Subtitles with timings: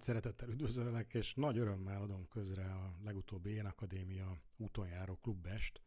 [0.00, 5.82] Nagy szeretettel üdvözöllek, és nagy örömmel adom közre a legutóbbi Én Akadémia úton járó klubest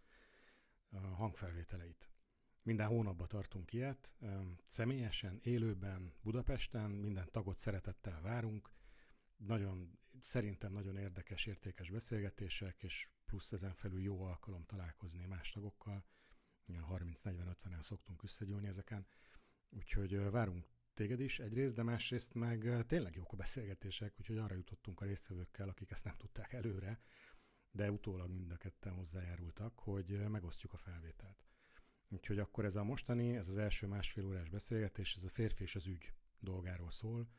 [1.16, 2.10] hangfelvételeit.
[2.62, 4.16] Minden hónapban tartunk ilyet,
[4.64, 8.72] személyesen, élőben, Budapesten, minden tagot szeretettel várunk,
[9.36, 16.06] nagyon, szerintem nagyon érdekes, értékes beszélgetések, és plusz ezen felül jó alkalom találkozni más tagokkal.
[16.68, 19.08] 30-40-50-en szoktunk összegyűlni ezeken,
[19.70, 25.02] úgyhogy várunk téged is egyrészt, de másrészt meg tényleg jók a beszélgetések, úgyhogy arra jutottunk
[25.02, 27.02] a résztvevőkkel, akik ezt nem tudták előre,
[27.72, 31.46] de utólag mind a ketten hozzájárultak, hogy megosztjuk a felvételt.
[32.10, 35.76] Úgyhogy akkor ez a mostani, ez az első másfél órás beszélgetés, ez a férfi és
[35.76, 37.30] az ügy dolgáról szól,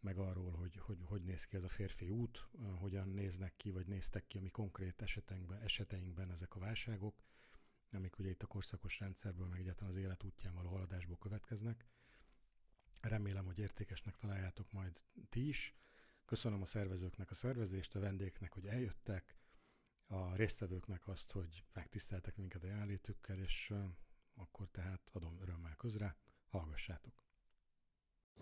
[0.00, 3.86] meg arról, hogy, hogy hogy néz ki ez a férfi út, hogyan néznek ki, vagy
[3.86, 7.22] néztek ki a mi konkrét eseteinkben, eseteinkben ezek a válságok,
[7.90, 11.86] amik ugye itt a korszakos rendszerből, meg egyáltalán az élet útján való haladásból következnek.
[13.00, 15.74] Remélem, hogy értékesnek találjátok majd ti is.
[16.24, 19.36] Köszönöm a szervezőknek a szervezést, a vendégnek, hogy eljöttek,
[20.06, 23.72] a résztvevőknek azt, hogy megtiszteltek minket a jelenlétükkel, és
[24.34, 26.16] akkor tehát adom örömmel közre,
[26.48, 27.22] hallgassátok.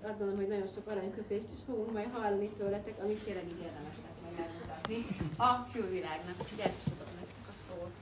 [0.01, 3.97] Azt gondolom, hogy nagyon sok aranyköpést is fogunk majd hallani tőletek, amit tényleg így érdemes
[3.97, 5.07] lesz meg elmutatni
[5.37, 6.41] a külvilágnak.
[6.41, 7.93] Úgyhogy el is adom nektek a szót.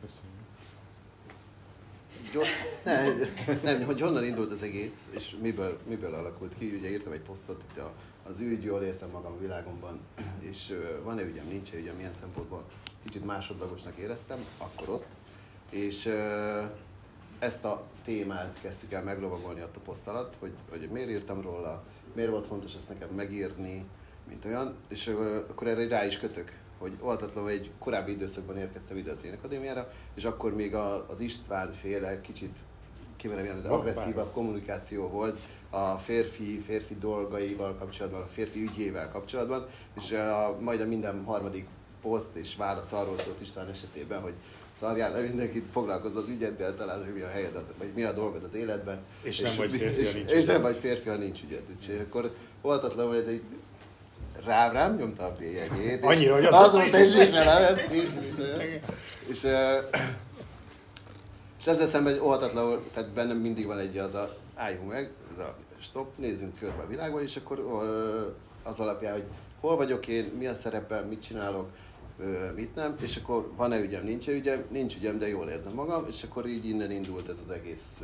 [0.00, 0.45] Köszönöm.
[2.32, 2.46] John,
[3.62, 6.74] nem, hogy honnan indult az egész, és miből, miből alakult ki.
[6.78, 7.92] Ugye írtam egy posztot, hogy a,
[8.28, 10.00] az ügy, jól érzem magam a világomban,
[10.50, 12.64] és van-e ügyem, nincs-e ügyem, milyen szempontból
[13.04, 15.06] kicsit másodlagosnak éreztem, akkor ott.
[15.70, 16.12] És
[17.38, 21.84] ezt a témát kezdtük el meglovagolni ott a poszt alatt, hogy, hogy miért írtam róla,
[22.14, 23.84] miért volt fontos ezt nekem megírni,
[24.28, 25.06] mint olyan, és
[25.48, 30.24] akkor erre rá is kötök, hogy oltatlanul egy korábbi időszakban érkeztem ide az Énekadémiára, és
[30.24, 32.56] akkor még a, az István féle kicsit
[33.16, 35.38] kimerem az agresszívabb kommunikáció volt
[35.70, 39.66] a férfi, férfi dolgaival kapcsolatban, a férfi ügyével kapcsolatban,
[39.96, 41.66] és a, majd a minden harmadik
[42.02, 44.34] poszt és válasz arról szólt István esetében, hogy
[44.76, 48.12] szarjál le mindenkit, foglalkozz az ügyeddel, talán, hogy mi a helyed, az, vagy mi a
[48.12, 48.98] dolgod az életben.
[49.22, 51.62] És, és nem vagy férfi, és, nincs és, és nem vagy férfi, ha nincs ügyed.
[51.76, 53.42] Úgyhogy akkor oltatlanul ez egy
[54.46, 56.04] rám, rám nyomta a bélyegét.
[56.04, 58.08] Annyira, hogy az azóta is viselem ezt is.
[59.26, 59.46] És,
[61.58, 65.56] és ezzel szemben oltatlanul, tehát bennem mindig van egy az a álljunk meg, ez a
[65.78, 67.58] stop, nézzünk körbe a világban, és akkor
[68.62, 69.24] az alapján, hogy
[69.60, 71.68] hol vagyok én, mi a szerepem, mit csinálok,
[72.54, 76.22] mit nem, és akkor van-e ügyem, nincs-e ügyem, nincs ügyem, de jól érzem magam, és
[76.22, 78.02] akkor így innen indult ez az egész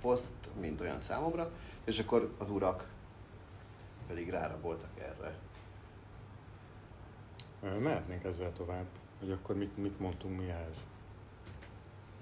[0.00, 1.50] poszt, mint olyan számomra,
[1.84, 2.84] és akkor az urak
[4.08, 5.34] pedig ráraboltak erre.
[7.60, 8.86] Mehetnénk ezzel tovább,
[9.20, 10.86] hogy akkor mit, mit mondtunk mi ehhez.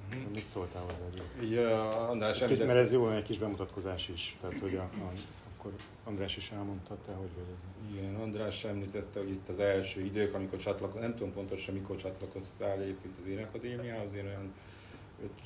[0.08, 0.32] Uh-huh.
[0.32, 1.04] Mit szóltál hozzá?
[1.42, 4.36] Így, uh, András Kicsit, mert ez jó, egy kis bemutatkozás is.
[4.41, 5.12] Tehát, hogy a, a,
[5.56, 5.72] akkor
[6.04, 7.94] András is elmondta te, hogy vagy ez.
[7.94, 12.80] Igen, András említette, hogy itt az első idők, amikor csatlakoztál, nem tudom pontosan mikor csatlakoztál
[12.80, 14.53] egyébként az Énekadémiához, én olyan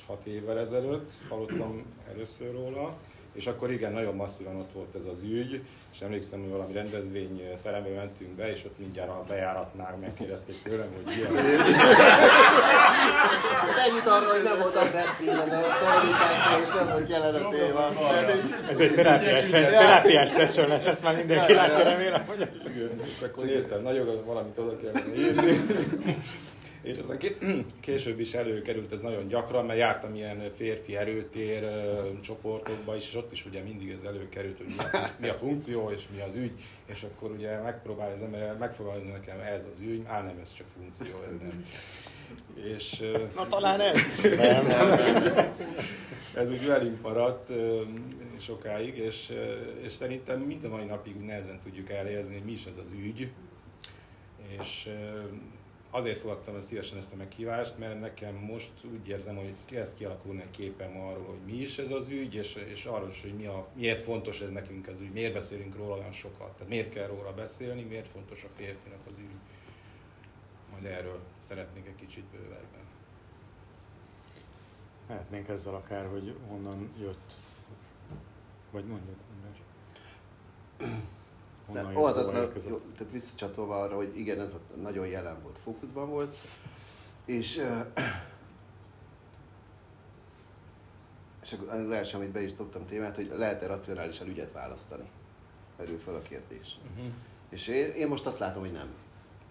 [0.07, 2.97] 5-6 évvel ezelőtt hallottam először róla
[3.33, 5.61] és akkor igen, nagyon masszívan ott volt ez az ügy,
[5.93, 10.87] és emlékszem, hogy valami rendezvény terembe mentünk be, és ott mindjárt a bejáratnál megkérdezték tőlem,
[10.95, 11.35] hogy ilyen.
[13.67, 17.49] Hát ennyit arról, hogy nem volt agresszív ez a kommunikáció, és nem volt jelen a
[17.49, 17.89] téma.
[18.69, 22.25] Ez egy terápiás, terápiás session lesz, ezt már mindenki látja, remélem.
[22.25, 22.49] Hogy...
[23.03, 25.59] És akkor néztem, nagyon valamit oda kellene írni
[26.81, 27.17] és aztán
[27.79, 31.69] később is előkerült ez nagyon gyakran, mert jártam ilyen férfi erőtér
[32.21, 35.89] csoportokba is, és ott is ugye mindig ez előkerült, hogy mi a, mi a funkció
[35.89, 36.51] és mi az ügy,
[36.85, 40.67] és akkor ugye megpróbálja az ember megfogalmazni nekem ez az ügy, á nem, ez csak
[40.77, 41.65] funkció, ez nem.
[42.75, 43.03] És,
[43.35, 44.21] Na talán ez?
[44.21, 44.65] Nem.
[46.41, 47.49] ez úgy velünk maradt
[48.39, 49.33] sokáig, és,
[49.81, 53.31] és szerintem mind a mai napig nehezen tudjuk elhelyezni, hogy mi is ez az ügy,
[54.59, 54.89] és
[55.91, 60.41] azért fogadtam el szívesen ezt a meghívást, mert nekem most úgy érzem, hogy kezd kialakulni
[60.41, 63.45] egy képem arról, hogy mi is ez az ügy, és, és arról is, hogy mi
[63.45, 67.07] a, miért fontos ez nekünk az ügy, miért beszélünk róla olyan sokat, tehát miért kell
[67.07, 69.35] róla beszélni, miért fontos a férfinak az ügy.
[70.71, 72.81] Majd erről szeretnék egy kicsit bővebben.
[75.07, 77.33] Mehetnénk ezzel akár, hogy honnan jött,
[78.71, 79.61] vagy mondjad, András.
[81.73, 86.35] De oldatlan, jó, tehát visszacsatolva arra, hogy igen, ez a nagyon jelen volt, fókuszban volt,
[87.25, 87.65] és,
[91.41, 95.09] és az első, amit be is dobtam témát, hogy lehet-e racionálisan ügyet választani?
[95.77, 96.79] Merül fel a kérdés.
[96.91, 97.13] Uh-huh.
[97.49, 98.87] És én, én most azt látom, hogy nem.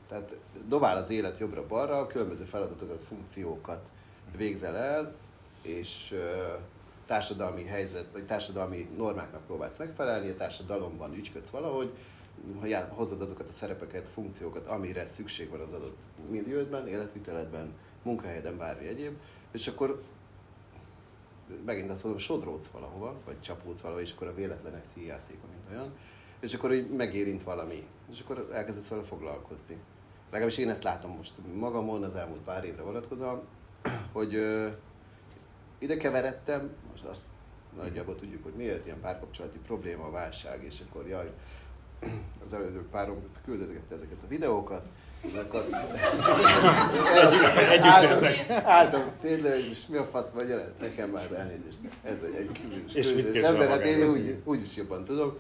[0.09, 0.37] Tehát
[0.69, 3.81] dobál az élet jobbra-balra, különböző feladatokat, funkciókat
[4.37, 5.15] végzel el,
[5.63, 6.15] és
[7.11, 11.93] társadalmi helyzet, vagy társadalmi normáknak próbálsz megfelelni, a társadalomban ügyködsz valahogy,
[12.89, 15.97] hozod azokat a szerepeket, funkciókat, amire szükség van az adott
[16.31, 17.73] milliódban, életviteledben,
[18.03, 19.17] munkahelyeden, bármi egyéb,
[19.53, 20.03] és akkor
[21.65, 25.93] megint azt mondom, sodródsz valahova, vagy csapódsz valahova, és akkor a véletlenek színjátéka, mint olyan,
[26.41, 29.77] és akkor így megérint valami, és akkor elkezdesz vele foglalkozni.
[30.31, 33.43] Legalábbis én ezt látom most magamon az elmúlt pár évre vonatkozóan,
[34.13, 34.69] hogy ö,
[35.81, 36.71] ide keveredtem,
[37.03, 37.27] most azt
[37.77, 41.31] nagyjából tudjuk, hogy miért ilyen párkapcsolati probléma, válság, és akkor jaj,
[42.45, 44.87] az előző párom küldözgette ezeket a videókat,
[45.21, 45.67] és akkor
[47.81, 48.23] álltam,
[48.65, 51.79] álltam tényleg, most mi a fasz vagy ez nekem már elnézést.
[52.03, 55.37] Ez egy, egy különös, És mit ember, hát én úgy, úgy is jobban tudom.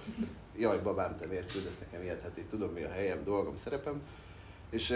[0.57, 2.23] Jaj, babám, te miért küldesz nekem ilyet?
[2.23, 4.03] Hát én tudom, mi a helyem, dolgom, szerepem.
[4.71, 4.91] És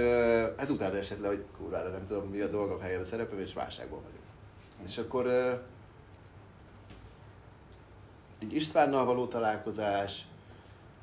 [0.57, 4.01] hát utána esett le, hogy kurvára nem tudom, mi a dolgom, helyem, szerepem, és válságban
[4.03, 4.23] vagyok.
[4.87, 5.27] És akkor
[8.45, 10.25] egy Istvánnal való találkozás,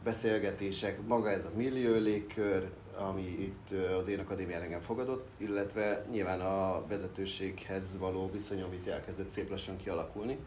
[0.04, 3.68] beszélgetések, maga ez a millió légkör, ami itt
[4.00, 9.78] az én akadémián engem fogadott, illetve nyilván a vezetőséghez való viszonyom itt elkezdett szép lassan
[9.78, 10.38] kialakulni.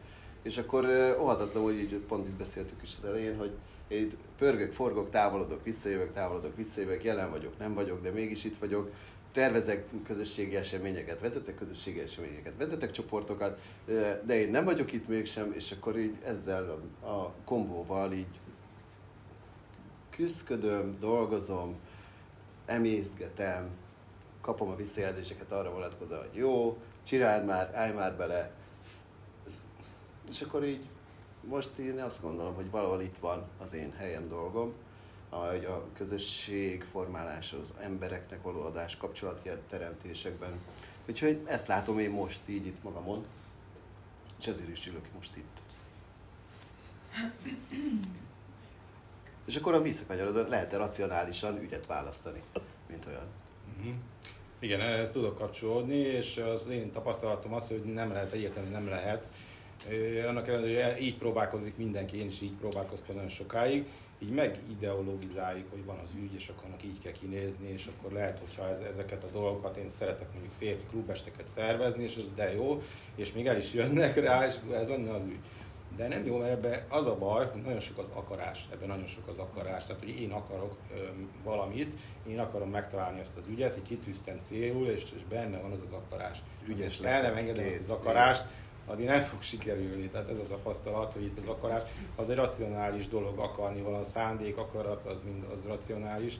[0.42, 0.86] És akkor
[1.20, 3.52] óhatatlanul, így pont itt beszéltük is az elején, hogy
[3.88, 8.56] én itt pörgök, forgok, távolodok, visszajövök, távolodok, visszajövök, jelen vagyok, nem vagyok, de mégis itt
[8.56, 8.90] vagyok.
[9.34, 13.60] Tervezek közösségi eseményeket, vezetek közösségi eseményeket, vezetek csoportokat,
[14.24, 16.70] de én nem vagyok itt mégsem, és akkor így ezzel
[17.02, 18.40] a kombóval így
[20.10, 21.76] küzdködöm, dolgozom,
[22.66, 23.70] emészgetem,
[24.40, 28.52] kapom a visszajelzéseket arra vonatkozóan, hogy jó, csináld már, állj már bele.
[30.30, 30.86] És akkor így
[31.40, 34.72] most én azt gondolom, hogy valahol itt van az én helyem dolgom,
[35.34, 40.60] hogy a közösség formálás, az embereknek való adás, kapcsolati teremtésekben.
[41.08, 43.24] Úgyhogy ezt látom én most így itt magamon,
[44.40, 45.60] és ezért is ülök most itt.
[49.46, 52.42] És akkor a visszakanyarodva lehet-e racionálisan ügyet választani,
[52.88, 53.26] mint olyan.
[53.78, 53.88] Mhm.
[54.58, 59.30] Igen, ehhez tudok kapcsolódni, és az én tapasztalatom az, hogy nem lehet, egyértelműen nem lehet.
[60.28, 63.86] Annak ellenére, hogy így próbálkozik mindenki, én is így próbálkoztam nagyon sokáig,
[64.18, 68.38] így megideologizáljuk, hogy van az ügy, és akkor annak így kell kinézni, és akkor lehet,
[68.38, 72.82] hogyha ez, ezeket a dolgokat, én szeretek mondjuk férfi klubesteket szervezni, és ez de jó,
[73.14, 75.40] és még el is jönnek rá, és ez lenne az ügy.
[75.96, 79.06] De nem jó, mert ebbe az a baj, hogy nagyon sok az akarás, ebben nagyon
[79.06, 79.84] sok az akarás.
[79.84, 80.98] Tehát, hogy én akarok ö,
[81.42, 81.94] valamit,
[82.26, 85.92] én akarom megtalálni ezt az ügyet, így kitűztem célul, és, és benne van az az
[85.92, 86.42] akarás.
[86.66, 88.44] Ügyes és el nem engedem ezt az akarást,
[88.86, 90.08] addig nem fog sikerülni.
[90.08, 91.82] Tehát ez az a tapasztalat, hogy itt az akarás,
[92.16, 96.36] az egy racionális dolog akarni, valami szándék, akarat, az mind az racionális.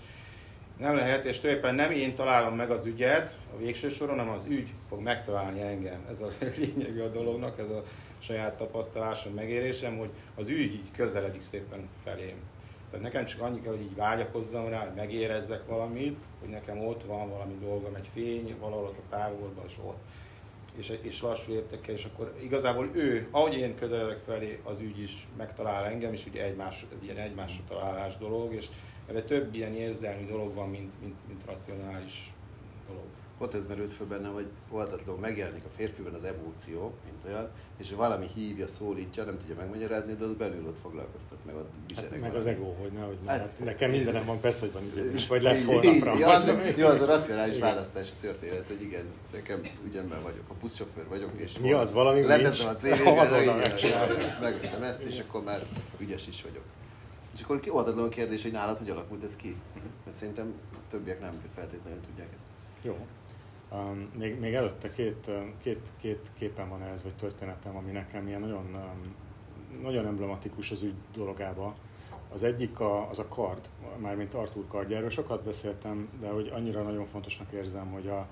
[0.78, 4.46] Nem lehet, és tulajdonképpen nem én találom meg az ügyet a végső soron, hanem az
[4.46, 6.04] ügy fog megtalálni engem.
[6.10, 7.82] Ez a lényeg a dolognak, ez a
[8.18, 12.36] saját tapasztalásom, megérésem, hogy az ügy így közeledik szépen felém.
[12.90, 17.02] Tehát nekem csak annyi kell, hogy így vágyakozzam rá, hogy megérezzek valamit, hogy nekem ott
[17.04, 19.98] van valami dolgom, egy fény, valahol ott a távolban, és ott.
[20.76, 25.26] És, és lassú értekkel, és akkor igazából ő, ahogy én közeledek felé, az ügy is
[25.36, 28.66] megtalál engem, és ugye egymás, ez ilyen egymásra találás dolog, és
[29.06, 32.33] ebben több ilyen érzelmi dolog van, mint, mint, mint racionális.
[33.38, 37.48] Pont ez merült föl bennem, hogy voltatlanul megjelenik a férfiben az emóció, mint olyan,
[37.78, 42.10] és valami hívja, szólítja, nem tudja megmagyarázni, de az belül ott foglalkoztat, meg ott bizsereg
[42.10, 42.48] Hát, meg valami.
[42.48, 45.42] az ego, hogy nehogy Hát- hát, nekem mindenem van, persze, hogy van időm is, vagy
[45.42, 46.18] lesz holnapra.
[46.18, 47.68] Ja, az, jó, az a racionális Igen.
[47.68, 52.22] választás a történet, hogy igen, nekem ügyemben vagyok, a buszsofőr vagyok, és Mi az, valami
[52.22, 52.74] leteszem a?
[52.74, 53.56] CV-re, Azonnal
[54.40, 55.62] megveszem ezt, és akkor már
[55.98, 56.64] ügyes is vagyok.
[57.34, 59.56] És akkor kioldatlan a kérdés, hogy nálad hogy alakult ez ki?
[60.04, 60.52] Mert szerintem
[60.90, 62.46] többiek nem feltétlenül tudják ezt.
[62.82, 62.96] Jó.
[63.72, 68.28] Um, még, még előtte két, um, két, két képen van ez, vagy történetem, ami nekem
[68.28, 69.14] ilyen nagyon, um,
[69.82, 71.74] nagyon emblematikus az ügy dologába.
[72.32, 77.04] Az egyik a, az a kard, mármint Artur kardjáról sokat beszéltem, de hogy annyira nagyon
[77.04, 78.26] fontosnak érzem, hogy, a,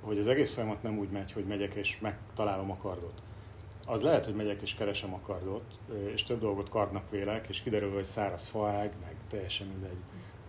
[0.00, 3.22] hogy az egész folyamat nem úgy megy, hogy megyek és megtalálom a kardot.
[3.86, 5.78] Az lehet, hogy megyek és keresem a kardot,
[6.12, 9.98] és több dolgot kardnak vélek, és kiderül, hogy száraz faág, meg teljesen mindegy,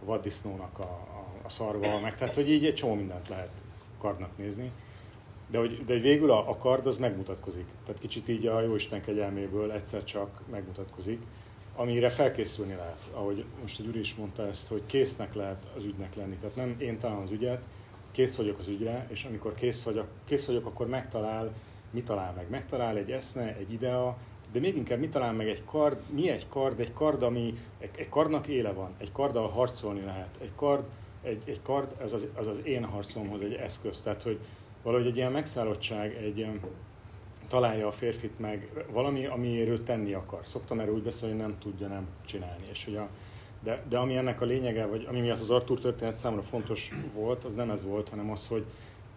[0.02, 3.64] a vaddisznónak a, a, a szarva, meg tehát, hogy így egy csomó mindent lehet
[4.00, 4.72] kardnak nézni.
[5.52, 7.66] De hogy, de végül a, a kard az megmutatkozik.
[7.86, 11.20] Tehát kicsit így a Jóisten kegyelméből egyszer csak megmutatkozik,
[11.76, 13.12] amire felkészülni lehet.
[13.14, 16.36] Ahogy most a Gyuri is mondta ezt, hogy késznek lehet az ügynek lenni.
[16.36, 17.68] Tehát nem én találom az ügyet,
[18.12, 21.52] kész vagyok az ügyre, és amikor kész vagyok, kész vagyok akkor megtalál,
[21.92, 22.50] mi talál meg?
[22.50, 24.18] Megtalál egy eszme, egy idea,
[24.52, 27.90] de még inkább mi talál meg egy kard, mi egy kard, egy kard, ami, egy,
[27.98, 30.86] egy kardnak éle van, egy karddal harcolni lehet, egy kard,
[31.24, 34.40] egy, egy kard, az az, az az én harcomhoz egy eszköz, tehát hogy
[34.84, 36.60] valahogy egy ilyen megszállottság, egy ilyen,
[37.48, 40.40] találja a férfit meg valami, amiért ő tenni akar.
[40.44, 43.10] Szoktam erről úgy beszélni, hogy nem tudja nem csinálni, és hogy a,
[43.64, 47.44] De, de ami ennek a lényege, vagy ami miatt az Artur történet számomra fontos volt,
[47.44, 48.66] az nem ez volt, hanem az, hogy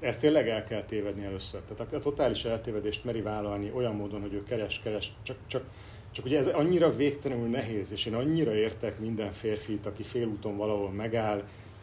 [0.00, 1.61] ezt tényleg el kell tévedni először.
[1.61, 5.62] Tehát a, a totális eltévedést meri vállalni olyan módon, hogy ő keres, keres, csak, csak,
[6.11, 10.90] csak ugye ez annyira végtelenül nehéz, és én annyira értek minden férfit, aki félúton valahol
[10.90, 11.42] megáll,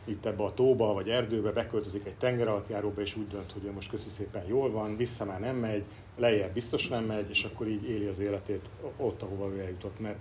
[0.09, 3.89] itt ebbe a tóba vagy erdőbe, beköltözik egy tengeralattjáróba, és úgy dönt, hogy ő most
[3.89, 5.85] köszi szépen jól van, vissza már nem megy,
[6.17, 10.19] lejjebb biztos nem megy, és akkor így éli az életét ott, ahova ő eljutott, mert,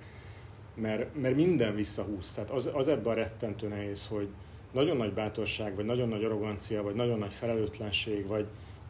[0.74, 2.32] mert, mert minden visszahúz.
[2.32, 4.28] Tehát az, az ebben a rettentő nehéz, hogy
[4.72, 8.46] nagyon nagy bátorság, vagy nagyon nagy arrogancia, vagy nagyon nagy felelőtlenség, vagy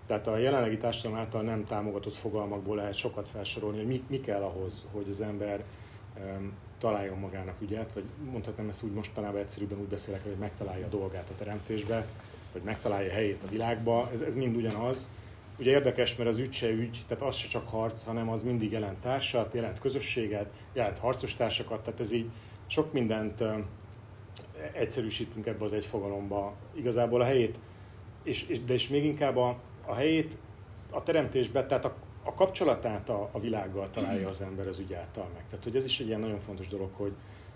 [0.06, 4.42] tehát a jelenlegi társadalom által nem támogatott fogalmakból lehet sokat felsorolni, hogy mi, mi kell
[4.42, 5.64] ahhoz, hogy az ember
[6.78, 11.30] találjon magának ügyet, vagy mondhatnám ezt úgy mostanában egyszerűbben úgy beszélek, hogy megtalálja a dolgát
[11.30, 12.06] a teremtésbe,
[12.52, 14.08] vagy megtalálja a helyét a világba.
[14.12, 15.10] Ez, ez mind ugyanaz.
[15.58, 18.72] Ugye érdekes, mert az ügy se ügy, tehát az se csak harc, hanem az mindig
[18.72, 22.30] jelent társat, jelent közösséget, jelent harcos társakat, tehát ez így
[22.66, 23.44] sok mindent
[24.72, 26.54] egyszerűsítünk ebbe az egy fogalomba.
[26.74, 27.58] Igazából a helyét,
[28.22, 30.38] és, és, de és még inkább a, a helyét
[30.90, 31.94] a teremtésbe, tehát a,
[32.28, 35.46] a kapcsolatát a, a világgal találja az ember az ügy által meg.
[35.48, 37.12] Tehát, hogy ez is egy ilyen nagyon fontos dolog, hogy,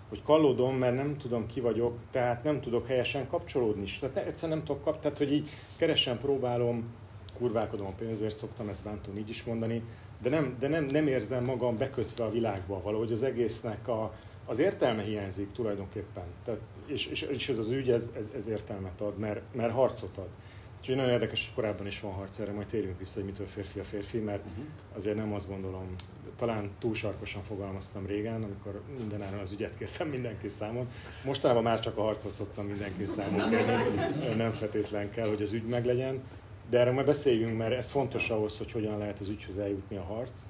[0.09, 3.85] hogy kallódom, mert nem tudom ki vagyok, tehát nem tudok helyesen kapcsolódni.
[3.99, 6.93] Tehát ne, egyszerűen nem tudok kap, tehát hogy így keresen próbálom,
[7.37, 9.83] kurválkodom a pénzért, szoktam ezt bántón így is mondani,
[10.21, 14.13] de nem, de nem, nem érzem magam bekötve a világba, valahogy az egésznek a,
[14.45, 16.23] az értelme hiányzik tulajdonképpen.
[16.45, 20.17] Tehát, és, és, és ez az ügy, ez, ez, ez értelmet ad, mert, mert harcot
[20.17, 20.29] ad.
[20.83, 23.79] Úgyhogy nagyon érdekes, hogy korábban is van harc erre, majd térjünk vissza, hogy mitől férfi
[23.79, 24.65] a férfi, mert uh-huh.
[24.95, 25.95] azért nem azt gondolom,
[26.35, 30.87] talán túl sarkosan fogalmaztam régen, amikor mindenáron az ügyet kértem mindenki számon.
[31.25, 35.67] Mostanában már csak a harcot szoktam mindenki számon kérni, nem feltétlen kell, hogy az ügy
[35.67, 36.21] meglegyen,
[36.69, 40.03] de erről majd beszéljünk, mert ez fontos ahhoz, hogy hogyan lehet az ügyhöz eljutni a
[40.03, 40.45] harc.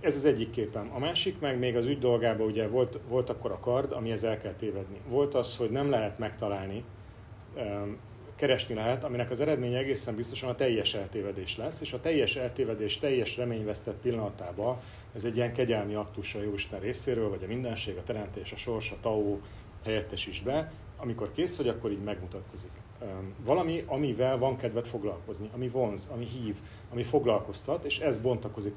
[0.00, 0.90] Ez az egyik képem.
[0.94, 4.38] A másik meg még az ügy dolgában ugye volt, volt akkor a kard, amihez el
[4.38, 5.00] kell tévedni.
[5.08, 6.84] Volt az, hogy nem lehet megtalálni,
[8.42, 12.98] keresni lehet, aminek az eredménye egészen biztosan a teljes eltévedés lesz, és a teljes eltévedés
[12.98, 14.76] teljes reményvesztett pillanatában
[15.14, 18.90] ez egy ilyen kegyelmi aktus a Jóisten részéről, vagy a mindenség, a teremtés, a sors,
[18.90, 19.40] a tau
[19.84, 22.70] helyettesíts be, amikor kész vagy, akkor így megmutatkozik.
[23.44, 26.56] Valami, amivel van kedved foglalkozni, ami vonz, ami hív,
[26.92, 28.74] ami foglalkoztat, és ez bontakozik,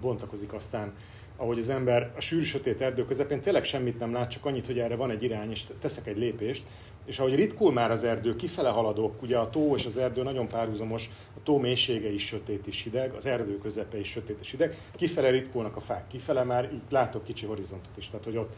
[0.00, 0.94] bontakozik aztán
[1.36, 4.78] ahogy az ember a sűrű sötét erdő közepén tényleg semmit nem lát, csak annyit, hogy
[4.78, 6.62] erre van egy irány, és teszek egy lépést,
[7.04, 10.48] és ahogy ritkul már az erdő, kifele haladok, ugye a tó és az erdő nagyon
[10.48, 14.76] párhuzamos, a tó mélysége is sötét és hideg, az erdő közepe is sötét és hideg,
[14.96, 18.52] kifele ritkulnak a fák, kifele már így látok kicsi horizontot is, tehát hogy ott,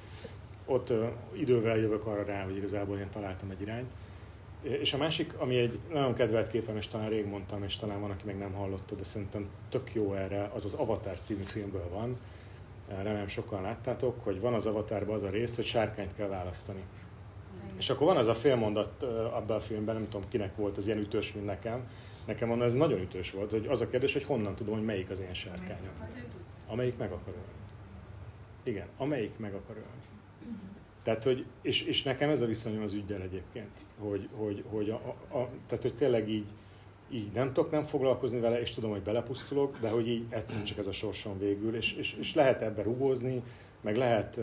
[0.67, 0.93] ott
[1.33, 3.89] idővel jövök arra rá, hogy igazából én találtam egy irányt.
[4.63, 8.11] És a másik, ami egy nagyon kedvelt képem, és talán rég mondtam, és talán van,
[8.11, 12.19] aki meg nem hallotta, de szerintem tök jó erre, az az Avatar című filmből van,
[12.89, 16.85] remélem sokan láttátok, hogy van az avatárban az a rész, hogy sárkányt kell választani.
[17.79, 19.03] És akkor van az a félmondat
[19.33, 21.89] abban a filmben, nem tudom kinek volt az ilyen ütős, mint nekem.
[22.27, 25.11] Nekem mondom, ez nagyon ütős volt, hogy az a kérdés, hogy honnan tudom, hogy melyik
[25.11, 25.93] az én sárkányom.
[26.69, 27.63] Amelyik meg akar ölni.
[28.63, 30.03] Igen, amelyik meg akar ölni.
[31.03, 34.95] Tehát, hogy, és, és nekem ez a viszonyom az ügyel egyébként, hogy, hogy, hogy, a,
[34.95, 36.49] a, a, tehát, hogy tényleg így,
[37.11, 40.79] így nem tudok nem foglalkozni vele, és tudom, hogy belepusztulok, de hogy így egyszerűen csak
[40.79, 43.43] ez a sorsom végül, és, és, és lehet ebbe rugózni,
[43.81, 44.41] meg lehet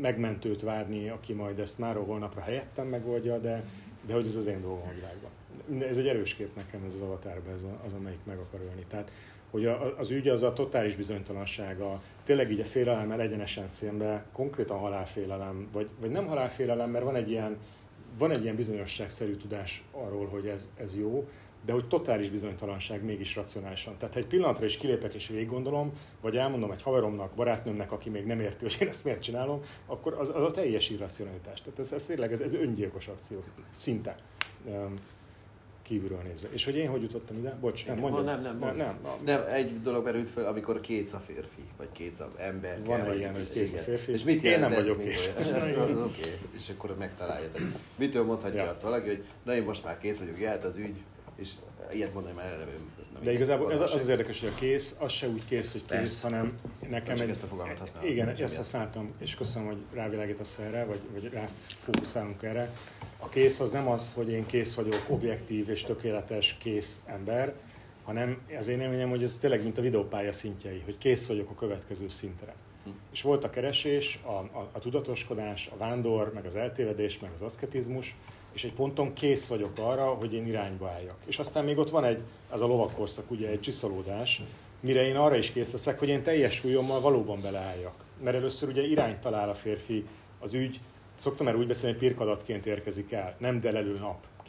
[0.00, 3.64] megmentőt várni, aki majd ezt már holnapra helyettem megoldja, de,
[4.06, 5.30] de hogy ez az én dolgom a világban.
[5.88, 8.84] Ez egy erős kép nekem ez az avatárban, ez az, amelyik meg akar ölni.
[8.88, 9.10] Tehát,
[9.50, 14.78] hogy a, az ügy az a totális bizonytalansága, tényleg így a félelemmel egyenesen szembe, konkrétan
[14.78, 17.56] halálfélelem, vagy, vagy nem halálfélelem, mert van egy ilyen,
[18.18, 21.28] van egy ilyen bizonyosságszerű tudás arról, hogy ez, ez jó,
[21.64, 23.98] de hogy totális bizonytalanság mégis racionálisan.
[23.98, 28.10] Tehát ha egy pillanatra is kilépek és végig gondolom, vagy elmondom egy haveromnak, barátnőmnek, aki
[28.10, 31.60] még nem érti, hogy én ezt miért csinálom, akkor az, az a teljes irracionalitás.
[31.60, 33.38] Tehát ez, ez tényleg ez, ez öngyilkos akció,
[33.74, 34.16] szinte
[35.82, 36.48] kívülről nézve.
[36.52, 37.56] És hogy én hogy jutottam ide?
[37.60, 38.24] Bocs, nem, mondjam.
[38.24, 39.42] Nem, nem, nem, nem, nem.
[39.48, 42.84] egy dolog merült fel, amikor kész a férfi, vagy kész a ember.
[42.84, 44.12] Van kell, ilyen, hogy kész a férfi.
[44.12, 45.34] És mit én nem vagyok kész.
[45.36, 47.48] Ez, oké, és akkor megtalálja.
[47.96, 48.70] Mitől mondhatja ja.
[48.70, 50.96] azt valaki, hogy na én most már kész vagyok, jöhet az ügy,
[51.42, 51.50] és
[51.92, 52.70] ilyet mondani már eleve
[53.14, 55.84] nem De igazából ez az az érdekes, hogy a kész, az se úgy kész, hogy
[55.84, 56.28] kész, Persze.
[56.28, 56.58] hanem
[56.88, 57.28] nekem egy...
[57.28, 58.10] ezt a fogalmat használom.
[58.10, 62.74] Igen, ezt használtam, és köszönöm, hogy rávilágítasz erre, vagy, vagy ráfókuszálunk erre.
[63.18, 67.54] A kész az nem az, hogy én kész vagyok, objektív és tökéletes kész ember,
[68.04, 71.54] hanem az én élményem, hogy ez tényleg mint a videópálya szintjei, hogy kész vagyok a
[71.54, 72.54] következő szintre.
[72.84, 72.90] Hm.
[73.12, 77.42] És volt a keresés, a, a, a tudatoskodás, a vándor, meg az eltévedés, meg az
[77.42, 78.16] aszketizmus,
[78.52, 81.16] és egy ponton kész vagyok arra, hogy én irányba álljak.
[81.26, 84.42] És aztán még ott van egy, az a lovakkorszak, ugye egy csiszolódás,
[84.80, 87.94] mire én arra is kész leszek, hogy én teljes súlyommal valóban beleálljak.
[88.22, 90.04] Mert először ugye irányt talál a férfi
[90.40, 90.80] az ügy
[91.14, 93.96] szoktam már úgy beszélni, hogy pirkadatként érkezik el, nem delelő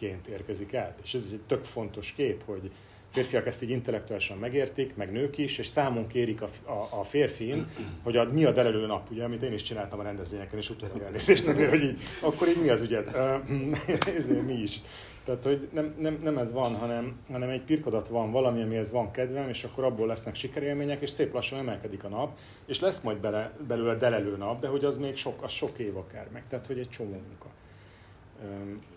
[0.04, 0.96] napként érkezik el.
[1.04, 2.72] És ez egy tök fontos kép, hogy
[3.10, 7.68] férfiak ezt így intellektuálisan megértik, meg nők is, és számon kérik a, a, a férfin,
[8.04, 11.06] hogy a, mi a delelő nap, ugye, amit én is csináltam a rendezvényeken, és utána
[11.06, 13.10] elnézést azért, hogy így, akkor így mi az ügyed?
[14.18, 14.82] ezért mi is.
[15.24, 19.12] Tehát, hogy nem, nem, nem ez van, hanem, hanem egy pirkadat van, valami, amihez van
[19.12, 23.18] kedvem, és akkor abból lesznek sikerélmények, és szép lassan emelkedik a nap, és lesz majd
[23.18, 26.68] bele, belőle delelő nap, de hogy az még sok, az sok év akár meg, tehát
[26.68, 27.50] hogy egy csomó munka.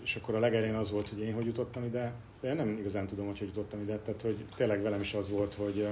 [0.02, 3.06] És akkor a legelején az volt, hogy én hogy jutottam ide, de én nem igazán
[3.06, 5.88] tudom, hogy hogy jutottam ide, tehát hogy tényleg velem is az volt, hogy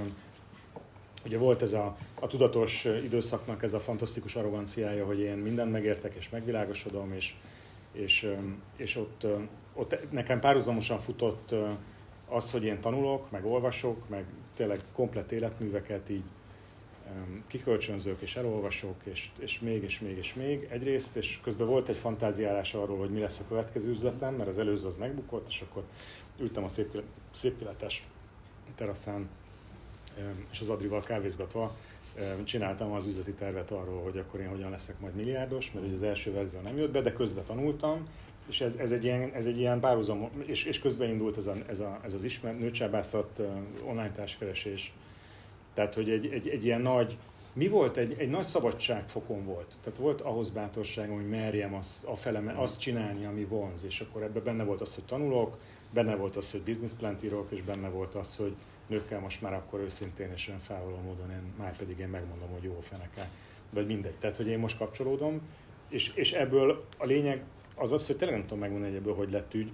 [1.25, 6.15] ugye volt ez a, a tudatos időszaknak ez a fantasztikus arroganciája, hogy én mindent megértek
[6.15, 7.33] és megvilágosodom, és,
[7.91, 8.31] és,
[8.77, 9.27] és ott,
[9.73, 11.55] ott nekem párhuzamosan futott
[12.29, 14.25] az, hogy én tanulok, meg olvasok, meg
[14.55, 16.25] tényleg komplet életműveket így
[17.47, 20.67] kikölcsönzök és elolvasok, és, és még, és még, és még.
[20.71, 24.57] Egyrészt, és közben volt egy fantáziálás arról, hogy mi lesz a következő üzletem, mert az
[24.57, 25.83] előző az megbukott, és akkor
[26.39, 27.01] ültem a szép,
[27.33, 27.69] szép
[28.75, 29.29] teraszán,
[30.51, 31.75] és az Adrival kávézgatva
[32.43, 36.31] csináltam az üzleti tervet arról, hogy akkor én hogyan leszek majd milliárdos, mert az első
[36.31, 38.07] verzió nem jött be, de közben tanultam,
[38.49, 41.55] és ez, ez, egy ilyen, ez egy ilyen párhuzam, és, és közben indult ez, a,
[41.67, 43.41] ez, a, ez az ismert nőcsábászat,
[43.83, 44.93] online társkeresés,
[45.75, 47.17] tehát hogy egy, egy, egy ilyen nagy,
[47.53, 47.97] mi volt?
[47.97, 49.77] Egy, egy nagy szabadságfokon volt.
[49.81, 54.23] Tehát volt ahhoz bátorságom, hogy merjem azt, a fele, azt csinálni, ami vonz, és akkor
[54.23, 55.57] ebben benne volt az, hogy tanulok,
[55.93, 58.55] benne volt az, hogy business plant írok, és benne volt az, hogy
[58.87, 62.63] nőkkel most már akkor őszintén és olyan felvaló módon, én, már pedig én megmondom, hogy
[62.63, 63.29] jó feneke,
[63.69, 64.15] vagy mindegy.
[64.19, 65.41] Tehát, hogy én most kapcsolódom,
[65.89, 67.43] és, és ebből a lényeg
[67.75, 69.71] az az, hogy tényleg nem tudom megmondani, hogy ebből hogy lett ügy.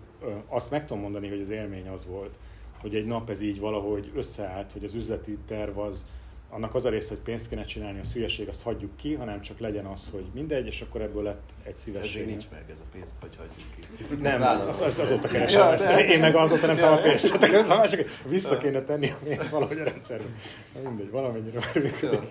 [0.48, 2.38] Azt meg tudom mondani, hogy az élmény az volt,
[2.82, 6.06] hogy egy nap ez így valahogy összeállt, hogy az üzleti terv az,
[6.54, 9.60] annak az a része, hogy pénzt kéne csinálni, az hülyeség, azt hagyjuk ki, hanem csak
[9.60, 12.26] legyen az, hogy mindegy, és akkor ebből lett egy szívesség.
[12.26, 14.16] nincs meg ez a pénzt, hogy hagyjuk ki.
[14.22, 15.86] Nem, az, az, az, azóta keresem ja, ezt.
[15.86, 16.08] De...
[16.08, 16.92] Én meg azóta nem ja.
[16.92, 17.38] a pénzt.
[17.40, 20.26] Tehát ez a másik, vissza kéne tenni a pénzt valahogy a rendszerbe.
[20.74, 22.24] Na mindegy, valamennyire már Ja.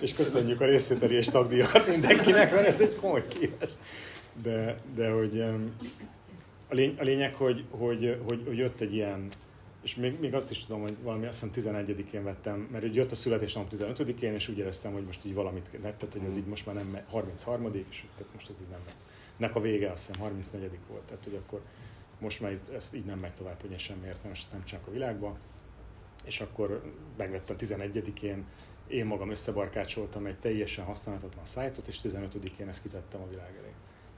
[0.00, 3.70] És köszönjük a részvételi és tagdíjakat mindenkinek, mert ez egy komoly kívás.
[4.42, 5.40] De, de hogy
[6.68, 9.28] a, lény, a lényeg, hogy, hogy, hogy, hogy jött egy ilyen
[9.86, 13.14] és még, még azt is tudom, hogy valami azt hiszem 11-én vettem, mert jött a
[13.14, 16.74] születésnap 15-én, és úgy éreztem, hogy most így valamit, tehát hogy ez így most már
[16.74, 18.94] nem 33 és tehát most ez így nem megy.
[19.36, 21.62] Nek a vége azt hiszem 34 volt, tehát hogy akkor
[22.20, 24.90] most már itt, ezt így nem megy tovább, hogy én semmi értelmes nem csak a
[24.90, 25.38] világba.
[26.24, 28.46] És akkor megvettem 11-én,
[28.88, 33.72] én magam összebarkácsoltam egy teljesen használhatatlan szájtot, és 15-én ezt kitettem a világ elé.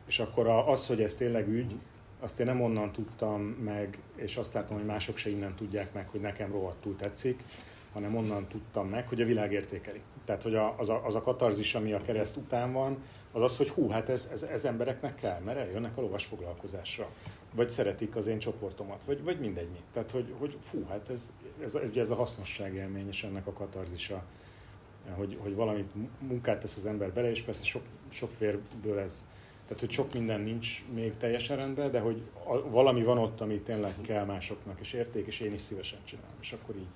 [0.07, 1.77] És akkor az, hogy ez tényleg ügy,
[2.21, 6.09] azt én nem onnan tudtam meg, és azt látom, hogy mások se innen tudják meg,
[6.09, 7.45] hogy nekem rohadtul tetszik,
[7.93, 10.01] hanem onnan tudtam meg, hogy a világ értékeli.
[10.25, 13.03] Tehát, hogy az, a, az a katarzis, ami a kereszt után van,
[13.33, 17.09] az az, hogy hú, hát ez, ez, ez embereknek kell, mert eljönnek a lovas foglalkozásra.
[17.55, 19.81] Vagy szeretik az én csoportomat, vagy, vagy mindennyi.
[19.93, 23.53] Tehát, hogy, hogy fú, hát ez, ez, ugye ez a hasznosság élmény, és ennek a
[23.53, 24.23] katarzisa,
[25.17, 29.27] hogy, hogy valamit munkát tesz az ember bele, és persze sok, sok férből ez,
[29.69, 32.23] tehát, hogy sok minden nincs még teljesen rendben, de hogy
[32.69, 36.37] valami van ott, ami tényleg kell másoknak, és érték, és én is szívesen csinálom.
[36.41, 36.87] És akkor így.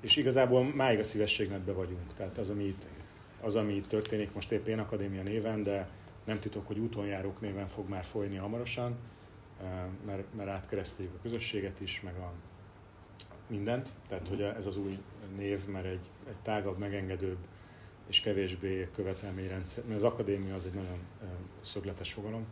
[0.00, 2.14] És igazából máig a szívességnetbe vagyunk.
[2.14, 2.86] Tehát az, ami itt,
[3.40, 5.88] az, ami itt történik most épp én akadémia néven, de
[6.24, 8.96] nem titok, hogy útonjárók néven fog már folyni hamarosan,
[10.06, 12.32] mert, mert átkereszteljük a közösséget is, meg a
[13.46, 13.88] mindent.
[14.08, 14.98] Tehát, hogy ez az új
[15.36, 17.38] név, mert egy, egy tágabb, megengedőbb,
[18.08, 20.98] és kevésbé követelményrendszer, mert az akadémia az egy nagyon
[21.60, 22.46] szögletes fogalom.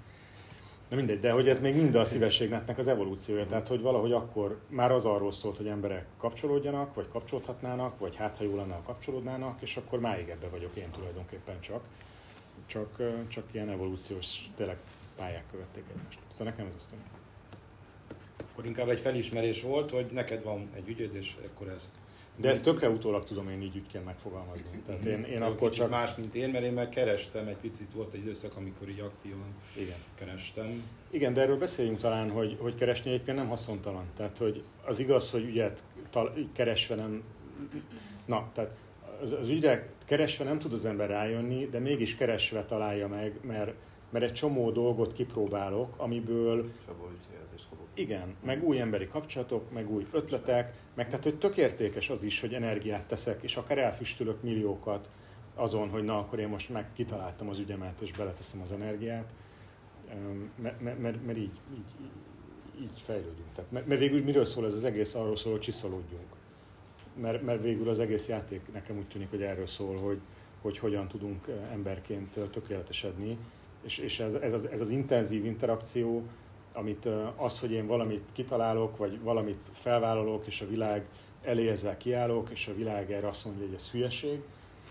[0.91, 4.61] Na mindegy, de hogy ez még mind a szívességnetnek az evolúciója, tehát hogy valahogy akkor
[4.69, 8.83] már az arról szólt, hogy emberek kapcsolódjanak, vagy kapcsolódhatnának, vagy hát ha jó lenne, ha
[8.83, 11.85] kapcsolódnának, és akkor máig ebbe vagyok én tulajdonképpen csak.
[12.67, 14.77] Csak, csak ilyen evolúciós tényleg
[15.17, 16.19] pályák követték egymást.
[16.29, 17.11] Szóval nekem ez azt mondja.
[18.51, 22.01] Akkor inkább egy felismerés volt, hogy neked van egy ügyed, és akkor ez
[22.37, 24.83] de ezt tökre utólag tudom én így ügyként megfogalmazni.
[24.87, 25.91] Tehát én, én akkor csak...
[25.91, 29.55] Más, mint én, mert én meg kerestem, egy picit volt egy időszak, amikor így aktívan
[29.77, 29.99] Igen.
[30.15, 30.83] kerestem.
[31.11, 34.05] Igen, de erről beszéljünk talán, hogy, hogy keresni egyébként nem haszontalan.
[34.17, 37.23] Tehát, hogy az igaz, hogy ügyet tal- keresve nem...
[38.27, 38.75] Na, tehát
[39.23, 43.73] az, az ügyre keresve nem tud az ember rájönni, de mégis keresve találja meg, mert,
[44.11, 46.59] mert egy csomó dolgot kipróbálok, amiből...
[46.59, 47.11] És abból
[47.95, 52.41] igen, meg új emberi kapcsolatok, meg új ötletek, meg tehát, hogy tök értékes az is,
[52.41, 55.11] hogy energiát teszek, és akár elfüstülök milliókat
[55.55, 59.35] azon, hogy na, akkor én most meg kitaláltam az ügyemet, és beleteszem az energiát,
[60.63, 62.11] mert, mert, mert, mert így, így,
[62.81, 63.53] így fejlődünk.
[63.55, 65.15] Tehát, mert, mert végül miről szól ez az egész?
[65.15, 66.37] Arról szól, hogy csiszolódjunk.
[67.21, 70.21] Mert, mert végül az egész játék nekem úgy tűnik, hogy erről szól, hogy,
[70.61, 73.39] hogy hogyan tudunk emberként tökéletesedni,
[73.83, 76.23] és, és ez, ez, az, ez az intenzív interakció,
[76.73, 81.07] amit az, hogy én valamit kitalálok, vagy valamit felvállalok, és a világ
[81.43, 84.41] elé ezzel kiállok, és a világ erre azt mondja, hogy ez hülyeség,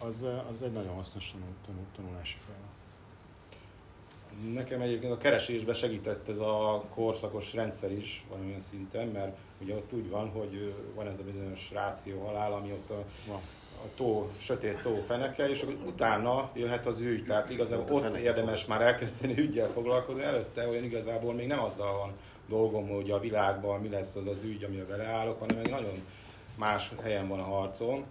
[0.01, 2.67] az, az egy nagyon hasznos tanul, tanul, tanulási folyamat.
[4.53, 9.93] Nekem egyébként a keresésbe segített ez a korszakos rendszer is valamilyen szinten, mert ugye ott
[9.93, 13.03] úgy van, hogy van ez a bizonyos ráció halál, ami ott a,
[13.85, 18.15] a tó, sötét tó feneke, és akkor utána jöhet az ügy, tehát igazából ott, ott
[18.15, 22.13] érdemes már elkezdeni ügyel foglalkozni, előtte olyan igazából még nem azzal van
[22.47, 26.03] dolgom, hogy a világban mi lesz az az ügy, amivel beleállok, hanem egy nagyon
[26.55, 28.05] más helyen van a harcom.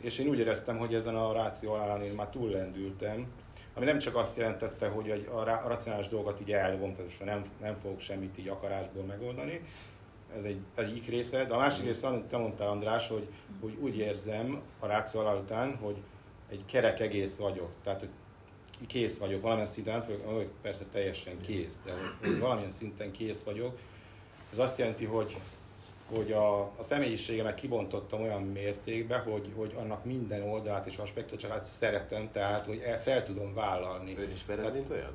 [0.00, 3.26] És én úgy éreztem, hogy ezen a ráció alán én már túllendültem,
[3.74, 8.00] ami nem csak azt jelentette, hogy a, racionális dolgot így elvom, tehát nem, nem fogok
[8.00, 9.60] semmit így akarásból megoldani,
[10.38, 13.28] ez egy egyik része, de a másik része, amit te mondtál András, hogy,
[13.60, 15.96] hogy úgy érzem a ráció alá után, hogy
[16.50, 18.10] egy kerek egész vagyok, tehát hogy
[18.86, 23.78] kész vagyok valamilyen szinten, hogy persze teljesen kész, de hogy valamilyen szinten kész vagyok.
[24.52, 25.36] Ez azt jelenti, hogy
[26.14, 32.30] hogy a, a személyiségemet kibontottam olyan mértékbe, hogy, hogy annak minden oldalát és aspektusát szeretem,
[32.30, 34.16] tehát hogy el, fel tudom vállalni.
[34.18, 35.12] Ön ismered, mint olyan?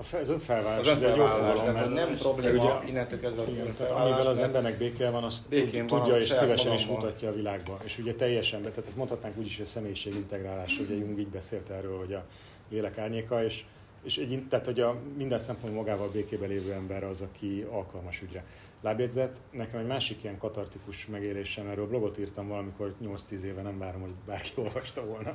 [0.00, 4.38] Az önfelvállás, az önfelvállás, az tehát nem probléma ugye, innentől kezdve igen, tehát amivel az
[4.38, 7.78] embernek béke van, azt békén tudja van, és szívesen is mutatja a világban.
[7.84, 11.70] És ugye teljesen, tehát ezt mondhatnánk úgy is, hogy a személyiségintegrálás, ugye Jung így beszélt
[11.70, 12.24] erről, hogy a
[12.70, 13.64] lélek árnyéka, és
[14.02, 18.44] és egy, tehát, hogy a minden szempontból magával békében lévő ember az, aki alkalmas ügyre.
[18.80, 24.00] Lábjegyzet, nekem egy másik ilyen katartikus megélésem, erről blogot írtam valamikor 8-10 éve, nem várom,
[24.00, 25.34] hogy bárki olvasta volna,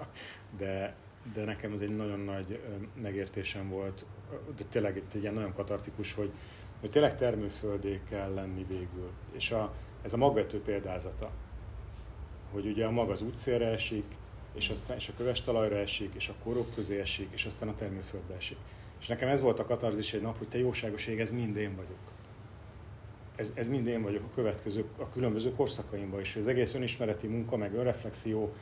[0.58, 0.95] de,
[1.33, 2.59] de nekem ez egy nagyon nagy
[3.01, 4.05] megértésem volt,
[4.57, 6.31] de tényleg egy ilyen nagyon katartikus, hogy,
[6.79, 9.11] hogy tényleg termőföldé kell lenni végül.
[9.31, 11.31] És a, ez a magvető példázata,
[12.51, 14.05] hogy ugye a mag az útszélre esik,
[14.53, 17.75] és, aztán, és a köves talajra esik, és a korok közé esik, és aztán a
[17.75, 18.57] termőföldbe esik.
[18.99, 21.75] És nekem ez volt a katarzis egy nap, hogy te jóságos ég, ez mind én
[21.75, 22.13] vagyok
[23.35, 26.35] ez, ez mind én vagyok a következő, a különböző korszakaimban is.
[26.35, 28.53] Az egész önismereti munka, meg önreflexió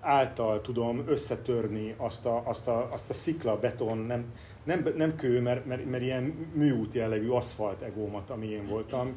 [0.00, 4.32] által tudom összetörni azt a, azt a, azt a szikla, beton, nem,
[4.64, 9.14] nem, nem kő, mert, mert, mert ilyen műút jellegű aszfalt egómat, ami én voltam,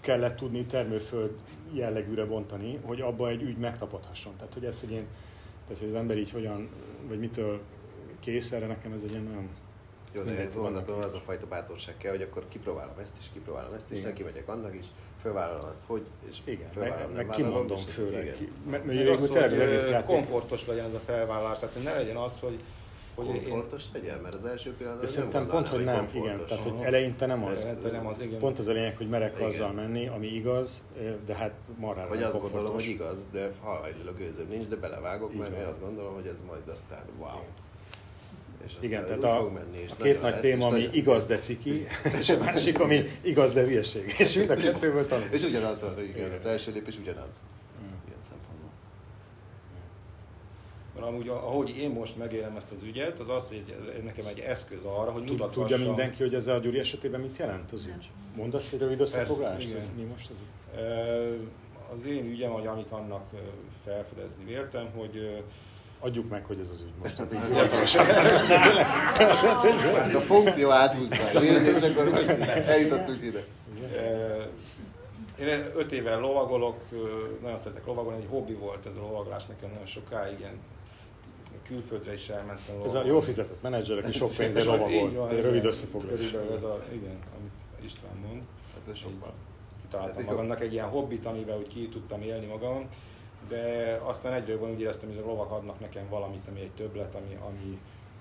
[0.00, 1.30] kellett tudni termőföld
[1.72, 4.32] jellegűre bontani, hogy abban egy ügy megtapadhasson.
[4.36, 5.06] Tehát, hogy ez, hogy én,
[5.64, 6.68] tehát, hogy az ember így hogyan,
[7.08, 7.60] vagy mitől
[8.20, 9.48] kész erre, nekem ez egy ilyen nagyon
[10.18, 13.72] jó, de ez mondatom az a fajta bátorság kell, hogy akkor kipróbálom ezt is, kipróbálom
[13.72, 14.86] ezt is, neki megyek annak is,
[15.20, 18.32] fölvállalom azt, hogy, és igen, fölvállalom, meg, meg kimondom főleg.
[18.32, 22.16] Ki, mert, mert az, hogy az egész komfortos legyen ez a felvállalás, tehát ne legyen
[22.16, 22.60] az, hogy
[23.26, 24.00] hogy komfortos én...
[24.00, 26.44] legyen, mert az első pillanatban De szerintem pont, hogy nem, igen.
[26.46, 27.64] Tehát, hogy eleinte nem az.
[27.64, 28.38] Eleinte nem az igen.
[28.38, 29.46] Pont az a lényeg, hogy merek igen.
[29.46, 30.86] azzal menni, ami igaz,
[31.26, 33.70] de hát marhára Vagy azt gondolom, hogy igaz, de ha
[34.06, 37.28] a gőzöm nincs, de belevágok, mert én azt gondolom, hogy ez majd aztán wow.
[37.28, 37.67] Igen.
[38.68, 40.94] És Igen, tehát a, fog menni, és a két nagy téma, ami nagyon...
[40.94, 41.86] igaz, de ciki,
[42.20, 44.14] és a másik, ami igaz, de hülyeség.
[44.18, 45.26] És mind a kettőből tanul.
[45.30, 47.40] És ugyanaz, igen, igen, az első lépés ugyanaz.
[47.82, 47.86] Mm.
[47.86, 48.70] Ilyen szempontból.
[50.94, 54.38] Mert amúgy, ahogy én most megélem ezt az ügyet, az az, hogy ez nekem egy
[54.38, 55.66] eszköz arra, hogy mutathassam...
[55.66, 58.10] Tudja mindenki, hogy ez a Gyuri esetében mit jelent az ügy?
[58.34, 60.46] Mondasz egy rövid összefoglalást, mi most az ügy?
[61.94, 63.24] Az én ügyem, hogy amit annak
[63.84, 65.42] felfedezni véltem, hogy
[66.00, 67.20] adjuk meg, hogy ez az ügy most.
[70.08, 72.08] Ez a funkció áthúzza, és akkor
[72.66, 73.44] eljutottunk ide.
[75.40, 76.76] Én öt éve lovagolok,
[77.42, 80.58] nagyon szeretek lovagolni, egy hobbi volt ez a lovaglás nekem nagyon sokáig, ilyen
[81.66, 82.98] külföldre is elmentem lovagolni.
[82.98, 86.32] Ez a jó fizetett menedzser, aki sok pénzért lovagolt, egy rövid összefoglalás.
[86.54, 88.42] ez a, igen, amit István mond.
[88.74, 89.30] Hát ez sokban.
[89.82, 92.88] Kitaláltam magamnak egy ilyen hobbit, amivel úgy ki tudtam élni magam
[93.48, 97.38] de aztán egyről úgy éreztem, hogy a lovak adnak nekem valamit, ami egy többlet, ami,
[97.46, 97.78] ami,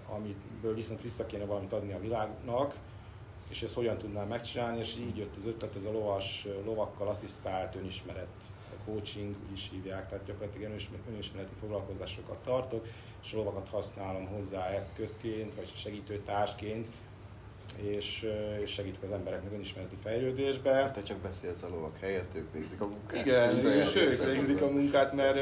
[0.10, 2.76] amiből viszont vissza kéne valamit adni a világnak,
[3.50, 7.76] és ezt hogyan tudnám megcsinálni, és így jött az ötlet, ez a lovas, lovakkal asszisztált
[7.76, 8.28] önismeret,
[8.86, 10.72] coaching, úgy is hívják, tehát gyakorlatilag
[11.10, 12.88] önismereti foglalkozásokat tartok,
[13.24, 16.88] és a lovakat használom hozzá eszközként, vagy segítőtársként,
[17.76, 18.30] és,
[18.62, 20.92] és segítik az embereknek önismereti fejlődésbe.
[20.92, 23.26] Te csak beszélsz a lovak helyett, ők végzik a munkát.
[23.26, 25.40] Igen, és ők végzik a munkát, mert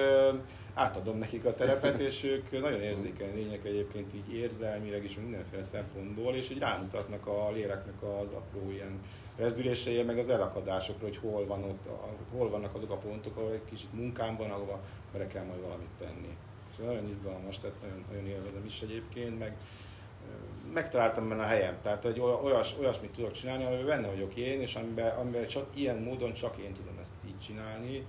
[0.73, 6.35] átadom nekik a terepet, és ők nagyon érzékeny lények egyébként így érzelmileg és mindenféle szempontból,
[6.35, 8.99] és így rámutatnak a léleknek az apró ilyen
[9.37, 11.87] rezdülései, meg az elakadásokra, hogy hol, van ott,
[12.31, 15.89] hol vannak azok a pontok, ahol egy kicsit munkám van, ahova bele kell majd valamit
[15.97, 16.37] tenni.
[16.71, 19.55] És nagyon izgalmas, tehát nagyon, nagyon élvezem is egyébként, meg
[20.75, 21.77] megtaláltam benne a helyem.
[21.81, 25.97] Tehát hogy olyas, olyasmit tudok csinálni, amiben benne vagyok én, és amiben, amiben csak ilyen
[25.97, 28.05] módon csak én tudom ezt így csinálni.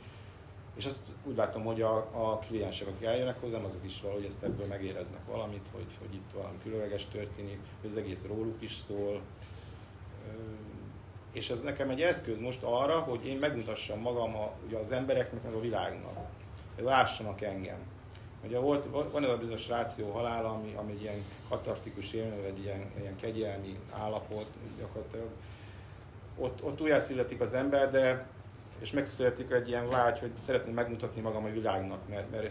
[0.76, 4.42] És azt úgy látom, hogy a, a kliensek, akik eljönnek hozzám, azok is valahogy ezt
[4.42, 9.20] ebből megéreznek valamit, hogy, hogy itt valami különleges történik, hogy az egész róluk is szól.
[11.33, 15.42] És ez nekem egy eszköz most arra, hogy én megmutassam magam a, ugye az embereknek,
[15.42, 16.29] meg a világnak.
[16.79, 17.79] Lássanak engem.
[18.46, 22.59] Ugye volt, van ez a bizonyos ráció halál, ami, ami egy ilyen katartikus élmény, egy
[22.62, 24.46] ilyen, ilyen kegyelmi állapot,
[24.78, 25.28] gyakorlatilag
[26.38, 28.26] ott, ott újjászületik az ember, de
[28.78, 32.50] és megszületik egy ilyen vágy, hogy szeretném megmutatni magam a világnak, mert, mert,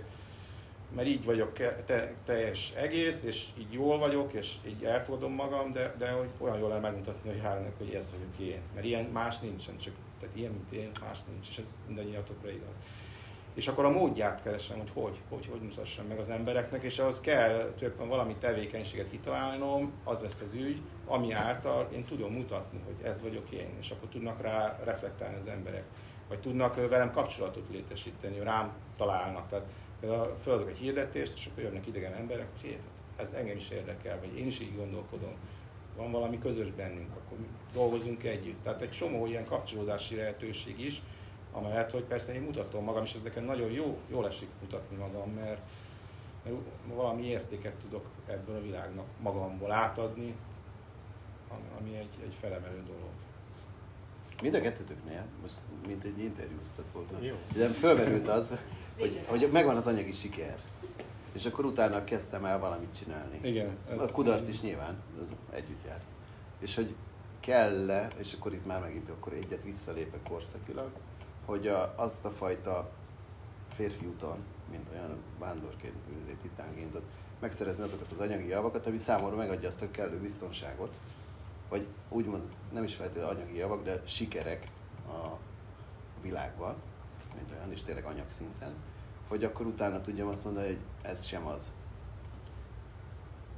[0.96, 1.54] mert így vagyok
[1.86, 6.60] te, teljes egész, és így jól vagyok, és így elfogadom magam, de, de hogy olyan
[6.60, 8.62] jól el megmutatni, hogy hálnak, hogy ez vagyok én.
[8.74, 12.80] Mert ilyen más nincsen, csak tehát ilyen, mint én, más nincs, és ez mindannyiatokra igaz.
[13.56, 17.22] És akkor a módját keresem, hogy hogy, hogy, hogy mutassam meg az embereknek, és ahhoz
[17.22, 23.06] kell tulajdonképpen valami tevékenységet kitalálnom, az lesz az ügy, ami által én tudom mutatni, hogy
[23.06, 25.84] ez vagyok én, és akkor tudnak rá reflektálni az emberek
[26.28, 29.48] vagy tudnak velem kapcsolatot létesíteni, rám találnak.
[29.48, 29.66] Tehát
[30.00, 32.78] például föladok egy hirdetést, és akkor jönnek idegen emberek, hogy
[33.16, 35.34] ez engem is érdekel, vagy én is így gondolkodom.
[35.96, 37.38] Van valami közös bennünk, akkor
[37.74, 38.64] dolgozunk együtt.
[38.64, 41.02] Tehát egy csomó ilyen kapcsolódási lehetőség is,
[41.56, 45.30] amellett, hogy persze én mutatom magam, és ez nekem nagyon jó, jól esik mutatni magam,
[45.30, 45.62] mert,
[46.44, 46.56] mert
[46.88, 50.36] valami értéket tudok ebből a világnak magamból átadni,
[51.80, 53.10] ami egy, egy felemelő dolog.
[54.42, 55.56] Mind a kettőtöknél, most
[55.88, 57.14] mint egy interjúztat volt,
[57.54, 58.58] de fölmerült az,
[59.00, 60.58] hogy, hogy megvan az anyagi siker.
[61.34, 63.40] És akkor utána kezdtem el valamit csinálni.
[63.42, 63.78] Igen.
[63.98, 66.02] A kudarc is nyilván, ez együtt jár.
[66.60, 66.96] És hogy
[67.40, 70.92] kell -e, és akkor itt már megint akkor egyet visszalépek korszakilag,
[71.46, 72.90] hogy a, azt a fajta
[73.70, 74.38] férfi úton,
[74.72, 75.96] mint olyan vándorként,
[76.42, 77.02] titánként,
[77.40, 80.94] megszerezni azokat az anyagi javakat, ami számomra megadja azt a kellő biztonságot,
[81.70, 84.68] vagy úgymond nem is feltétlenül anyagi javak, de sikerek
[85.08, 85.38] a
[86.22, 86.76] világban,
[87.36, 88.74] mint olyan, és tényleg anyagszinten,
[89.28, 91.72] hogy akkor utána tudjam azt mondani, hogy ez sem az.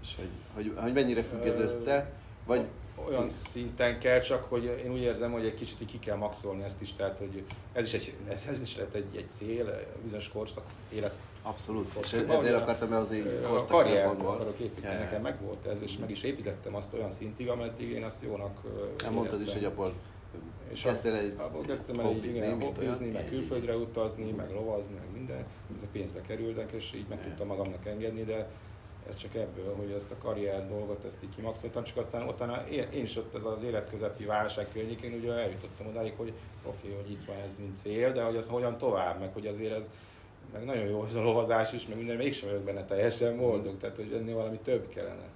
[0.01, 2.13] És hogy, hogy, hogy mennyire függ ez össze,
[2.45, 2.67] vagy
[3.05, 6.81] olyan szinten kell, csak hogy én úgy érzem, hogy egy kicsit ki kell maxolni ezt
[6.81, 8.13] is, tehát hogy ez is, egy,
[8.49, 11.13] ez is lehet egy, egy cél, bizonyos korszak, élet.
[11.41, 15.03] Abszolút, és ezért akartam behozni korszak A karriert akarok építeni, yeah.
[15.03, 18.61] nekem meg volt ez, és meg is építettem azt olyan szintig, ameddig én azt jónak
[18.65, 19.13] éreztem.
[19.13, 19.93] Mondtad is, hogy abból
[20.71, 25.45] és kezdtél egy abból kezdtem el hobbizni, meg külföldre utazni, meg lovazni, meg minden.
[25.75, 28.49] Ezek pénzbe kerültek, és így meg tudtam magamnak engedni, de
[29.07, 32.87] ez csak ebből, hogy ezt a karrier dolgot ezt így kimaxoltam, csak aztán utána én,
[32.91, 36.33] én is ott ez az életközepi válság környékén ugye eljutottam odáig, hogy
[36.65, 39.47] oké, okay, hogy itt van ez mint cél, de hogy az hogyan tovább, meg hogy
[39.47, 39.89] azért ez
[40.53, 43.77] meg nagyon jó ez a lovazás is, meg minden, mégsem vagyok benne teljesen boldog, mm.
[43.77, 45.29] tehát hogy ennél valami több kellene.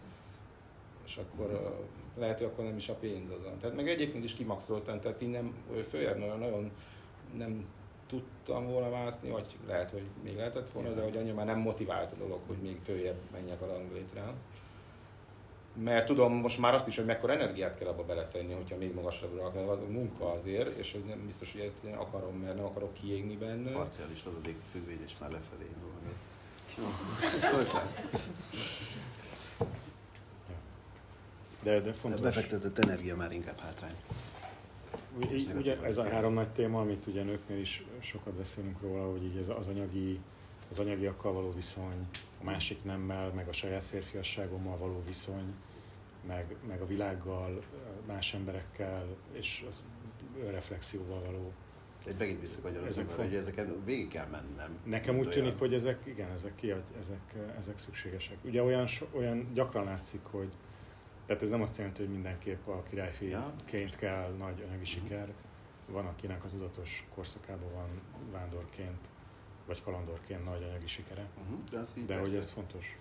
[1.06, 2.20] És akkor mm.
[2.20, 3.58] lehet, hogy akkor nem is a pénz azon.
[3.58, 5.54] Tehát meg egyébként is kimaxoltam, tehát innen
[5.90, 6.72] följebb nagyon, nagyon
[7.38, 7.66] nem
[8.12, 12.12] tudtam volna mászni, vagy lehet, hogy még lehetett volna, de hogy annyira már nem motivált
[12.12, 14.34] a dolog, hogy még följebb menjek a ranglétrán.
[15.74, 19.46] Mert tudom most már azt is, hogy mekkora energiát kell abba beletenni, hogyha még magasabbra
[19.46, 22.94] akar, az a munka azért, és hogy nem biztos, hogy ezt akarom, mert nem akarok
[22.94, 23.72] kiégni benne.
[23.72, 25.92] Parciális vezeték függvény, már lefelé indul.
[31.64, 32.20] De, de fontos.
[32.20, 33.96] A befektetett energia már inkább hátrány.
[35.16, 39.24] Ugye, ugye ez a három nagy téma, amit ugye nőknél is sokat beszélünk róla, hogy
[39.24, 40.20] így ez az anyagi,
[40.70, 42.08] az anyagiakkal való viszony,
[42.42, 45.54] a másik nemmel, meg a saját férfiasságommal való viszony,
[46.28, 47.64] meg, meg a világgal,
[48.08, 49.82] más emberekkel, és az
[50.52, 51.52] reflexióval való
[52.06, 54.78] egy megint visszakanyarodunk ezek arra, hogy ezeken végig kell mennem.
[54.84, 56.62] Nekem úgy tűnik, hogy ezek, igen, ezek,
[57.00, 58.38] ezek, ezek szükségesek.
[58.44, 60.50] Ugye olyan, olyan gyakran látszik, hogy
[61.32, 65.34] tehát ez nem azt jelenti, hogy mindenképp a királyfiként kell nagy anyagi siker.
[65.88, 67.90] Van, akinek a tudatos korszakában van
[68.32, 69.12] vándorként,
[69.68, 71.28] vagy kalandorként nagy anyagi sikere.
[71.42, 72.98] Uh-huh, de az így de hogy ez fontos.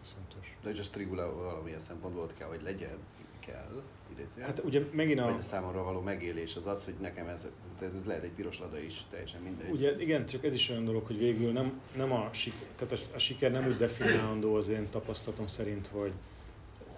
[0.00, 0.56] Ez fontos.
[0.62, 2.98] De hogy a strigula valamilyen szempontból kell, hogy legyen,
[3.40, 4.46] kell, idézően.
[4.46, 5.24] Hát ugye megint a...
[5.24, 7.46] Vagy a számomra való megélés az az, hogy nekem ez,
[7.80, 9.70] ez lehet egy piros lada is, teljesen mindegy.
[9.70, 13.14] Ugye igen, csak ez is olyan dolog, hogy végül nem, nem a, siker, tehát a,
[13.14, 16.12] a siker nem úgy definiálandó az én tapasztalatom szerint, hogy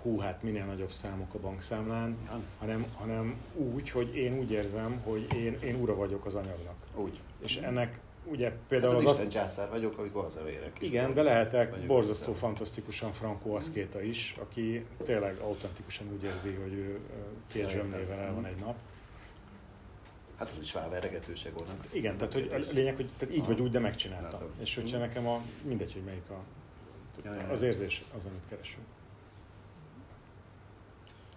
[0.02, 2.40] hú, hát minél nagyobb számok a bankszámlán, ja.
[2.58, 6.76] hanem, hanem úgy, hogy én úgy érzem, hogy én, én ura vagyok az anyagnak.
[6.94, 7.20] Úgy.
[7.42, 10.76] És ennek ugye például hát az, az Isten császár vagyok, amikor érek.
[10.80, 17.00] Igen, de lehetek borzasztó, fantasztikusan Franco Aszkéta is, aki tényleg autentikusan úgy érzi, hogy ő
[17.46, 18.76] két zsömnével el van egy nap.
[20.36, 21.72] Hát az is váveregetőség volna.
[21.90, 24.40] Igen, tehát hogy a lényeg, hogy tehát így vagy úgy, de megcsináltam.
[24.60, 26.42] És hogyha nekem a, mindegy, hogy melyik a,
[27.50, 28.84] az érzés az, amit keresünk.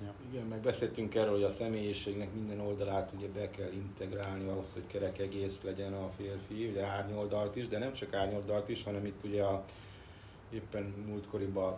[0.04, 0.13] Ja.
[0.32, 4.88] Igen, meg beszéltünk erről, hogy a személyiségnek minden oldalát ugye be kell integrálni ahhoz, hogy
[4.88, 9.24] kerek egész legyen a férfi, ugye árnyoldalt is, de nem csak árnyoldalt is, hanem itt
[9.24, 9.63] ugye a,
[10.50, 11.78] éppen múltkoriban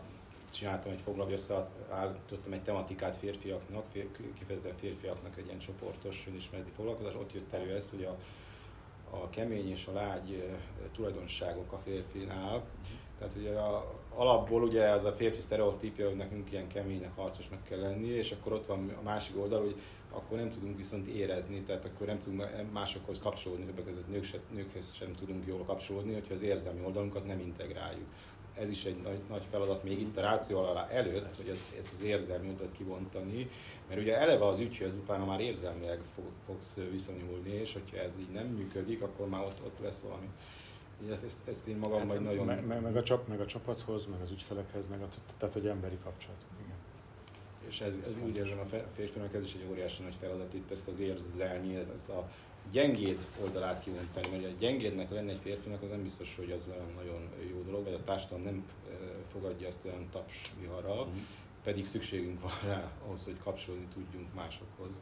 [0.52, 4.08] csináltam egy foglalva, összeállítottam egy tematikát férfiaknak, fér,
[4.38, 8.18] kifejezetten férfiaknak egy ilyen csoportos önismereti foglalkozás, ott jött elő ez, hogy a,
[9.10, 10.58] a kemény és a lágy
[10.94, 12.64] tulajdonságok a férfinál,
[13.26, 17.80] tehát ugye a, alapból ugye az a férfi sztereotípia, hogy nekünk ilyen keménynek, harcosnak kell
[17.80, 19.76] lenni, és akkor ott van a másik oldal, hogy
[20.12, 24.38] akkor nem tudunk viszont érezni, tehát akkor nem tudunk másokhoz kapcsolódni, többek között nők se,
[24.54, 28.08] nőkhez sem tudunk jól kapcsolódni, hogyha az érzelmi oldalunkat nem integráljuk.
[28.54, 32.04] Ez is egy nagy, nagy feladat még itt a ráció alá előtt, hogy ezt az
[32.04, 33.50] érzelmi oldalat kibontani,
[33.88, 38.32] mert ugye eleve az ügyhöz utána már érzelmileg fog, fogsz viszonyulni, és hogyha ez így
[38.32, 40.28] nem működik, akkor már ott, ott lesz valami
[41.12, 42.46] ezt, ezt, ezt én magam hát, majd nagyon...
[42.46, 45.68] Meg, meg, meg, a csap, meg a csapathoz, meg az ügyfelekhez, meg a, tehát hogy
[45.68, 46.50] emberi kapcsolatok.
[46.64, 46.76] Igen.
[47.68, 50.88] És ez, ez úgy érzem a férfinak, ez is egy óriási nagy feladat itt ezt
[50.88, 52.30] az érzelmi, ez, ez a
[52.72, 56.88] gyengéd oldalát kivonítani, mert a gyengédnek lenne egy férfinak, az nem biztos, hogy az olyan
[56.96, 58.66] nagyon jó dolog, vagy a társadalom nem
[59.32, 61.20] fogadja azt olyan taps viharral, mm.
[61.64, 65.02] pedig szükségünk van rá ahhoz, hogy kapcsolódni tudjunk másokhoz.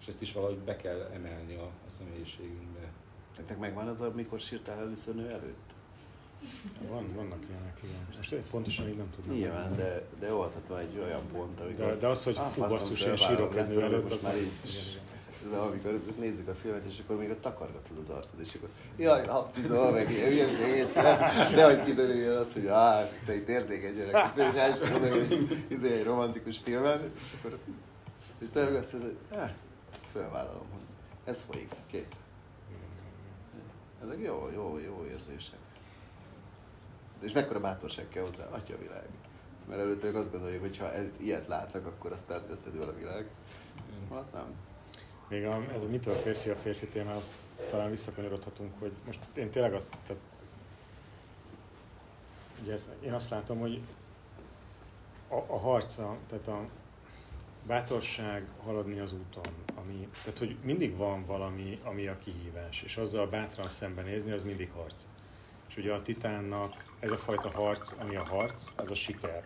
[0.00, 2.92] És ezt is valahogy be kell emelni a, a személyiségünkbe.
[3.36, 5.74] Nektek megvan az, amikor sírtál először nő előtt?
[6.88, 8.06] Van, vannak ilyenek, igen.
[8.06, 9.36] Most pontosan így nem tudom.
[9.36, 11.86] Nyilván, de, de jó, hát van egy olyan pont, amikor...
[11.86, 14.50] De, de az, hogy fú, basszus, én sírok egy nő előtt, az már így...
[15.44, 19.26] Ez amikor nézzük a filmet, és akkor még a takargatod az arcod, és akkor jaj,
[19.26, 20.92] lapcizol, meg ilyen hülyeséget
[21.54, 26.04] de hogy kiderüljön az, hogy áh, te itt érzékeny gyerek, és elsősorban hogy izé egy
[26.04, 27.58] romantikus filmen, és akkor
[28.38, 29.50] és te meg azt mondod, hogy
[30.12, 30.84] fölvállalom, hogy
[31.24, 32.10] ez folyik, kész.
[34.04, 35.58] Ezek jó, jó, jó érzések.
[37.20, 39.08] És mekkora bátorság kell hozzá, atya világ.
[39.68, 43.30] Mert előtte azt gondoljuk, hogy ha ez, ilyet látnak, akkor aztán összedől a világ.
[44.10, 44.54] Hát nem.
[45.28, 49.50] Még a, ez a mitől a férfi a férfi témához talán visszakanyarodhatunk, hogy most én
[49.50, 50.22] tényleg azt, tehát,
[52.62, 53.80] ugye ez, én azt látom, hogy
[55.28, 56.68] a, a harca, tehát a
[57.66, 63.26] bátorság haladni az úton, ami, tehát hogy mindig van valami, ami a kihívás, és azzal
[63.26, 65.04] bátran szembenézni, az mindig harc.
[65.68, 69.44] És ugye a titánnak ez a fajta harc, ami a harc, az a siker,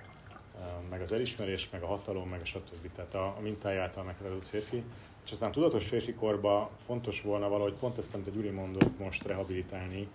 [0.90, 2.92] meg az elismerés, meg a hatalom, meg a stb.
[2.94, 4.82] Tehát a, a mintája által meghatározott férfi.
[5.24, 9.24] És aztán tudatos férfi korban fontos volna valahogy pont ezt, amit a Gyuri mondott, most
[9.24, 10.08] rehabilitálni,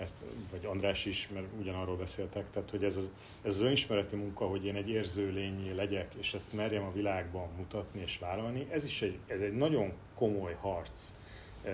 [0.00, 3.10] ezt, vagy András is, mert ugyanarról beszéltek, tehát hogy ez az,
[3.42, 7.48] ez az önismereti munka, hogy én egy érző lényé legyek, és ezt merjem a világban
[7.56, 11.12] mutatni és vállalni, ez is egy, ez egy nagyon komoly harc.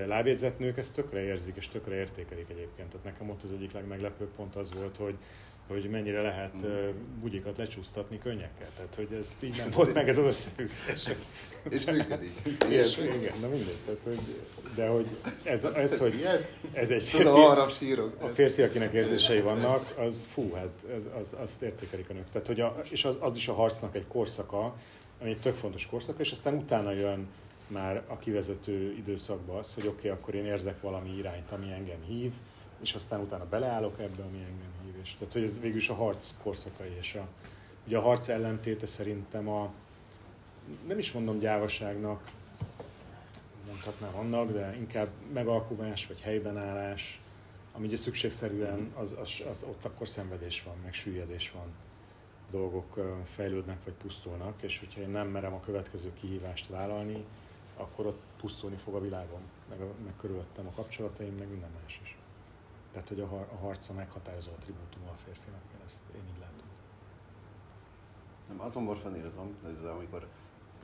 [0.06, 2.88] Lábjegyzett nők ezt tökre érzik, és tökre értékelik egyébként.
[2.88, 5.14] Tehát nekem ott az egyik legmeglepőbb pont az volt, hogy
[5.66, 6.88] hogy mennyire lehet uh,
[7.20, 8.68] bugyikat lecsúsztatni könnyekkel.
[8.76, 11.08] Tehát, hogy ez így nem volt meg ez az összefüggés.
[11.70, 12.32] és működik.
[12.68, 13.78] És, igen, na mindegy.
[13.84, 14.20] Tehát, hogy,
[14.74, 15.06] de hogy
[15.42, 16.26] ez, ez, hogy
[16.72, 17.40] ez egy férfi,
[18.20, 22.30] a férfi, akinek érzései vannak, az fú, hát ez, az, azt értékelik a nők.
[22.30, 24.74] Tehát, hogy a, és az, az, is a harcnak egy korszaka,
[25.20, 27.28] ami egy tök fontos korszaka, és aztán utána jön
[27.66, 32.02] már a kivezető időszakban az, hogy oké, okay, akkor én érzek valami irányt, ami engem
[32.06, 32.32] hív,
[32.82, 34.75] és aztán utána beleállok ebbe, ami engem
[35.06, 37.28] És tehát, hogy ez végül is a harc korszakai, és a,
[37.86, 39.72] ugye a harc ellentéte szerintem a,
[40.86, 42.30] nem is mondom gyávaságnak,
[43.66, 47.20] mondhatnám annak, de inkább megalkuvás vagy helyben állás,
[47.72, 51.74] ami ugye szükségszerűen az, az, az, ott akkor szenvedés van, meg süllyedés van,
[52.50, 57.24] dolgok fejlődnek vagy pusztulnak, és hogyha én nem merem a következő kihívást vállalni,
[57.76, 62.16] akkor ott pusztulni fog a világom, meg, meg körülöttem a kapcsolataim, meg minden más is.
[62.96, 66.66] Tehát, hogy a, har- a harca meghatározó attribútum a férfinak, én ezt én így látom.
[68.48, 70.28] Nem, azon morfanírozom, ez amikor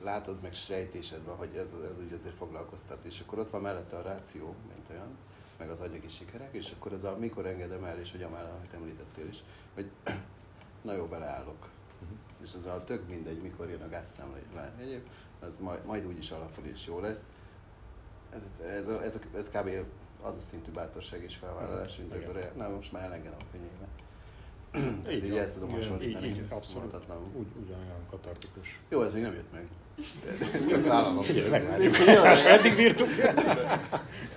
[0.01, 3.97] látod meg sejtésed van, hogy ez, ez úgy azért foglalkoztat, és akkor ott van mellette
[3.97, 5.17] a ráció, mint olyan,
[5.57, 8.73] meg az anyagi sikerek, és akkor ez a mikor engedem el, és hogy amellett, amit
[8.73, 9.43] említettél is,
[9.73, 9.91] hogy
[10.85, 11.69] na jó, beleállok.
[12.01, 12.17] Uh-huh.
[12.41, 15.07] És ez a tök mindegy, mikor jön a gázszámla, hogy már egyéb,
[15.39, 17.29] az majd, majd úgy is alakul, és jó lesz.
[18.29, 19.69] Ez, ez, ez, ez, ez kb.
[20.23, 23.87] Az a szintű bátorság és felvállalás, mint akkor, na most már elengedem a könyvébe.
[25.15, 26.27] Így, így ezt tudom hasonlítani.
[26.27, 26.93] Így, így, abszolút.
[27.33, 28.79] Úgy, ugyanolyan katartikus.
[28.89, 29.67] Jó, ez még nem jött meg.
[30.85, 31.21] Vállalom.
[31.21, 31.95] Figyelj, megvárjuk.
[31.95, 33.07] Hát, eddig bírtuk.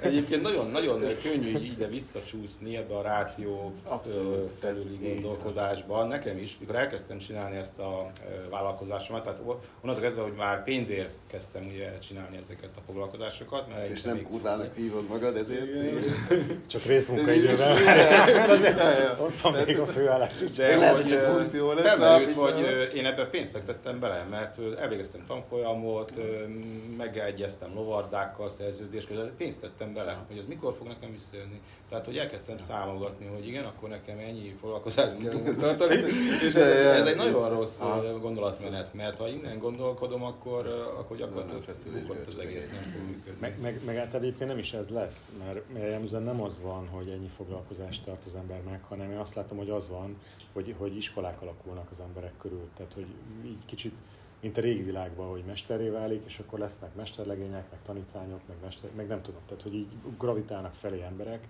[0.01, 4.51] Egyébként nagyon-nagyon könnyű ide visszacsúszni ebbe a ráció Abszolút.
[4.61, 6.05] felüli gondolkodásba.
[6.05, 8.11] Nekem is, mikor elkezdtem csinálni ezt a
[8.51, 9.41] vállalkozásomat, tehát
[9.81, 13.69] onnantól kezdve, hogy már pénzért kezdtem ugye csinálni ezeket a foglalkozásokat.
[13.69, 15.67] Mert És nem kurvának hívod magad, ezért...
[16.67, 17.77] Csak részmunkaidővel.
[19.27, 20.33] Ott van még a főállás.
[20.57, 22.01] De lehet, hogy csak funkció lesz,
[22.41, 26.47] ö, én ebbe pénzt fektettem bele, mert elvégeztem tanfolyamot, ö,
[26.97, 31.61] megegyeztem lovardákkal, szerződést, között, pénzt tettem bele, hogy ez mikor fog nekem visszajönni.
[31.89, 37.07] Tehát, hogy elkezdtem számolgatni, hogy igen, akkor nekem ennyi foglalkozást kell tartani, és ez, ez
[37.07, 38.05] egy nagyon rossz Aha.
[38.05, 40.67] ö, gondolatmenet, mert ha innen gondolkodom, akkor,
[40.99, 42.81] akkor gyakorlatilag bukott az egész, egész.
[42.81, 43.41] nem fog működni.
[43.41, 47.09] Meg, meg, meg általában egyébként nem is ez lesz, mert jellemzően nem az van, hogy
[47.09, 50.17] ennyi foglalkozást tart az ember meg, hanem én azt látom, hogy az van,
[50.53, 52.69] hogy, hogy iskolák alakulnak az emberek körül.
[52.77, 53.07] Tehát, hogy
[53.47, 53.99] így kicsit,
[54.47, 58.91] mint a régi világban, hogy mesteré válik, és akkor lesznek mesterlegények, meg tanítványok, meg, mester,
[58.97, 59.41] meg nem tudom.
[59.47, 59.87] Tehát, hogy így
[60.19, 61.45] gravitálnak felé emberek,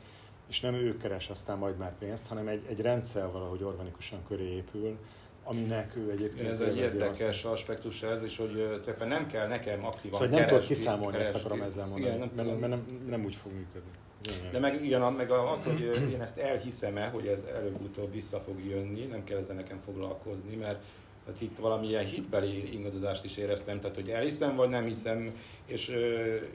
[0.48, 4.44] és nem ő keres aztán majd már pénzt, hanem egy, egy rendszer valahogy organikusan köré
[4.54, 4.96] épül,
[5.44, 10.20] aminek ő egyébként Ez egy érdekes aspektus ez, és hogy tulajdonképpen nem kell nekem aktívan
[10.20, 11.48] Szóval nem tudod keresni- kiszámolni, ezt keresni.
[11.50, 13.90] akarom ezzel mondani, Igen, nem mert, mert nem, nem úgy fog működni.
[14.24, 14.50] Igen.
[14.50, 15.80] De meg igen, meg az, hogy
[16.12, 20.84] én ezt elhiszem-e, hogy ez előbb-utóbb vissza fog jönni, nem kell ezzel nekem foglalkozni, mert
[21.26, 25.34] tehát itt valamilyen hitbeli ingadozást is éreztem, tehát hogy elhiszem vagy nem hiszem,
[25.66, 25.96] és,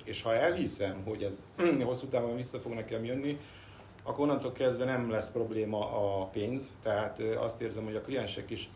[0.03, 1.45] és ha elhiszem, hogy ez
[1.83, 3.39] hosszú távon vissza fog nekem jönni,
[4.03, 5.79] akkor onnantól kezdve nem lesz probléma
[6.19, 8.69] a pénz, tehát azt érzem, hogy a kliensek is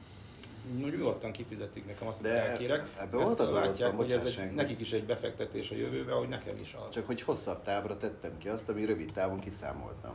[0.79, 2.85] nyugodtan kifizetik nekem azt, De elkérek.
[2.97, 6.27] mert volt a látják, van, hogy ez egy, nekik is egy befektetés a jövőbe, hogy
[6.27, 6.93] nekem is az.
[6.93, 10.13] Csak hogy hosszabb távra tettem ki azt, ami rövid távon kiszámoltam.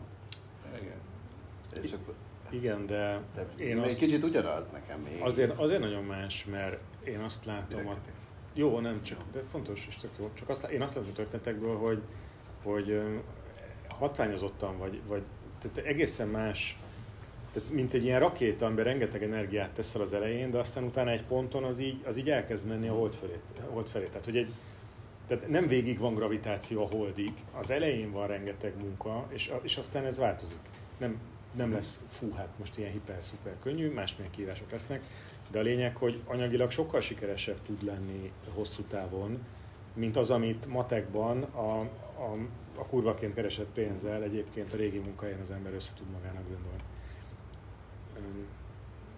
[0.81, 1.01] Igen.
[1.83, 2.15] És akkor,
[2.51, 5.21] Igen, de tehát én én azt, kicsit ugyanaz nekem még.
[5.21, 7.95] azért, azért nagyon más, mert én azt látom, a,
[8.55, 11.77] jó, nem csak, de fontos és tök jó, csak azt, én azt látom a történetekből,
[11.77, 12.03] hogy,
[12.63, 13.01] hogy
[13.89, 15.23] hatványozottan vagy, vagy
[15.59, 16.79] tehát egészen más,
[17.53, 21.25] tehát mint egy ilyen rakéta, amiben rengeteg energiát teszel az elején, de aztán utána egy
[21.25, 23.41] ponton az így, az így elkezd menni a hold felé.
[23.71, 24.05] Hold felé.
[24.05, 24.53] Tehát, hogy egy,
[25.27, 30.05] tehát nem végig van gravitáció a holdig, az elején van rengeteg munka, és, és aztán
[30.05, 30.59] ez változik.
[30.99, 31.19] Nem,
[31.57, 35.03] nem lesz, fú, hát most ilyen hiper-szuper könnyű, másmilyen kívások lesznek,
[35.51, 39.39] de a lényeg, hogy anyagilag sokkal sikeresebb tud lenni hosszú távon,
[39.95, 42.37] mint az, amit matekban a, a,
[42.77, 46.83] a kurvaként keresett pénzzel egyébként a régi munkahelyen az ember össze tud magának gondolni.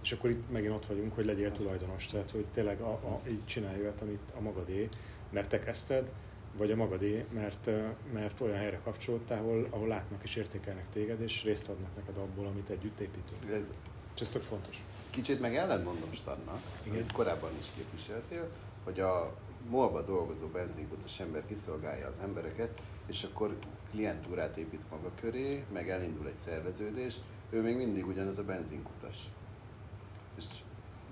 [0.03, 3.47] És akkor itt megint ott vagyunk, hogy legyél tulajdonos, tehát hogy tényleg a, a, így
[3.47, 4.89] csinálj olyat, amit a magadé,
[5.31, 6.11] mert te kezdted,
[6.57, 7.71] vagy a magadé, mert,
[8.13, 12.47] mert olyan helyre kapcsolódtál, ahol, ahol látnak és értékelnek téged, és részt adnak neked abból,
[12.47, 13.53] amit együtt építünk.
[13.53, 13.71] Ez
[14.15, 14.83] És ez tök fontos.
[15.11, 16.95] kicsit meg ellentmondom Stannak, Igen.
[16.99, 18.49] amit korábban is képviseltél,
[18.85, 19.35] hogy a
[19.69, 23.57] molba dolgozó benzinkutas ember kiszolgálja az embereket, és akkor
[23.91, 27.17] klientúrát épít maga köré, meg elindul egy szerveződés,
[27.51, 29.17] ő még mindig ugyanaz a benzinkutas.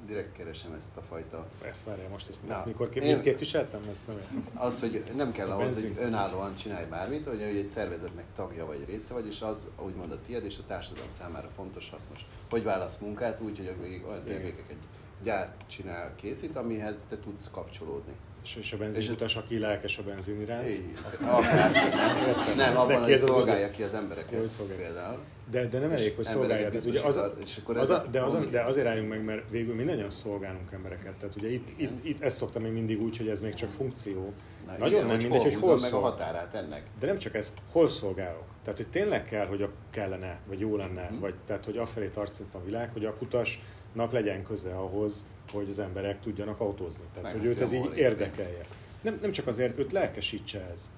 [0.07, 3.80] Direkt keresem ezt a fajta Ezt várjál most, ezt, Na, ezt mikor kép, én- képviseltem?
[3.90, 4.46] Ezt nem értem.
[4.55, 5.94] Az, hogy nem kell ahhoz, benzin.
[5.94, 10.20] hogy önállóan csinálj bármit, hogy egy szervezetnek tagja vagy része vagy, és az úgymond a
[10.20, 12.26] tiéd és a társadalom számára fontos, hasznos.
[12.51, 14.76] Hogy válasz munkát úgy, hogy még olyan termékeket
[15.22, 18.12] gyárt csinál, készít, amihez te tudsz kapcsolódni.
[18.44, 20.68] És, és a benzinkutas, aki lelkes a benzin iránt.
[20.68, 24.32] Így, akár, nem, nem, abban, Neki hogy ez az szolgálja ki az embereket.
[24.32, 24.76] Jó, hogy.
[24.76, 25.18] Például.
[25.51, 26.74] De, de nem elég, hogy szolgáljad.
[26.74, 29.24] Ez ugye az, a, és akkor az a, de, az, a, de azért álljunk meg,
[29.24, 31.12] mert végül mindannyian szolgálunk embereket.
[31.14, 34.32] Tehát ugye itt, itt, itt ezt szoktam még mindig úgy, hogy ez még csak funkció.
[34.66, 36.82] Na, Nagyon igen, nem hogy mindegy, hogy húzom hol meg a határát ennek.
[37.01, 38.44] De nem csak ez, hol szolgálok.
[38.64, 41.20] Tehát, hogy tényleg kell, hogy a kellene, vagy jó lenne, Mhm.
[41.20, 45.78] vagy tehát, hogy afelé tartsz a világ, hogy a kutasnak legyen köze ahhoz, hogy az
[45.78, 47.03] emberek tudjanak autózni.
[47.14, 48.64] Tehát, hogy Megveszi őt ez így érdekelje.
[49.03, 50.90] Nem, nem csak azért, őt lelkesítse ez.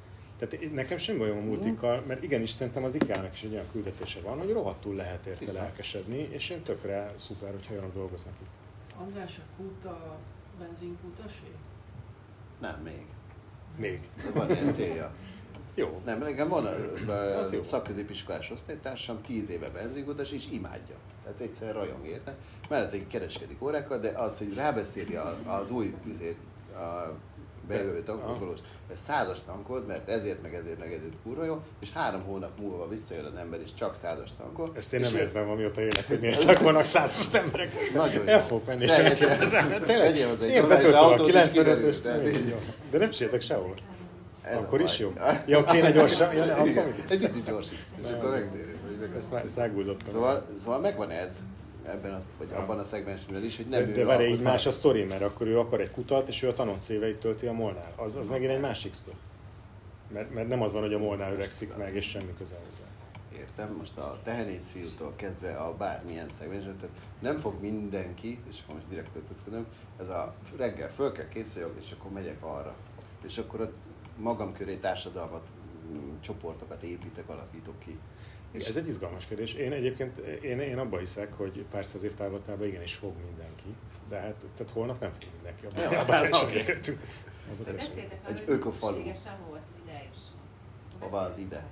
[0.48, 4.20] Tehát nekem sem bajom a multikkal, mert igenis szerintem az IKEA-nak is egy olyan küldetése
[4.20, 5.62] van, hogy rohadtul lehet érte Tisztán.
[5.62, 8.50] lelkesedni, és én tökre szuper, hogyha olyanok dolgoznak itt.
[9.00, 10.16] András, a kút a
[10.58, 11.50] benzinkútasé?
[12.60, 13.04] Nem, még.
[13.76, 14.00] Még.
[14.16, 15.12] De Van ilyen célja.
[15.74, 16.00] Jó.
[16.04, 20.94] Nem, nekem van a szakközépiskolás osztálytársam, 10 éve benzinkutas, és imádja.
[21.24, 22.36] Tehát egyszerűen rajong érte.
[22.68, 26.36] Mellette kereskedik órákkal, de az, hogy rábeszéli a- az új üzét,
[26.74, 27.12] a
[27.68, 28.58] bejövő tankolós,
[28.88, 32.88] hogy százas tankod, mert ezért, meg ezért, meg ezért kurva jó, és három hónap múlva
[32.88, 34.70] visszajön az ember, és csak százas tankol.
[34.74, 37.92] Ezt én nem értem, amióta élek, hogy miért tankolnak százas emberek.
[37.94, 38.94] Nagyon El fogok menni, és
[39.86, 40.16] tényleg.
[40.50, 42.48] Én betöltöm a autót, és 95-ös, kiderül, tehát így.
[42.48, 42.56] jó.
[42.90, 43.74] De nem sétek sehol.
[44.42, 45.12] Ez Akkor is jó.
[45.46, 46.34] Ja, kéne gyorsan.
[46.34, 46.94] Ja, de akkor?
[47.08, 48.80] Egy picit gyorsít, és akkor megtérünk.
[49.16, 50.12] Ezt már száguldottam.
[50.12, 51.36] Szóval, szóval megvan ez,
[51.86, 54.70] ebben az, vagy abban a szegmensben is, hogy nem De, de várj, így más a
[54.70, 57.92] sztori, mert akkor ő akar egy kutat, és ő a tanonc éveit tölti a Molnál.
[57.96, 59.16] Az, az megint egy másik sztori.
[60.12, 62.84] Mert, mert nem az van, hogy a Molnál öregszik meg, és semmi köze hozzá.
[63.38, 68.74] Értem, most a tehenész fiútól kezdve a bármilyen szegmensben, tehát nem fog mindenki, és akkor
[68.74, 69.66] most direkt öltözködöm,
[70.00, 72.74] ez a reggel föl kell készüljök, és akkor megyek arra.
[73.24, 73.70] És akkor a
[74.16, 75.46] magam köré társadalmat,
[75.92, 77.98] mm, csoportokat építek, alakítok ki.
[78.52, 79.52] És Ez egy izgalmas kérdés.
[79.54, 83.74] Én egyébként, én, én abban hiszek, hogy pár száz év távlatában igenis fog mindenki.
[84.08, 85.66] De hát, tehát holnap nem fog mindenki.
[85.66, 86.98] Abban, Ja, abban hát teljesen
[87.64, 88.96] Beszéltek Egy ökofalu.
[88.96, 90.38] ahhoz, hogy ide eljusson.
[90.98, 91.56] Hova az ide?
[91.56, 91.66] Hát,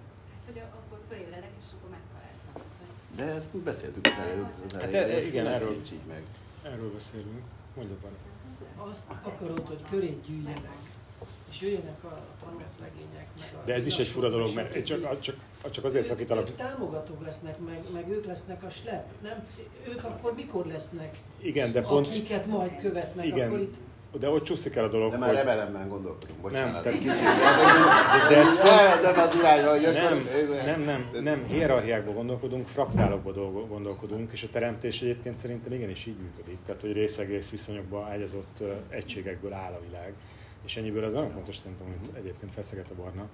[0.46, 2.62] hogy a- akkor fölébredek, és akkor megtaláltam.
[3.16, 6.00] De ezt mi beszéltük az előbb, az elején, e- de ezt igen, nem erről- így
[6.08, 6.22] meg.
[6.62, 7.42] Erről beszélünk.
[7.76, 8.12] Mondja van.
[8.88, 10.60] Azt akarod, hogy köré gyűjjenek,
[11.50, 12.18] és jöjjenek a
[12.80, 12.90] meg
[13.54, 13.64] a...
[13.64, 15.36] De ez is egy fura dolog, mert csak, csak,
[15.70, 16.48] csak azért szakítalak.
[16.48, 19.04] Ők támogatók lesznek, meg, meg ők lesznek a slep.
[19.22, 19.46] Nem,
[19.88, 23.46] ők akkor mikor lesznek, Igen, de pont, akiket majd követnek, Igen.
[23.46, 23.74] akkor itt
[24.18, 26.64] de ott csúszik el a dolog, De már hogy rebelemben gondolkodunk, bocsánat.
[26.64, 27.24] Nem, Nem, tehát- kicsit.
[28.28, 30.26] de, de ez font, Nem az irányba, hogy nem,
[30.64, 36.16] nem, nem, nem, hierarchiákban gondolkodunk, fraktálokban dolgo- gondolkodunk, és a teremtés egyébként szerintem igenis így
[36.16, 36.58] működik.
[36.66, 40.14] Tehát, hogy részegész viszonyokba ágyazott egységekből áll a világ.
[40.64, 43.28] És ennyiből ez nagyon fontos szerintem, amit egyébként feszeget a barna.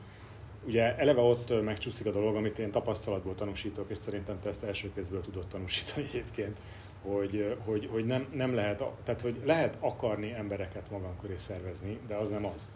[0.66, 4.92] Ugye eleve ott megcsúszik a dolog, amit én tapasztalatból tanúsítok, és szerintem te ezt első
[4.94, 6.58] kézből tudod tanúsítani egyébként,
[7.02, 12.14] hogy, hogy, hogy nem, nem lehet, tehát hogy lehet akarni embereket magam köré szervezni, de
[12.14, 12.68] az nem az.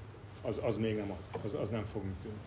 [0.43, 1.31] Az, az még nem az.
[1.45, 2.39] Az, az nem fog működni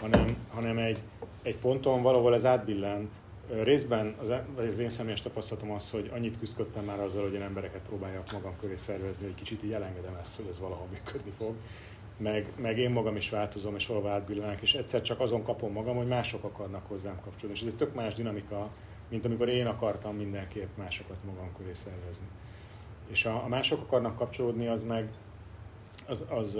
[0.00, 0.98] hanem, hanem egy,
[1.42, 3.10] egy ponton valahol ez átbillen.
[3.48, 7.42] Részben az, vagy az én személyes tapasztalatom az, hogy annyit küzdöttem már azzal, hogy én
[7.42, 11.54] embereket próbáljak magam köré szervezni, hogy kicsit így elengedem ezt, hogy ez valahol működni fog.
[12.16, 15.96] Meg, meg én magam is változom, és valahol átbillenek, és egyszer csak azon kapom magam,
[15.96, 17.52] hogy mások akarnak hozzám kapcsolódni.
[17.52, 18.70] És ez egy tök más dinamika,
[19.08, 22.26] mint amikor én akartam mindenképp másokat magam köré szervezni.
[23.10, 25.08] És a, a mások akarnak kapcsolódni, az meg
[26.06, 26.58] az, az,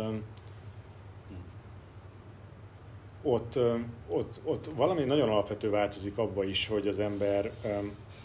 [3.33, 3.59] ott,
[4.09, 7.51] ott, ott valami nagyon alapvető változik abba is, hogy az ember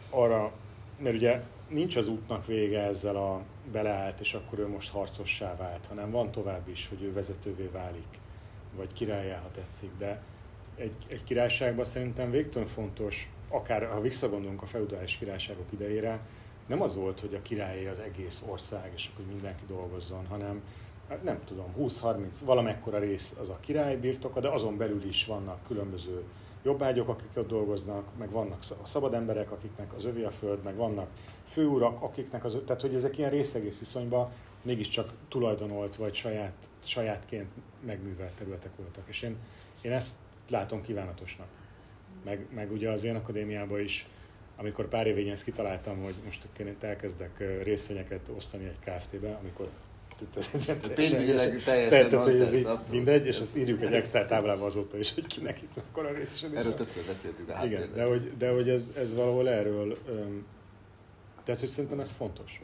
[0.10, 0.52] arra,
[1.00, 3.42] mert ugye nincs az útnak vége ezzel a
[3.72, 8.20] beleállt, és akkor ő most harcossá vált, hanem van tovább is, hogy ő vezetővé válik,
[8.76, 10.22] vagy királyá, ha tetszik, de
[10.76, 16.20] egy, egy királyságban szerintem végtelen fontos, akár ha visszagondolunk a feudális királyságok idejére,
[16.68, 20.62] nem az volt, hogy a királyé az egész ország, és akkor mindenki dolgozzon, hanem
[21.24, 26.24] nem tudom, 20-30, valamekkora rész az a király birtoka, de azon belül is vannak különböző
[26.64, 30.76] jobbágyok, akik ott dolgoznak, meg vannak sz- szabad emberek, akiknek az övé a föld, meg
[30.76, 31.10] vannak
[31.44, 34.30] főurak, akiknek az, tehát hogy ezek ilyen részegész viszonyban
[34.62, 37.48] mégiscsak tulajdonolt, vagy saját, sajátként
[37.86, 39.04] megművelt területek voltak.
[39.08, 39.38] És én,
[39.82, 40.18] én ezt
[40.50, 41.48] látom kívánatosnak.
[42.24, 44.08] Meg, meg ugye az én akadémiában is,
[44.58, 46.48] amikor pár évig ezt kitaláltam, hogy most
[46.80, 49.70] elkezdek részvényeket osztani egy Kft-be, amikor
[50.96, 52.92] Pénzügyileg teljesen tehát, hogy ez így abszolút.
[52.92, 56.60] mindegy, és ezt írjuk egy Excel táblába azóta is, hogy kinek itt akkor a részesedés.
[56.60, 60.46] Erről többször beszéltünk a Igen, de hogy, de hogy ez, ez valahol erről, öm,
[61.44, 62.62] tehát hogy szerintem ez fontos.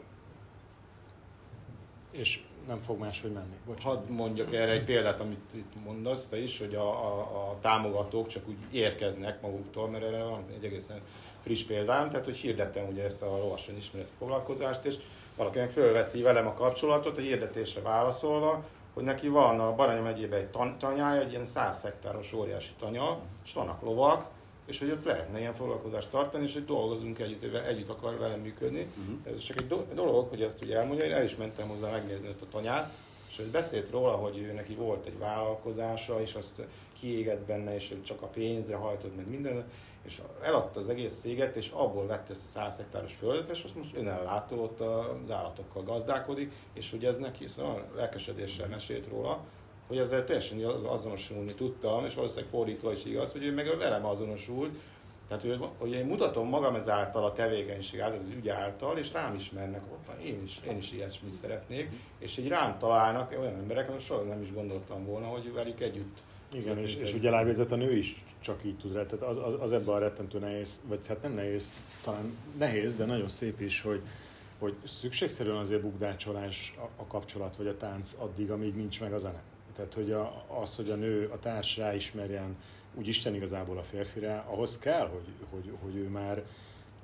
[2.12, 3.54] És nem fog máshogy menni.
[3.66, 3.98] Bocsánat.
[3.98, 8.26] Hadd mondjak erre egy példát, amit itt mondasz te is, hogy a, a, a támogatók
[8.26, 11.00] csak úgy érkeznek maguktól, mert erre van egy egészen
[11.42, 14.96] friss példám, tehát hogy hirdettem ugye ezt a lassan ismereti foglalkozást, és
[15.40, 18.64] valakinek fölveszi velem a kapcsolatot, a hirdetésre válaszolva,
[18.94, 23.18] hogy neki van a Baranya megyében egy tan- tanyája, egy ilyen 100 hektáros óriási tanya,
[23.44, 24.28] és vannak lovak,
[24.66, 28.40] és hogy ott lehetne ilyen foglalkozást tartani, és hogy dolgozunk együtt, ő együtt akar velem
[28.40, 28.86] működni.
[28.94, 29.34] Mhm.
[29.34, 32.28] Ez csak egy do- dolog, hogy ezt ugye elmondja, én el is mentem hozzá megnézni
[32.28, 32.92] ezt a tanyát,
[33.30, 36.62] és hogy beszélt róla, hogy ő neki volt egy vállalkozása, és azt
[37.00, 39.64] kiégett benne, és hogy csak a pénzre hajtott meg minden,
[40.02, 43.76] és eladta az egész céget, és abból vette ezt a 100 hektáros földet, és azt
[43.76, 49.44] most önellátó ott az állatokkal gazdálkodik, és hogy ez neki szóval lelkesedéssel mesélt róla,
[49.86, 54.06] hogy ezzel teljesen az- azonosulni tudtam, és valószínűleg fordítva is igaz, hogy ő meg velem
[54.06, 54.76] azonosult,
[55.30, 59.34] tehát, hogy, hogy én mutatom magam ezáltal a tevékenység által, az ügy által, és rám
[59.34, 64.00] ismernek, ott én is, én is ilyesmit szeretnék, és így rám találnak olyan emberek, amit
[64.00, 66.22] soha nem is gondoltam volna, hogy velük együtt.
[66.52, 69.60] Igen, és, és ugye lábjegyzet a nő is csak így tud rá, tehát az, az,
[69.60, 71.72] az ebben a rettentő nehéz, vagy hát nem nehéz,
[72.02, 74.00] talán nehéz, de nagyon szép is, hogy,
[74.58, 79.18] hogy szükségszerűen azért bukdácsolás a, a kapcsolat vagy a tánc addig, amíg nincs meg a
[79.18, 79.42] zene.
[79.74, 82.56] Tehát, hogy a, az, hogy a nő, a társ ráismerjen
[82.94, 86.42] úgy Isten igazából a férfire, ahhoz kell, hogy, hogy, hogy ő már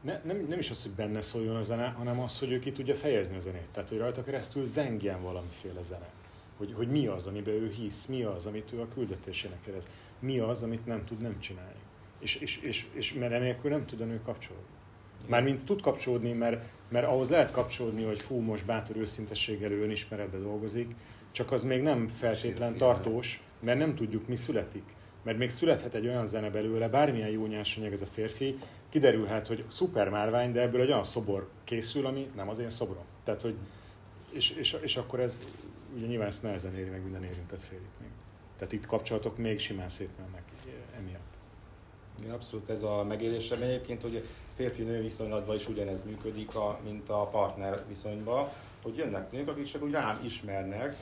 [0.00, 2.72] ne, nem, nem is az, hogy benne szóljon a zene, hanem az, hogy ő ki
[2.72, 3.68] tudja fejezni a zenét.
[3.72, 6.08] Tehát, hogy rajta keresztül zengjen valamiféle zene.
[6.56, 9.88] Hogy, hogy mi az, amiben ő hisz, mi az, amit ő a küldetésének érez,
[10.18, 11.80] mi az, amit nem tud nem csinálni.
[12.20, 14.74] És, és, és, és mert enélkül nem tud a nő kapcsolódni.
[15.26, 20.38] Mármint tud kapcsolódni, mert, mert ahhoz lehet kapcsolódni, hogy fú, most bátor őszintességgel ő önismeretbe
[20.38, 20.94] dolgozik,
[21.30, 24.96] csak az még nem feltétlen tartós, mert nem tudjuk, mi születik.
[25.22, 28.56] Mert még születhet egy olyan zene belőle, bármilyen jó nyersanyag ez a férfi,
[28.88, 33.04] kiderülhet, hogy szuper márvány, de ebből egy olyan szobor készül, ami nem az én szobrom.
[33.24, 33.54] Tehát, hogy,
[34.30, 35.40] és, és, és akkor ez,
[35.96, 38.08] ugye nyilván ezt nehezen éri meg minden érintett félit még.
[38.56, 40.42] Tehát itt kapcsolatok még simán szétmennek
[40.96, 41.34] emiatt.
[42.20, 44.24] Igen, abszolút ez a megélésem egyébként, hogy
[44.54, 48.48] férfi-nő viszonylatban is ugyanez működik, a, mint a partner viszonyban,
[48.82, 50.96] hogy jönnek nők, akik csak úgy rám ismernek,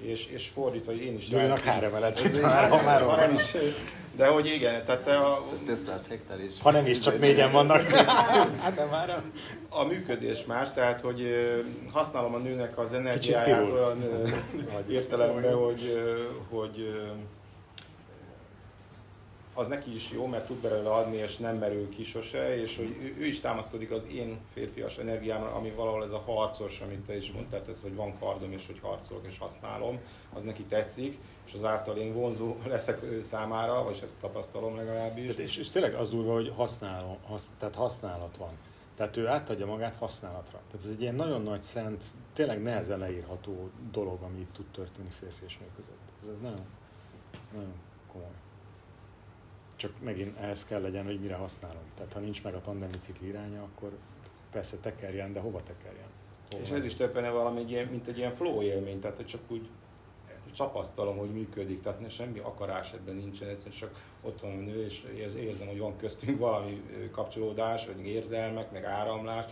[0.00, 1.28] és, és fordítva, hogy én is...
[1.28, 2.20] Nőnek három emelet,
[2.68, 3.56] ha már ha nem is.
[4.16, 5.44] De hogy igen, tehát te a...
[5.66, 6.52] Több száz hektár is.
[6.62, 7.82] Ha nem is, csak négyen vannak.
[8.62, 9.22] hát nem már a...
[9.68, 11.22] a működés más, tehát hogy
[11.92, 13.98] használom a nőnek az energiáját olyan
[14.88, 16.02] értelemben, hogy,
[16.50, 16.90] hogy
[19.60, 22.96] az neki is jó, mert tud belőle adni, és nem merül ki sose, és hogy
[23.02, 27.16] ő, ő is támaszkodik az én férfias energiámra, ami valahol ez a harcos, amit te
[27.16, 29.98] is mondtál, ez, hogy van kardom, és hogy harcolok, és használom,
[30.34, 35.24] az neki tetszik, és azáltal én vonzó leszek ő számára, vagy ezt tapasztalom legalábbis.
[35.24, 38.52] Tehát és, és tényleg az durva, hogy használom, hasz, tehát használat van.
[38.94, 40.60] Tehát ő átadja magát használatra.
[40.70, 45.10] Tehát ez egy ilyen nagyon nagy szent, tényleg nehezen leírható dolog, ami itt tud történni
[45.10, 45.98] férfi és nő között.
[46.20, 46.66] Ez, ez nagyon,
[47.42, 47.72] ez nagyon
[49.80, 51.82] csak megint ehhez kell legyen, hogy mire használom.
[51.94, 53.90] Tehát ha nincs meg a tandem bicikli iránya, akkor
[54.50, 56.06] persze tekerjen, de hova tekerjen?
[56.50, 59.68] Hova és ez is többen valami mint egy ilyen flow élmény, tehát hogy csak úgy
[60.56, 65.02] tapasztalom, hogy működik, tehát semmi akarás ebben nincsen, egyszerűen csak ott van nő, és
[65.36, 69.44] érzem, hogy van köztünk valami kapcsolódás, vagy érzelmek, meg áramlás,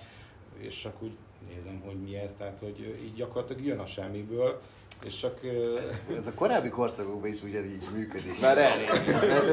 [0.58, 1.16] és csak úgy
[1.48, 4.60] nézem, hogy mi ez, tehát hogy így gyakorlatilag jön a semmiből,
[5.04, 5.38] és csak...
[5.84, 8.40] Ez, ez a korábbi korszakokban is ugyanígy működik.
[8.40, 8.88] Már elég.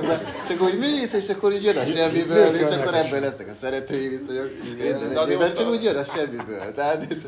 [0.03, 3.47] ez a, csak úgy mész, és akkor így jön a semmiből, és akkor ebből lesznek
[3.47, 4.49] a szeretői viszonyok.
[4.73, 6.73] Igen, mert csak úgy jön a semmiből.
[6.73, 7.21] Tehát, és,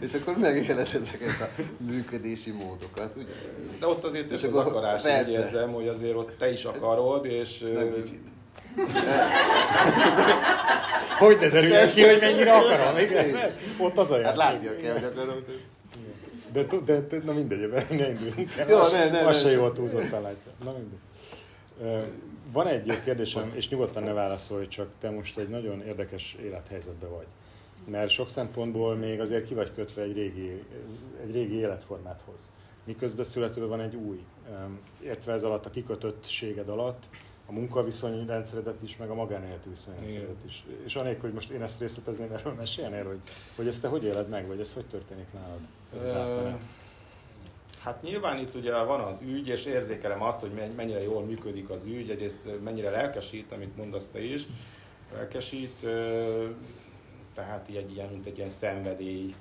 [0.00, 3.12] és akkor megéled ezeket a működési módokat.
[3.14, 3.78] Ugyanígy.
[3.80, 7.58] De ott azért és az akarás, így érzem, hogy azért ott te is akarod, és...
[7.74, 8.20] Nem kicsit.
[11.18, 13.54] hogy ne derüljön ki, hogy mennyire akarom, igen?
[13.78, 15.44] Ott az a Hát látnia kell, hogy akarom.
[16.62, 18.68] De, de, de na mindegy, ne induljunk el.
[18.68, 20.52] Jó, ne, ne, az se jó, túlzottan látja.
[20.64, 20.98] Na mindegy.
[22.52, 27.26] Van egy kérdésem, és nyugodtan ne válaszolj, csak te most egy nagyon érdekes élethelyzetben vagy.
[27.84, 30.64] Mert sok szempontból még azért ki vagy kötve egy régi,
[31.22, 32.50] egy régi életformát hoz.
[32.84, 34.24] Miközben születő van egy új.
[35.02, 37.08] Értve ez alatt a kikötöttséged alatt,
[37.46, 40.64] a munkaviszony rendszeredet is, meg a magánéleti viszonyrendszeredet is.
[40.84, 43.20] És anélkül, hogy most én ezt részletezném, erről mesélnél, hogy,
[43.56, 45.60] hogy ezt te hogy éled meg, vagy ez hogy történik nálad?
[45.94, 46.52] Ez az
[47.82, 51.84] Hát nyilván itt ugye van az ügy, és érzékelem azt, hogy mennyire jól működik az
[51.84, 54.42] ügy, egyrészt mennyire lelkesít, amit mondasz te is,
[55.14, 55.86] lelkesít,
[57.34, 59.34] tehát egy ilyen, mint egy ilyen szenvedély,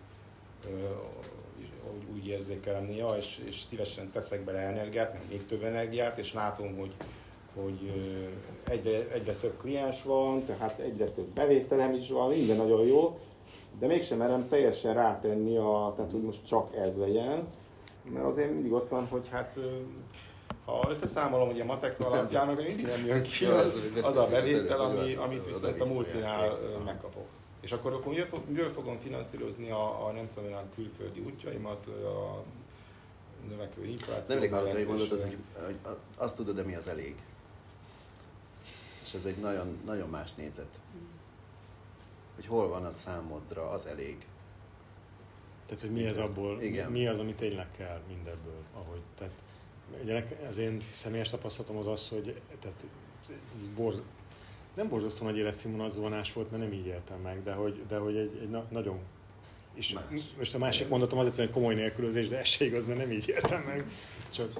[2.13, 6.77] úgy érzékelem néha, és, és szívesen teszek bele energiát, meg még több energiát, és látom,
[6.77, 6.93] hogy
[7.63, 7.93] hogy
[8.67, 13.19] egyre, egyre több kliens van, tehát egyre több bevételem is van, minden nagyon jó,
[13.79, 17.47] de mégsem merem teljesen rátenni, a, tehát hogy most csak ez legyen,
[18.13, 19.59] mert azért mindig ott van, hogy hát
[20.65, 24.79] ha összeszámolom, hogy a matek alapján, akkor mindig nem jön ki az, az a bevétel,
[24.79, 27.25] ami, amit viszont a multinál megkapok.
[27.61, 28.13] És akkor, akkor
[28.47, 32.43] mivel fogom finanszírozni a, a nem tudom, a külföldi útjaimat, a
[33.49, 34.33] növekvő infláció.
[34.33, 35.75] Nemrég hallottam hogy mondod, hogy, hogy
[36.17, 37.15] azt tudod, de mi az elég
[39.05, 40.79] és ez egy nagyon, nagyon más nézet.
[42.35, 44.17] Hogy hol van a számodra az elég.
[45.65, 46.11] Tehát, hogy mi Minden.
[46.11, 46.91] ez abból, Igen.
[46.91, 49.33] mi az, ami tényleg kell mindebből, ahogy, tehát
[50.03, 52.87] ugye az én személyes tapasztalatom az az, hogy tehát,
[53.59, 54.01] ez borz,
[54.73, 58.39] nem borzasztó nagy életszínvonalzóanás volt, mert nem így éltem meg, de hogy, de hogy egy,
[58.41, 58.99] egy na, nagyon
[59.73, 60.23] és Más.
[60.37, 63.27] most a másik mondatom azért, hogy komoly nélkülözés, de ez se igaz, mert nem így
[63.27, 63.85] éltem meg.
[64.29, 64.59] Csak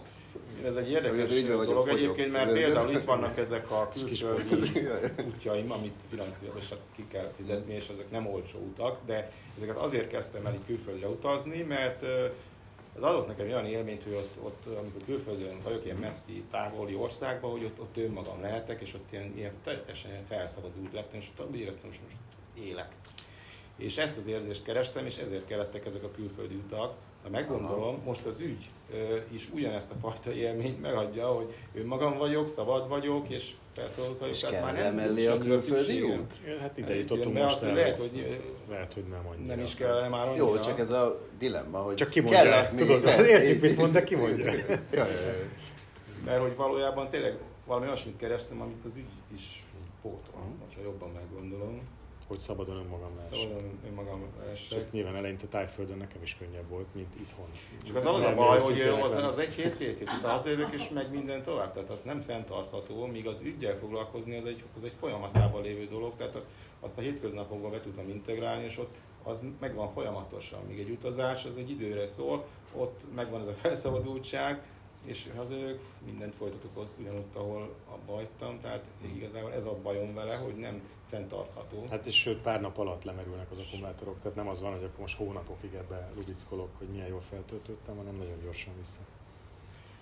[0.63, 4.87] ez egy érdekes dolog egyébként, mert például itt vannak ezek a külföldi
[5.27, 9.27] útjaim, amit finanszírozását ki kell fizetni, és ezek nem olcsó utak, de
[9.57, 12.03] ezeket azért kezdtem el így külföldre utazni, mert
[12.95, 17.51] ez adott nekem olyan élményt, hogy ott, ott amikor külföldön vagyok, ilyen messzi, távoli országban,
[17.51, 21.49] hogy ott, ott önmagam lehetek, és ott ilyen, ilyen teljesen ilyen felszabadult lettem, és ott
[21.49, 22.95] úgy éreztem, hogy most élek.
[23.77, 26.93] És ezt az érzést kerestem, és ezért kellettek ezek a külföldi utak.
[27.23, 28.01] Ha meggondolom, Aha.
[28.05, 28.69] most az ügy
[29.31, 34.33] is ugyanezt a fajta élményt megadja, hogy önmagam vagyok, szabad vagyok, és felszabadult vagyok.
[34.33, 36.33] És kell már nem mellé a külföldi út?
[36.59, 38.37] Hát ide jutottunk most el, lehet, hogy,
[38.69, 39.55] lehet, hogy nem annyira.
[39.55, 40.45] Nem is kell már annyira.
[40.45, 43.77] Jó, csak ez a dilemma, hogy csak ki mondja, kell az tudod, még, értjük, mit
[43.77, 44.51] mond, de ki mondja.
[46.25, 49.63] Mert hogy valójában tényleg valami olyasmit kerestem, amit az ügy is
[50.01, 51.81] pótol, ha jobban meggondolom.
[52.27, 53.37] Hogy szabadon önmagam lehessen.
[53.39, 54.77] Szabadon önmagam És lehessen.
[54.77, 57.45] ezt nyilván eleinte tájföldön nekem is könnyebb volt, mint itthon.
[57.85, 60.89] Csak az az a baj, hogy az, az egy hét, két hét, utána hazajövök és
[60.89, 64.93] meg minden tovább, tehát az nem fenntartható, míg az ügyel foglalkozni az egy, az egy
[64.99, 66.47] folyamatában lévő dolog, tehát azt,
[66.79, 71.57] azt a hétköznapokban be tudtam integrálni, és ott az megvan folyamatosan, míg egy utazás az
[71.57, 72.45] egy időre szól,
[72.75, 74.63] ott megvan ez a felszabadultság,
[75.05, 78.85] és hazajövök, mindent folytatok ott ugyanott, ahol abba hagytam, tehát
[79.15, 81.85] igazából ez a bajom vele, hogy nem fenntartható.
[81.89, 84.99] Hát és sőt, pár nap alatt lemerülnek az akkumulátorok, tehát nem az van, hogy akkor
[84.99, 89.01] most hónapokig ebbe lubickolok, hogy milyen jól feltöltöttem, hanem nagyon gyorsan vissza,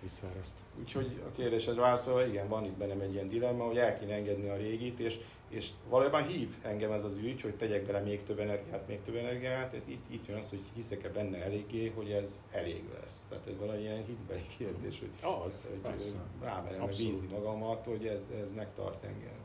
[0.03, 0.59] visszaereszt.
[0.79, 4.49] Úgyhogy a kérdésedre válaszolva, igen, van itt bennem egy ilyen dilemma, hogy el kéne engedni
[4.49, 8.39] a régit, és, és valójában hív engem ez az ügy, hogy tegyek bele még több
[8.39, 12.47] energiát, még több energiát, tehát itt, itt jön az, hogy hiszek-e benne eléggé, hogy ez
[12.51, 13.25] elég lesz.
[13.29, 16.15] Tehát ez valamilyen hitbeli kérdés, hogy, Az, hogy persze.
[16.41, 19.41] rámerem bízni magamat, hogy ez, ez megtart engem.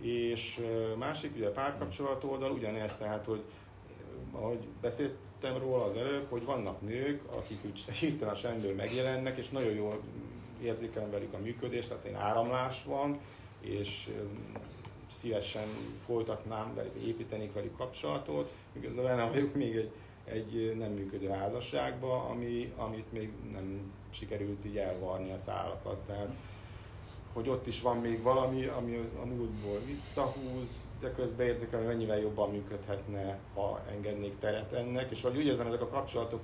[0.00, 0.60] És
[0.98, 3.42] másik, ugye a párkapcsolat oldal ugyanez, tehát, hogy
[4.34, 9.48] ahogy beszéltem róla az előbb, hogy vannak nők, akik úgy hirtelen a semmiből megjelennek, és
[9.48, 10.00] nagyon jól
[10.62, 13.18] érzékelem velük a működést, tehát én áramlás van,
[13.60, 14.10] és
[15.06, 15.68] szívesen
[16.06, 19.92] folytatnám velük, építenék velük kapcsolatot, miközben benne vagyok még egy,
[20.24, 25.96] egy nem működő házasságba, ami, amit még nem sikerült így elvarni a szálakat.
[26.06, 26.28] Tehát,
[27.34, 32.18] hogy ott is van még valami, ami a múltból visszahúz, de közben érzékelem, hogy mennyivel
[32.18, 36.40] jobban működhetne, ha engednék teret ennek, és hogy úgy érzem, ezek a kapcsolatok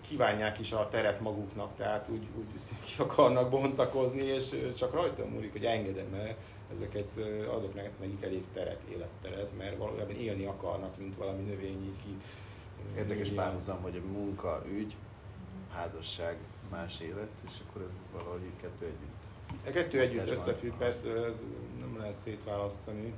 [0.00, 2.46] kívánják is a teret maguknak, tehát úgy, úgy
[2.84, 6.36] ki akarnak bontakozni, és csak rajtam múlik, hogy engedem el
[6.72, 7.18] ezeket,
[7.48, 12.16] adok ne- nekik elég teret, életteret, mert valójában élni akarnak, mint valami növény így ki.
[12.96, 14.96] Érdekes párhuzam, hogy a munka, ügy,
[15.70, 16.36] házasság,
[16.70, 19.19] más élet, és akkor ez valahogy kettő együtt.
[19.66, 21.44] A kettő együtt összefügg, persze ez
[21.78, 23.14] nem lehet szétválasztani.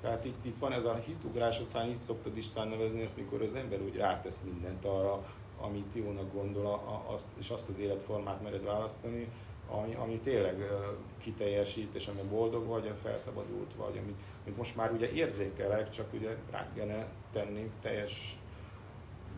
[0.00, 3.54] Tehát itt, itt van ez a hitugrás után, így szoktad István nevezni ezt, mikor az
[3.54, 5.24] ember úgy rátesz mindent arra,
[5.60, 9.28] amit jónak gondol, a, a, azt, és azt az életformát mered választani,
[9.70, 14.92] ami, ami tényleg ö, kiteljesít, és amiben boldog vagy, felszabadult vagy, amit, amit most már
[14.92, 18.38] ugye érzékelek, csak ugye rá kellene tenni teljes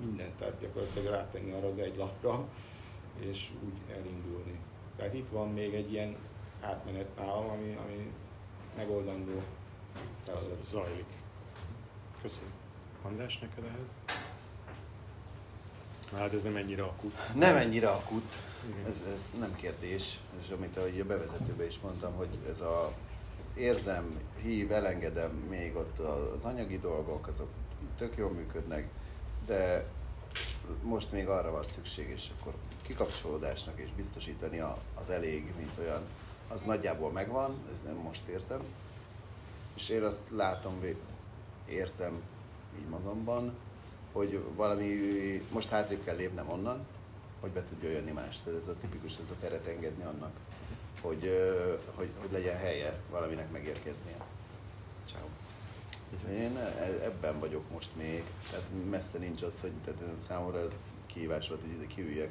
[0.01, 2.49] mindent, tehát gyakorlatilag rátenni arra az egy lapra,
[3.19, 4.59] és úgy elindulni.
[5.01, 6.17] Tehát itt van még egy ilyen
[6.61, 8.13] átmenet nálam, ami, ami
[8.77, 9.43] megoldandó
[10.25, 10.63] feladat.
[10.63, 11.13] zajlik.
[12.23, 12.53] Köszönöm.
[13.03, 14.01] András, neked ehhez?
[16.17, 17.15] Hát ez nem ennyire akut.
[17.35, 18.35] Nem ennyire akut,
[18.87, 22.93] ez, ez nem kérdés, és amit ahogy a bevezetőben is mondtam, hogy ez a
[23.55, 27.49] érzem, hív, elengedem még ott az anyagi dolgok, azok
[27.97, 28.89] tök jól működnek,
[29.47, 29.87] de
[30.83, 36.03] most még arra van szükség, és akkor kikapcsolódásnak és biztosítani a, az elég, mint olyan,
[36.49, 38.61] az nagyjából megvan, ez nem most érzem,
[39.75, 40.81] és én azt látom,
[41.69, 42.23] érzem
[42.79, 43.55] így magamban,
[44.13, 44.87] hogy valami,
[45.53, 46.87] most hátrébb kell lépnem onnan,
[47.41, 48.41] hogy be tudjon jönni más.
[48.41, 50.33] Tehát ez a tipikus, ez a teret engedni annak,
[51.01, 51.31] hogy,
[51.95, 54.17] hogy, hogy legyen helye valaminek megérkeznie.
[55.07, 55.40] Ciao.
[56.15, 60.83] Úgyhogy én e- ebben vagyok most még, tehát messze nincs az, hogy tehát számomra ez
[61.07, 62.31] kihívás volt, hogy ide kiüljek.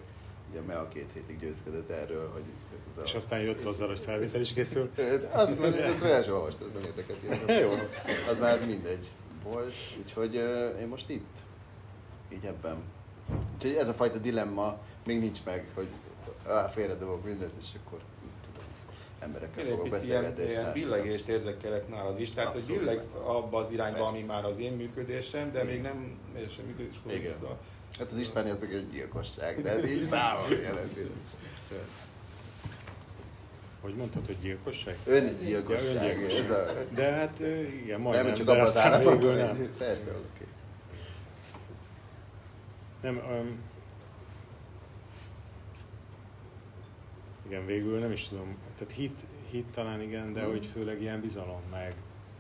[0.50, 2.44] Ugye Mea két hétig győzködött erről, hogy
[2.92, 4.90] ez a, És aztán jött azzal, hogy felvétel is készül.
[5.32, 7.20] azt már, ezt már el sem olvastam, ez nem érdekelt.
[7.64, 7.72] Jó.
[8.30, 9.08] Az már mindegy
[9.44, 10.34] volt, úgyhogy
[10.80, 11.38] én most itt,
[12.34, 12.84] így ebben.
[13.54, 15.88] Úgyhogy ez a fajta dilemma még nincs meg, hogy
[16.48, 18.00] á, félredobok mindent, és akkor
[19.20, 22.78] emberekkel Én fogok pici ilyen, billegést érzékelek nálad is, tehát Abszolút.
[22.78, 24.18] hogy billegsz abba az irányba, Persze.
[24.18, 25.74] ami már az én működésem, de Igen.
[25.74, 27.20] még nem teljesen működés Igen.
[27.20, 27.58] vissza.
[27.98, 31.12] Hát az Istváni az meg egy gyilkosság, de hát így számol jelenti.
[33.82, 34.98] Hogy mondtad, hogy gyilkosság?
[35.06, 36.40] Öngyilkosság, Ja, öngyilkosság.
[36.40, 36.66] ez a...
[36.94, 39.74] De hát igen, Nem, majdnem, csak de abban az állapotban, nem.
[39.78, 40.46] persze, az oké.
[43.02, 43.60] Nem, um,
[47.48, 48.58] igen, végül nem is tudom.
[48.80, 50.50] Tehát hit, hit talán igen, de Mhm.
[50.50, 51.96] hogy főleg ilyen bizalom, meg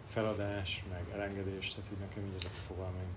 [0.07, 3.07] feladás, meg elengedés, tehát hogy nekem így ezek a fogalmaim.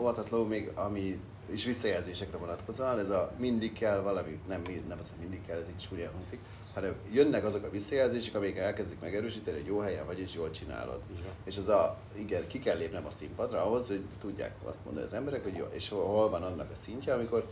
[0.00, 1.20] óvatatlanul még, ami
[1.50, 5.68] is visszajelzésekre vonatkozóan, ez a mindig kell valami, nem, nem az, hogy mindig kell, ez
[5.68, 6.38] így súlyan hangzik,
[6.74, 11.00] hanem jönnek azok a visszajelzések, amik elkezdik megerősíteni, hogy jó helyen vagy és jól csinálod.
[11.08, 11.32] Van.
[11.44, 15.12] És az a, igen, ki kell lépnem a színpadra ahhoz, hogy tudják azt mondani az
[15.12, 17.48] emberek, hogy jó, és hol, hol van annak a szintje, amikor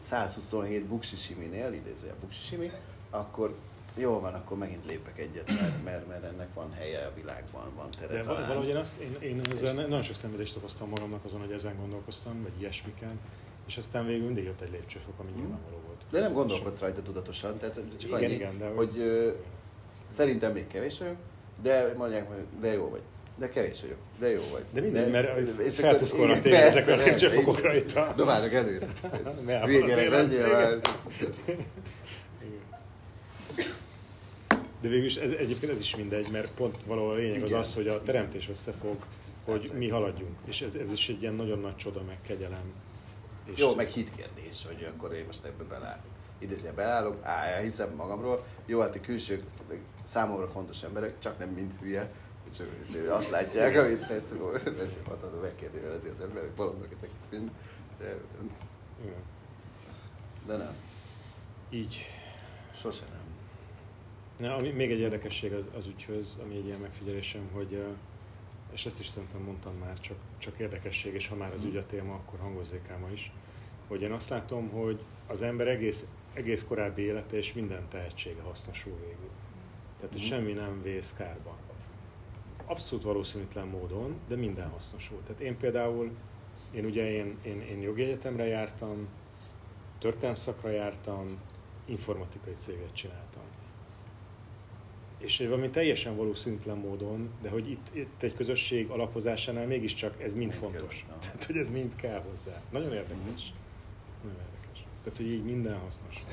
[0.00, 2.70] 127 buksisiminél, idézője buksisimi,
[3.10, 3.54] akkor
[3.98, 7.88] jó van, akkor megint lépek egyet, mert, mert, mert ennek van helye a világban, van
[8.00, 8.46] tere De talán.
[8.46, 12.42] valahogy én, azt, én, én ezzel nagyon sok szenvedést okoztam magamnak azon, hogy ezen gondolkoztam,
[12.42, 13.20] vagy ilyesmiken,
[13.66, 15.38] és aztán végül mindig jött egy lépcsőfok, ami Mhm.
[15.40, 16.00] nyilvánvaló volt.
[16.10, 19.30] De nem gondolkodsz rajta tudatosan, tehát csak Igen, annyi, igen, de hogy ö,
[20.06, 21.16] szerintem még kevés vagyok,
[21.62, 23.02] de mondják, hogy de jó vagy.
[23.38, 24.64] De kevés vagyok, de jó vagy.
[24.72, 28.12] De mindegy, mert feltuszkolnak téged ezek a persze, lépcsőfokokra itt a...
[28.16, 28.86] Dobálnak előre.
[29.68, 30.78] Élet- menjél már.
[34.86, 37.58] De végül is ez, egyébként ez is mindegy, mert pont valahol a lényeg az Igen.
[37.58, 38.96] az, hogy a teremtés összefog,
[39.44, 39.74] hogy Persze.
[39.74, 40.38] mi haladjunk.
[40.44, 42.72] És ez, ez is egy ilyen nagyon nagy csoda, meg kegyelem.
[43.44, 46.04] És Jó, meg hit kérdés, hogy akkor én most ebbe beleállok.
[46.38, 48.44] Idézően beleállok, á, elhiszem magamról.
[48.66, 49.42] Jó, hát a külsők
[50.02, 52.12] számomra fontos emberek, csak nem mind hülye.
[52.56, 52.66] Csak
[53.08, 54.34] azt látják, amit persze
[55.08, 57.50] hatadó megkérdőjelezi az emberek, bolondok ezek mind.
[57.98, 58.16] De,
[60.46, 60.74] de nem,
[61.70, 62.04] Így.
[62.74, 63.35] sose nem.
[64.36, 67.82] Na, ami, még egy érdekesség az, az ügyhöz, ami egy ilyen megfigyelésem, hogy,
[68.72, 71.86] és ezt is szerintem mondtam már, csak, csak érdekesség, és ha már az ügy a
[71.86, 73.32] téma, akkor hangozzék el ma is,
[73.88, 78.96] hogy én azt látom, hogy az ember egész, egész korábbi élete és minden tehetsége hasznosul
[79.00, 79.30] végül.
[79.96, 80.30] Tehát, hogy Mhm.
[80.30, 81.56] semmi nem vész kárba.
[82.66, 85.22] Abszolút valószínűtlen módon, de minden hasznosul.
[85.22, 86.10] Tehát én például,
[86.74, 89.08] én ugye én, én, én jogi egyetemre jártam,
[89.98, 91.38] történelmi szakra jártam,
[91.84, 93.42] informatikai céget csináltam.
[95.18, 100.52] És valami teljesen valószínűtlen módon, de hogy itt, itt egy közösség alapozásánál mégiscsak ez mind
[100.52, 101.04] fontos.
[101.08, 101.18] kell.
[101.18, 102.62] Tehát, hogy ez mind kell hozzá.
[102.70, 103.52] Nagyon érdekes.
[104.22, 104.84] Nagyon érdekes.
[105.02, 106.24] Tehát, hogy így minden hasznos.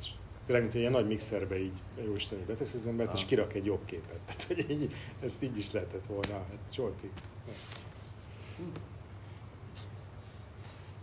[0.00, 0.08] És
[0.46, 3.26] Tényleg, mint egy ilyen nagy mixerbe így, jó Isten, így betesz az embert, és Ah.
[3.26, 4.18] kirak egy jobb képet.
[4.26, 6.32] Tehát, hogy így, ezt így is lehetett volna.
[6.34, 7.10] Hát, Zsolti.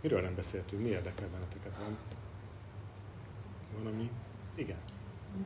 [0.00, 0.82] Miről nem beszéltünk?
[0.82, 1.76] Mi érdekel benneteket?
[1.76, 1.96] Van,
[3.76, 4.10] van ami...
[4.54, 4.78] Igen.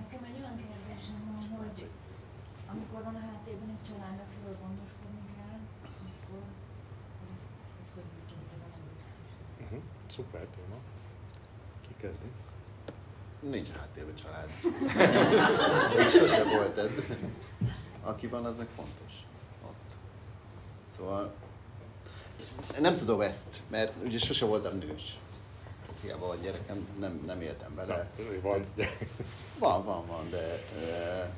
[0.01, 1.89] Nekem egy olyan kérdésem van, hogy
[2.67, 6.43] amikor van a háttérben egy család, akiről gondoskodni kell, akkor
[7.31, 7.39] ez,
[7.83, 9.01] ez hogy működik valamit?
[9.61, 9.83] Uh-huh.
[10.07, 10.79] Szuper téma.
[11.87, 12.29] Ki kezdi?
[13.41, 14.49] Nincs háttérben család.
[15.97, 16.91] Még sose volt ez.
[18.03, 19.13] Aki van, az meg fontos.
[19.67, 19.97] Ott.
[20.85, 21.35] Szóval
[22.81, 25.19] nem tudom ezt, mert ugye sose voltam nős.
[26.05, 28.11] Hiába van gyerekem, nem, nem éltem vele.
[28.43, 28.65] van.
[29.59, 31.31] Van, van, van, de e,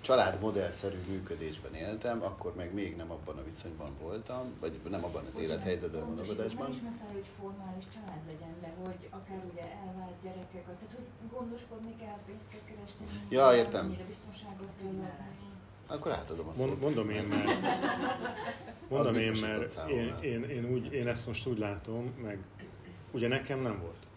[0.00, 5.38] családmodellszerű működésben éltem, akkor meg még nem abban a viszonyban voltam, vagy nem abban az
[5.38, 6.62] élethelyzetben, gondolkodásban.
[6.62, 11.30] Nem is muszáj, hogy formális család legyen, de hogy akár ugye elvált gyerekek, tehát hogy
[11.38, 13.84] gondoskodni kell, pénzt kell keresni, Ja, értem.
[13.86, 14.68] mennyire biztonságot.
[15.86, 16.66] Akkor átadom a szót.
[16.66, 17.60] Mond, mondom én, mert,
[18.88, 22.38] mondom én, mert én, én, én, úgy, én ezt most úgy látom, meg
[23.10, 24.08] ugye nekem nem volt.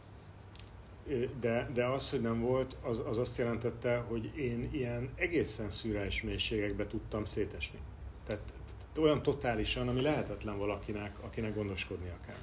[1.39, 6.22] De, de az, hogy nem volt, az, az azt jelentette, hogy én ilyen egészen szürreális
[6.22, 7.80] mélységekbe tudtam szétesni.
[8.26, 8.54] Tehát,
[9.00, 12.36] olyan totálisan, ami lehetetlen valakinek, akinek gondoskodnia kell.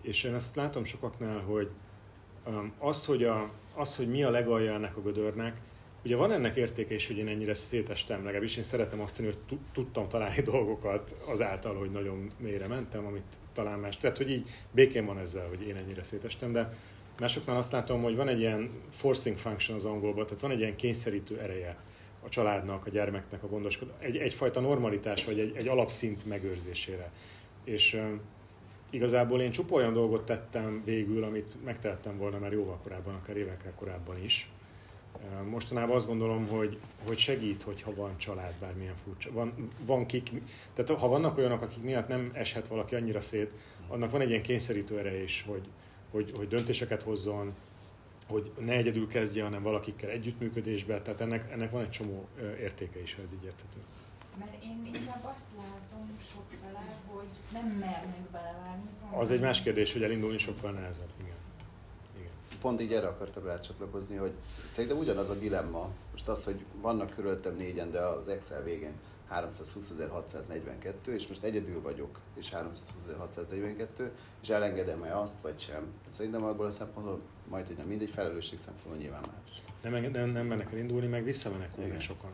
[0.00, 1.70] És én azt látom sokaknál, hogy
[2.78, 5.60] azt, hogy, a, az, hogy mi a legalja ennek a gödörnek,
[6.04, 9.38] ugye van ennek értéke is, hogy én ennyire szétestem, legalábbis én szeretem azt tenni, hogy
[9.46, 13.96] tu- tudtam találni dolgokat azáltal, hogy nagyon mélyre mentem, amit talán más.
[13.96, 16.72] Tehát, hogy így békén van ezzel, hogy én ennyire szétestem, de
[17.18, 20.76] másoknál azt látom, hogy van egy ilyen forcing function az angolban, tehát van egy ilyen
[20.76, 21.76] kényszerítő ereje
[22.24, 27.10] a családnak, a gyermeknek a gondoskodás, egy, egyfajta normalitás, vagy egy, egy alapszint megőrzésére.
[27.64, 28.00] És
[28.90, 33.72] igazából én csupa olyan dolgot tettem végül, amit megtehettem volna már jóval korábban, akár évekkel
[33.74, 34.50] korábban is.
[35.50, 39.32] Mostanában azt gondolom, hogy, hogy segít, hogyha van család, bármilyen furcsa.
[39.32, 39.54] Van,
[39.84, 40.30] van kik,
[40.74, 43.52] tehát ha vannak olyanok, akik miatt nem eshet valaki annyira szét,
[43.88, 45.68] annak van egy ilyen kényszerítő ereje is, hogy,
[46.10, 47.54] hogy, hogy döntéseket hozzon,
[48.28, 52.26] hogy ne egyedül kezdje, hanem valakikkel együttműködésbe, tehát ennek, ennek van egy csomó
[52.60, 53.78] értéke is, ha ez így érthető.
[54.38, 58.88] Mert én inkább azt látom sok fele, hogy nem mernek belevágni.
[59.10, 61.10] Az egy más kérdés, hogy elindulni sokkal nehezebb.
[61.20, 61.41] Igen.
[62.62, 64.32] Pont így erre akartam rácsatlakozni, hogy
[64.66, 68.92] szerintem ugyanaz a dilemma, most az, hogy vannak körülöttem négyen, de az Excel végén
[69.30, 74.10] 320.642, és most egyedül vagyok, és 320.642,
[74.42, 75.84] és elengedem-e azt, vagy sem.
[76.08, 79.62] Szerintem abból a szempontból majd, hogy nem mindegy, felelősség szempontból nyilván más.
[79.82, 82.30] Nem, nem, nem mennek elindulni, meg visszamenekülnek sokan.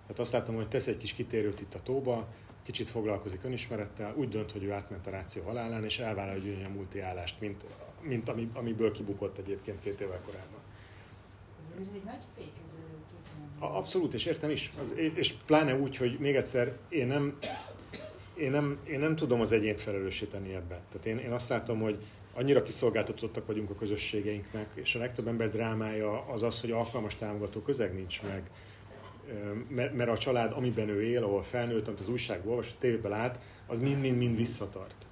[0.00, 2.28] Tehát azt látom, hogy tesz egy kis kitérőt itt a tóba,
[2.62, 6.70] kicsit foglalkozik önismerettel, úgy dönt, hogy ő átment a ráció halálán, és elvállalja egy olyan
[6.70, 7.64] multi állást, mint,
[8.02, 10.60] mint ami, amiből kibukott egyébként két évvel korábban.
[11.80, 12.72] Ez egy nagy fékező
[13.58, 14.72] Abszolút, és értem is.
[14.80, 17.38] Az, és pláne úgy, hogy még egyszer én nem,
[18.34, 20.80] én nem, én nem tudom az egyént felelősíteni ebbe.
[20.88, 21.98] Tehát én, én azt látom, hogy
[22.34, 27.60] annyira kiszolgáltatottak vagyunk a közösségeinknek, és a legtöbb ember drámája az az, hogy alkalmas támogató
[27.60, 28.50] közeg nincs meg.
[29.68, 33.40] Mert a család, amiben ő él, ahol felnőtt, amit az újságból olvas, a tévében lát,
[33.66, 35.08] az mind-mind-mind visszatart.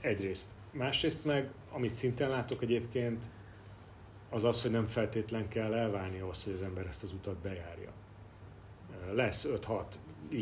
[0.00, 0.50] Egyrészt.
[0.72, 3.28] Másrészt meg, amit szintén látok egyébként,
[4.30, 7.92] az az, hogy nem feltétlen kell elválni ahhoz, hogy az ember ezt az utat bejárja.
[9.12, 9.84] Lesz 5-6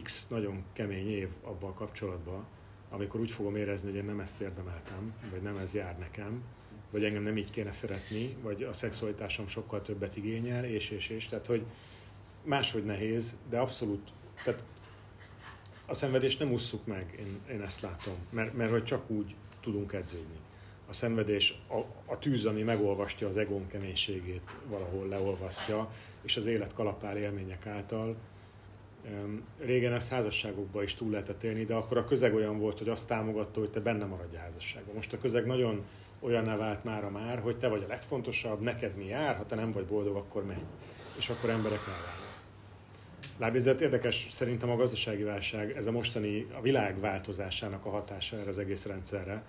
[0.02, 2.46] x nagyon kemény év abban a kapcsolatban,
[2.90, 6.42] amikor úgy fogom érezni, hogy én nem ezt érdemeltem, vagy nem ez jár nekem,
[6.90, 11.26] vagy engem nem így kéne szeretni, vagy a szexualitásom sokkal többet igényel, és, és, és.
[11.26, 11.66] Tehát, hogy
[12.42, 14.12] máshogy nehéz, de abszolút,
[14.44, 14.64] tehát
[15.86, 19.34] a szenvedést nem usszuk meg, én, én ezt látom, mert, mert hogy csak úgy
[19.66, 20.38] tudunk edződni.
[20.88, 21.78] A szenvedés, a,
[22.12, 25.88] a tűz, ami megolvastja az egón keménységét, valahol leolvasztja,
[26.22, 28.16] és az élet kalapál élmények által.
[29.58, 33.08] Régen ezt házasságokba is túl lehetett élni, de akkor a közeg olyan volt, hogy azt
[33.08, 34.94] támogatta, hogy te benne maradj a házasságban.
[34.94, 35.84] Most a közeg nagyon
[36.20, 39.72] olyan vált a már, hogy te vagy a legfontosabb, neked mi jár, ha te nem
[39.72, 40.62] vagy boldog, akkor menj.
[41.18, 42.25] És akkor emberek elválnak.
[43.38, 48.48] Lábjegyzet érdekes szerintem a gazdasági válság, ez a mostani a világ változásának a hatása erre
[48.48, 49.42] az egész rendszerre,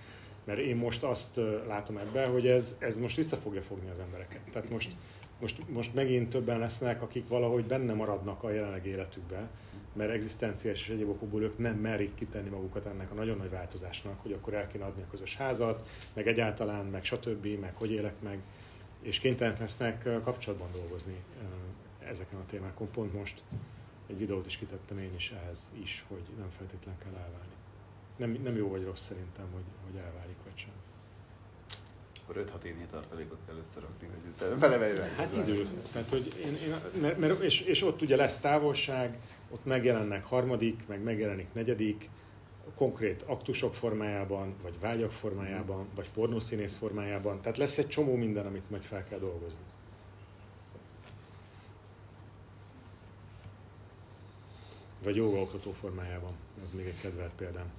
[0.44, 4.40] mert én most azt látom ebben, hogy ez, ez most vissza fogja fogni az embereket.
[4.52, 4.92] Tehát most,
[5.40, 9.50] most, most megint többen lesznek, akik valahogy benne maradnak a jelenleg életükbe,
[9.94, 14.22] mert egzisztenciális és egyéb okokból ők nem merik kitenni magukat ennek a nagyon nagy változásnak,
[14.22, 18.16] hogy akkor el kéne adni a közös házat, meg egyáltalán, meg stb., meg hogy élek
[18.24, 18.40] meg,
[19.02, 21.16] és kénytelenek lesznek kapcsolatban dolgozni
[22.10, 22.92] ezeken a témákon.
[22.92, 23.44] Pont most
[24.10, 27.56] egy videót is kitettem én is ehhez is, hogy nem feltétlenül kell elválni.
[28.18, 30.72] Nem, nem jó vagy rossz szerintem, hogy, hogy elválik vagy sem.
[32.24, 35.16] Akkor 5-6 évnyi tartalékot kell összerakni, hogy beleverjen.
[35.16, 35.68] Hát idő.
[35.92, 39.18] Tehát, hogy én, én, mert, mert, és, és ott ugye lesz távolság,
[39.50, 42.10] ott megjelennek harmadik, meg megjelenik negyedik,
[42.76, 47.42] konkrét aktusok formájában, vagy vágyak formájában, vagy pornószínész formájában.
[47.42, 49.64] Tehát lesz egy csomó minden, amit majd fel kell dolgozni.
[55.04, 56.32] Vagy jogaoktató formájában.
[56.62, 57.72] Ez még egy kedvelt példám.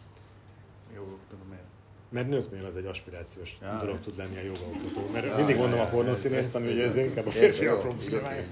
[0.95, 1.62] Jogaoktató miért?
[2.09, 5.09] Mert nőknél az egy aspirációs ja, dolog tud lenni a jogaoktató.
[5.12, 8.43] Mert ja, mindig ja, mondom ja, a pornószínészt, ami ugye ez inkább a férfiak problémája.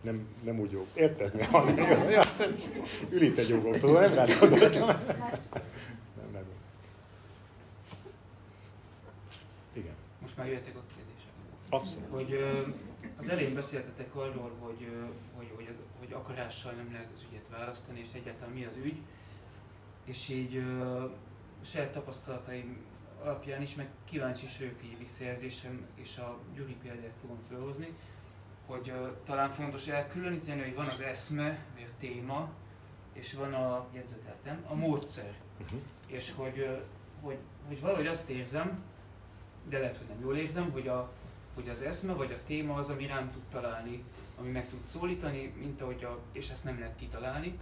[0.00, 0.86] Nem, nem úgy jó.
[0.94, 1.34] Érted?
[1.34, 1.42] Mi?
[1.42, 2.22] Hanem, ja,
[3.10, 4.86] ül itt egy jogaoktató, nem rád gondoltam.
[4.86, 6.44] Nem rád
[9.72, 9.94] Igen.
[10.20, 11.30] Most már jöttek a kérdések.
[11.68, 12.08] Abszolút.
[12.10, 12.30] Hogy
[13.22, 14.88] az elején beszéltetek arról, hogy,
[15.36, 19.00] hogy, hogy, az, hogy akarással nem lehet az ügyet választani, és egyáltalán mi az ügy.
[20.04, 21.10] És így uh,
[21.60, 22.84] saját tapasztalataim
[23.22, 27.94] alapján is, meg kíváncsi is vagyok így visszajelzésem, és a Gyuri példát fogom felhozni,
[28.66, 32.50] hogy uh, talán fontos elkülöníteni, hogy van az eszme, vagy a téma,
[33.12, 35.34] és van a jegyzeteltem, a módszer.
[35.60, 35.80] Uh-huh.
[36.06, 36.80] És hogy, uh,
[37.20, 38.82] hogy, hogy valahogy azt érzem,
[39.68, 41.10] de lehet, hogy nem jól érzem, hogy a,
[41.54, 44.04] hogy az eszme vagy a téma az, ami rám tud találni,
[44.38, 47.58] ami meg tud szólítani, mint ahogy a, és ezt nem lehet kitalálni,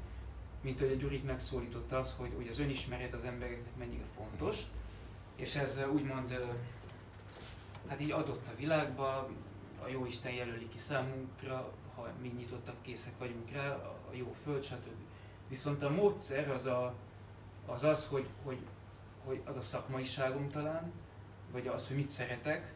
[0.61, 4.63] mint ahogy a Gyurik megszólította az, hogy, hogy az önismeret az embereknek mennyire fontos,
[5.37, 6.39] és ez úgymond
[7.89, 9.29] hát így adott a világba,
[9.83, 13.69] a jó Isten jelöli ki számunkra, ha mi nyitottak, készek vagyunk rá,
[14.11, 15.01] a jó föld, stb.
[15.49, 16.95] Viszont a módszer az a,
[17.67, 18.59] az, az hogy, hogy,
[19.25, 20.93] hogy az a szakmaiságom talán,
[21.53, 22.75] vagy az, hogy mit szeretek,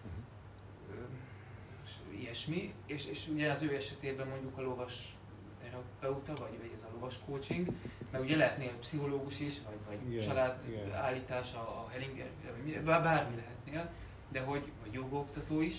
[2.21, 5.17] ilyesmi, és, és ugye az ő esetében mondjuk a lovas
[5.63, 7.69] terapeuta, vagy, vagy ez a lovas coaching,
[8.11, 13.91] meg ugye lehetnél pszichológus is, vagy, vagy igen, családállítás, a, a Hellinger, vagy bármi lehetnél,
[14.29, 15.77] de hogy, vagy jogaoktató is,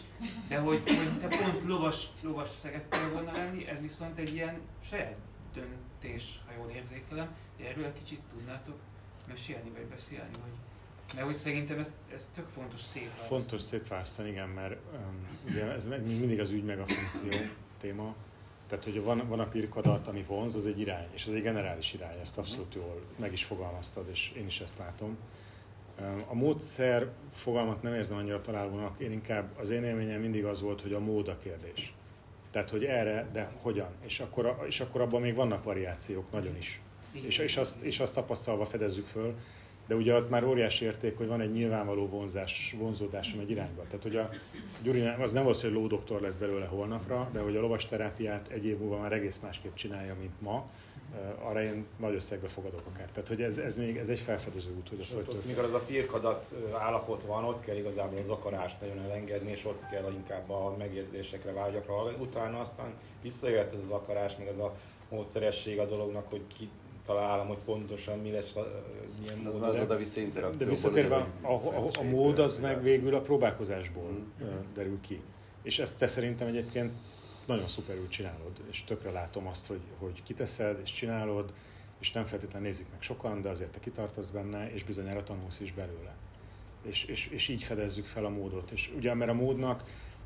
[0.47, 5.17] de hogy, hogy te pont lovas, lovas szerettél volna lenni, ez viszont egy ilyen saját
[5.53, 8.75] döntés, ha jól érzékelem, erről egy kicsit tudnátok
[9.27, 10.51] mesélni, vagy beszélni, hogy
[11.13, 13.27] mert hogy szerintem ez, ez tök fontos szétválasztani.
[13.27, 17.39] Fontos szétválasztani, igen, mert um, ugye ez mindig az ügy meg a funkció
[17.79, 18.15] téma.
[18.67, 21.93] Tehát, hogy van, van a pirkadat, ami vonz, az egy irány, és az egy generális
[21.93, 25.17] irány, ezt abszolút jól meg is fogalmaztad, és én is ezt látom.
[26.27, 30.81] A módszer fogalmat nem érzem annyira találónak, én inkább az én élményem mindig az volt,
[30.81, 31.93] hogy a mód a kérdés.
[32.51, 33.89] Tehát, hogy erre, de hogyan?
[34.01, 36.81] És akkor, és akkor abban még vannak variációk, nagyon is.
[37.11, 39.35] És, és, azt, és azt tapasztalva fedezzük föl,
[39.87, 43.83] de ugye ott már óriási érték, hogy van egy nyilvánvaló vonzás, vonzódásom egy irányba.
[43.83, 44.29] Tehát, hogy a
[44.81, 48.77] Gyuri, az nem az, hogy lódoktor lesz belőle holnapra, de hogy a lovasterápiát egy év
[48.77, 50.69] múlva már egész másképp csinálja, mint ma,
[51.13, 53.09] eh, arra én nagy összegbe fogadok akár.
[53.11, 55.73] Tehát, hogy ez, ez még ez egy felfedező út, hogy az hogy ott, Mikor az
[55.73, 60.11] a pirkadat eh, állapot van, ott kell igazából az akarást nagyon elengedni, és ott kell
[60.11, 61.93] inkább a megérzésekre, vágyakra.
[62.19, 64.75] Utána aztán visszajöhet ez az akarás, meg az a
[65.09, 66.69] módszeresség a dolognak, hogy ki
[67.05, 68.83] találom, hogy pontosan mi lesz, a,
[69.21, 69.47] milyen mód.
[69.47, 70.65] Az már az oda-vissza interakcióból.
[70.65, 74.09] De visszatérve, a, a, a, a mód az meg végül a próbálkozásból
[74.43, 74.47] mm.
[74.73, 75.21] derül ki.
[75.63, 76.91] És ezt te szerintem egyébként
[77.45, 81.53] nagyon szuperül csinálod, és tökre látom azt, hogy, hogy kiteszed, és csinálod,
[81.99, 85.73] és nem feltétlenül nézik meg sokan, de azért te kitartasz benne, és bizonyára tanulsz is
[85.73, 86.15] belőle.
[86.81, 88.71] és, és, és így fedezzük fel a módot.
[88.71, 89.83] És ugye, mert a módnak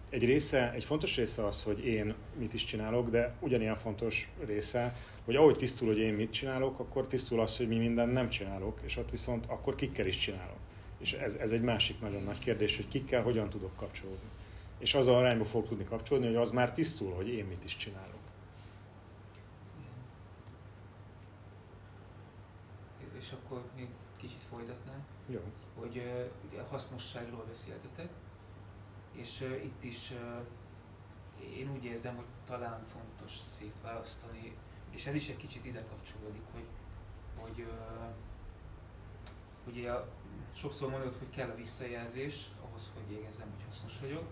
[0.10, 4.96] egy része, egy fontos része az, hogy én mit is csinálok, de ugyanilyen fontos része,
[5.30, 8.80] hogy ahogy tisztul, hogy én mit csinálok, akkor tisztul az, hogy mi mindent nem csinálok,
[8.84, 10.58] és ott viszont akkor kikkel is csinálok.
[10.98, 14.30] És ez, ez egy másik nagyon nagy kérdés, hogy kikkel hogyan tudok kapcsolódni.
[14.80, 18.20] És az arányba fog tudni kapcsolódni, hogy az már tisztul, hogy én mit is csinálok.
[23.20, 25.40] És akkor még kicsit folytatnám, Jó.
[25.76, 26.04] hogy
[26.50, 28.10] ugye a hasznosságról beszéltetek,
[29.12, 34.54] és uh, itt is uh, én úgy érzem, hogy talán fontos szétválasztani,
[34.90, 36.66] és ez is egy kicsit ide kapcsolódik, hogy,
[37.36, 39.92] hogy uh, ugye
[40.54, 44.24] sokszor mondod, hogy kell a visszajelzés ahhoz, hogy érezzem, hogy hasznos vagyok,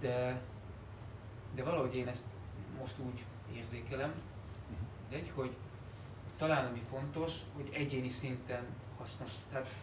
[0.00, 0.40] de,
[1.54, 2.26] de valahogy én ezt
[2.78, 3.24] most úgy
[3.56, 4.12] érzékelem,
[5.08, 5.56] egy, hogy
[6.36, 8.66] talán ami fontos, hogy egyéni szinten
[8.98, 9.74] hasznos, tehát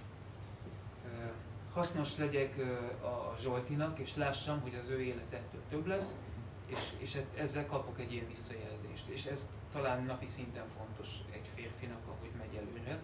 [1.73, 2.57] hasznos legyek
[3.03, 6.19] a Zsoltinak, és lássam, hogy az ő élete több lesz,
[6.66, 9.07] és, és e- ezzel kapok egy ilyen visszajelzést.
[9.07, 12.99] És ez talán napi szinten fontos egy férfinak, ahogy megy előre.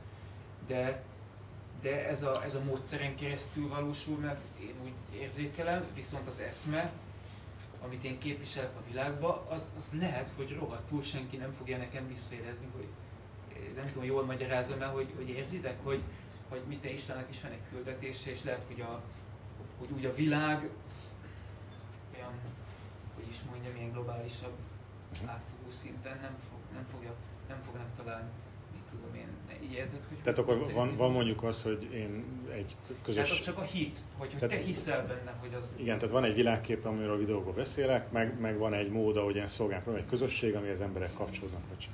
[0.68, 1.04] De,
[1.82, 6.92] de ez, a, ez a módszeren keresztül valósul meg, én úgy érzékelem, viszont az eszme,
[7.84, 12.68] amit én képviselek a világba, az, az lehet, hogy rohadtul senki nem fogja nekem visszajelezni,
[12.76, 12.88] hogy
[13.76, 16.02] nem tudom, jól magyarázom el, hogy, hogy érzitek, hogy,
[16.50, 19.02] hogy mit Istennek is van egy küldetése, és lehet, hogy, a,
[19.80, 20.70] hogy úgy a világ
[23.32, 24.56] is mondjam, ilyen globálisabb
[25.26, 27.14] átfogó szinten nem, fog, nem, fogja,
[27.48, 28.30] nem fognak talán,
[28.74, 29.28] mit tudom én,
[29.64, 30.18] így érzed, hogy...
[30.18, 33.30] Tehát akkor van, van mondjuk az, hogy én egy közös...
[33.30, 35.70] Tehát csak a hit, hogy, hogy Tehát- te hiszel benne, hogy az...
[35.76, 39.36] Igen, tehát van egy világkép, amiről a videókban beszélek, meg, meg van egy mód, ahogy
[39.36, 41.94] én szolgálom, van egy közösség, ami az emberek kapcsolódnak, vagy sem.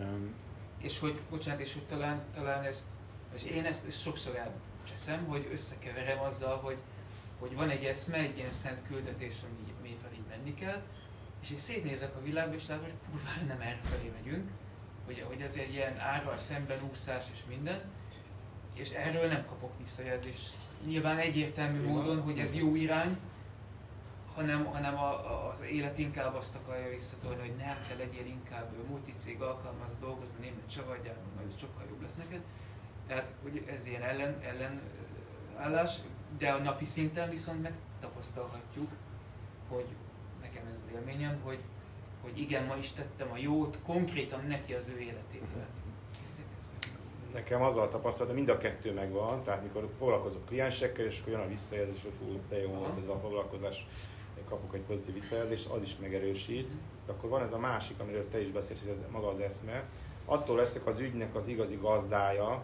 [0.00, 0.34] Öm,
[0.78, 2.84] És hogy, bocsánat, és hogy talán, talán ezt,
[3.34, 6.76] és én ezt, ezt sokszor elcseszem, hogy összekeverem azzal, hogy,
[7.38, 9.63] hogy van egy eszme, egy ilyen szent küldetés, ami
[10.44, 10.82] menni kell,
[11.42, 14.50] és én szétnézek a világba, és látom, hogy kurvára nem erre felé megyünk,
[15.04, 17.80] hogy, hogy ez egy ilyen árral szemben úszás és minden,
[18.74, 20.54] és erről nem kapok visszajelzést.
[20.86, 21.90] Nyilván egyértelmű Igen.
[21.90, 23.18] módon, hogy ez jó irány,
[24.34, 28.88] hanem, hanem a, a, az élet inkább azt akarja visszatolni, hogy nem, te legyél inkább
[28.88, 32.40] multicég alkalmaz dolgozni, német csavadjál, majd sokkal jobb lesz neked.
[33.06, 34.80] Tehát hogy ez ilyen ellen, ellen
[35.56, 35.98] állás,
[36.38, 38.90] de a napi szinten viszont megtapasztalhatjuk,
[39.68, 39.86] hogy
[40.74, 41.58] ez az élményem, hogy,
[42.22, 45.66] hogy igen, ma is tettem a jót konkrétan neki az ő életében.
[47.32, 51.32] Nekem az a tapasztalat, hogy mind a kettő megvan, tehát mikor foglalkozok kliensekkel, és akkor
[51.32, 53.86] jön a visszajelzés, hogy hú, de jó volt ez a foglalkozás,
[54.48, 56.68] kapok egy pozitív visszajelzést, az is megerősít.
[57.06, 59.84] De akkor van ez a másik, amiről te is beszélt, hogy ez maga az eszme.
[60.24, 62.62] Attól leszek az ügynek az igazi gazdája,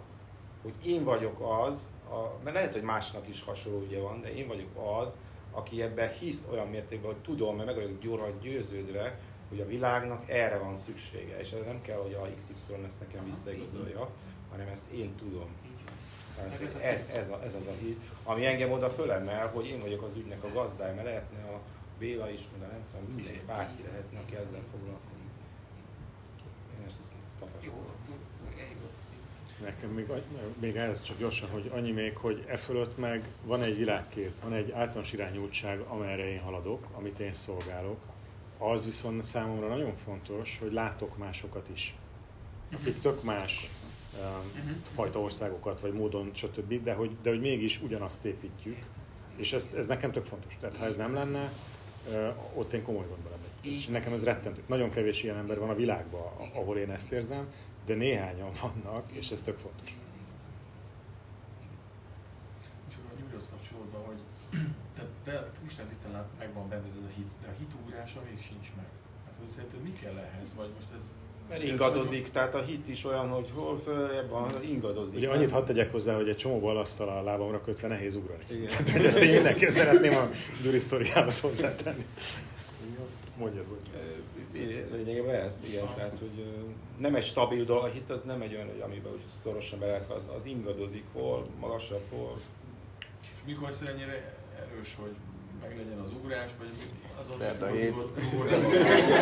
[0.63, 4.47] hogy én vagyok az, a, mert lehet, hogy másnak is hasonló ügye van, de én
[4.47, 5.17] vagyok az,
[5.51, 10.29] aki ebben hisz olyan mértékben, hogy tudom, mert meg vagyok gyorsan győződve, hogy a világnak
[10.29, 14.11] erre van szüksége, és ez nem kell, hogy a XY ezt nekem visszaigazolja,
[14.51, 15.49] hanem ezt én tudom.
[16.37, 19.81] Tehát ez ez, ez, a, ez az a híd, ami engem oda fölemel, hogy én
[19.81, 21.61] vagyok az ügynek a gazdája, mert lehetne a
[21.99, 25.31] Béla is, meg a nem tudom, mindegy, bárki lehetne, aki ezzel foglalkozik.
[26.79, 27.03] Én ezt
[27.39, 27.85] tapasztalom.
[28.09, 28.21] jó.
[29.65, 30.07] Nekem még,
[30.61, 34.53] még ez csak gyorsan, hogy annyi még, hogy e fölött meg van egy világkép, van
[34.53, 37.99] egy általános irányultság, amerre én haladok, amit én szolgálok.
[38.59, 41.95] Az viszont számomra nagyon fontos, hogy látok másokat is,
[42.75, 43.69] akik tök más
[44.21, 44.71] um, Mhm.
[44.95, 48.77] fajta országokat, vagy módon, stb., de hogy, de hogy mégis ugyanazt építjük.
[49.37, 50.57] És ez, ez nekem tök fontos.
[50.61, 51.53] Tehát ha ez nem lenne,
[52.13, 53.77] ö, ott én komoly gondba lennék.
[53.79, 54.63] És nekem ez rettentő.
[54.67, 57.47] Nagyon kevés ilyen ember van a világban, ahol én ezt érzem,
[57.91, 59.91] de néhányan vannak, és ez tök fontos.
[62.89, 64.21] És akkor a Gyurihoz kapcsolódva, hogy
[64.97, 68.69] te, te Isten tisztán lát- megvan benned ez a hit, de a hitugrása még sincs
[68.77, 68.87] meg.
[69.27, 70.49] Hát hogy szerinted mi kell ehhez?
[70.57, 71.05] Vagy most ez...
[71.49, 75.17] Mert ingadozik, tehát a hit is olyan, hogy hol följebb van, ingadozik.
[75.17, 78.45] Ugye annyit hadd tegyek hozzá, hogy egy csomó balasztal a lábamra kötve nehéz ugrani.
[78.51, 78.67] Igen.
[78.71, 80.29] Tehát hogy ezt én mindenképp szeretném a
[80.63, 82.05] Gyuri sztoriához hozzátenni.
[83.37, 83.79] Mondjad, hogy.
[84.53, 86.45] Lényegében ez, igen, tehát hogy
[86.99, 89.87] nem egy stabil dolog, a hit az nem egy olyan, hogy amiben úgy szorosan be
[89.87, 92.39] lehet, az, az ingadozik, hol magasabb, hol
[93.23, 95.15] És mikor lesz ennyire erős, hogy
[95.61, 96.69] meglegyen az ugrás, vagy
[97.23, 97.37] az az...
[97.39, 97.95] Szerda az- hét.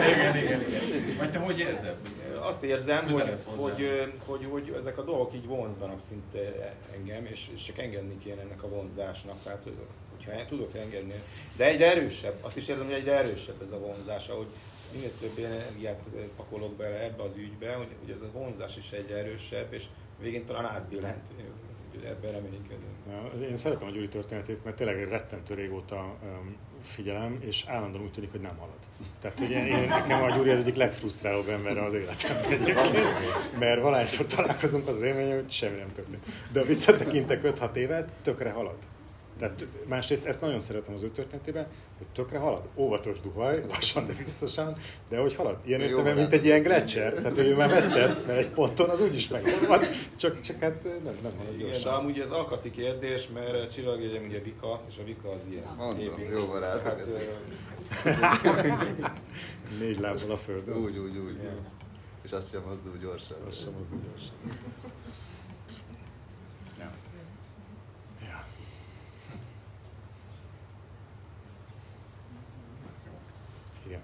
[0.08, 1.16] Igen, igen, igen.
[1.18, 1.96] Vagy te hogy érzed?
[2.40, 7.64] Azt érzem, hogy, hogy, hogy, hogy, ezek a dolgok így vonzanak szinte engem, és, és
[7.64, 9.42] csak engedni kéne ennek a vonzásnak.
[9.42, 9.76] Tehát, hogy,
[10.16, 11.22] hogyha tudok engedni.
[11.56, 14.46] De egyre erősebb, azt is érzem, hogy egyre erősebb ez a vonzás, ahogy
[14.92, 19.16] minél több energiát pakolok bele ebbe az ügybe, hogy, hogy ez a vonzás is egyre
[19.16, 19.84] erősebb, és
[20.20, 21.28] végén talán átbillent.
[22.04, 22.98] ebben reménykedünk.
[23.50, 26.16] Én szeretem a Gyuri történetét, mert tényleg egy rettentő régóta
[26.82, 28.78] figyelem, és állandóan úgy tűnik, hogy nem halad.
[29.20, 33.80] Tehát, hogy én, én nekem a Gyuri az egyik legfrusztrálóbb emberre az életemben egyébként, mert
[33.80, 36.24] valahányszor találkozunk az, az élmény, hogy semmi nem történt.
[36.52, 38.76] De visszatekintek 5-6 évet, tökre halad.
[39.38, 41.66] Tehát másrészt ezt nagyon szeretem az ő történetében,
[41.98, 42.62] hogy tökre halad.
[42.76, 44.76] Óvatos duhaj, lassan, de biztosan,
[45.08, 45.58] de hogy halad.
[45.64, 47.12] Ilyen értelme, mint egy ilyen gletszer.
[47.12, 49.80] Tehát, hogy ő már vesztett, mert egy ponton az úgyis megvan.
[50.16, 51.94] Csak, csak hát nem, nem halad Igen, de gyorsan.
[51.94, 55.64] amúgy ez alkati kérdés, mert Csillagégyem ugye Vika, és a Vika az ilyen.
[55.76, 57.30] Mondom, jó barátok Hát, ezek.
[58.04, 58.10] ö,
[59.80, 60.76] Négy lábbal a földön.
[60.76, 61.36] Úgy, úgy, úgy.
[61.42, 61.50] Ja.
[62.24, 63.36] És azt sem mozdul gyorsan.
[63.48, 64.34] Az sem az gyorsan.
[66.78, 66.90] Ja.
[68.26, 68.44] Ja.
[73.86, 74.00] Igen.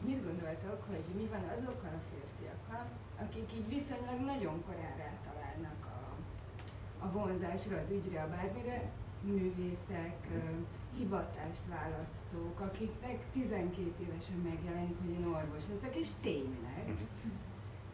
[0.00, 2.86] Mit gondoltok, hogy mi van azokkal a férfiakkal,
[3.18, 6.16] akik így viszonylag nagyon korán rátalálnak a,
[7.04, 8.90] a vonzásra, az ügyre, a bármire,
[9.20, 10.16] művészek,
[10.96, 17.06] hivatást választók, akiknek 12 évesen megjelenik, hogy én orvos leszek, és tényleg,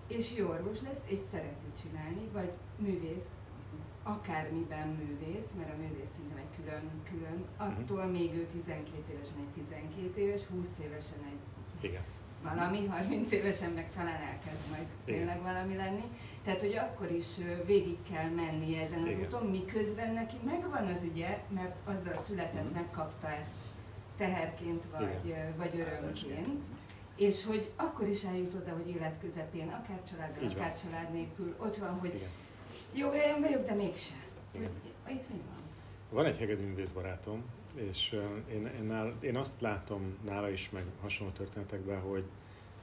[0.06, 3.28] és jó orvos lesz, és szereti csinálni, vagy művész,
[4.02, 9.64] akármiben művész, mert a művész szerintem egy külön, külön, attól még ő 12 évesen egy
[9.64, 11.38] 12 éves, 20 évesen egy
[11.82, 12.02] Igen.
[12.42, 15.18] valami, 30 évesen meg talán elkezd majd Igen.
[15.18, 16.02] tényleg valami lenni.
[16.44, 17.26] Tehát, hogy akkor is
[17.66, 19.20] végig kell menni ezen az Igen.
[19.20, 22.74] úton, miközben neki megvan az ügye, mert azzal született, Mhm.
[22.74, 23.50] megkapta ezt
[24.16, 25.56] teherként vagy, Igen.
[25.56, 26.60] vagy örömként.
[27.16, 30.62] És hogy akkor is eljut oda, hogy élet közepén, akár családdal, Így van.
[30.62, 32.28] akár család nélkül, ott van, hogy Igen.
[32.92, 34.14] jó helyen vagyok, de mégse.
[34.52, 34.70] Igen.
[35.04, 35.64] Hogy itt mi van?
[36.10, 37.42] Van egy hegedű művész barátom,
[37.74, 38.12] és
[38.50, 42.24] én, én, nál, én azt látom nála is, meg hasonló történetekben, hogy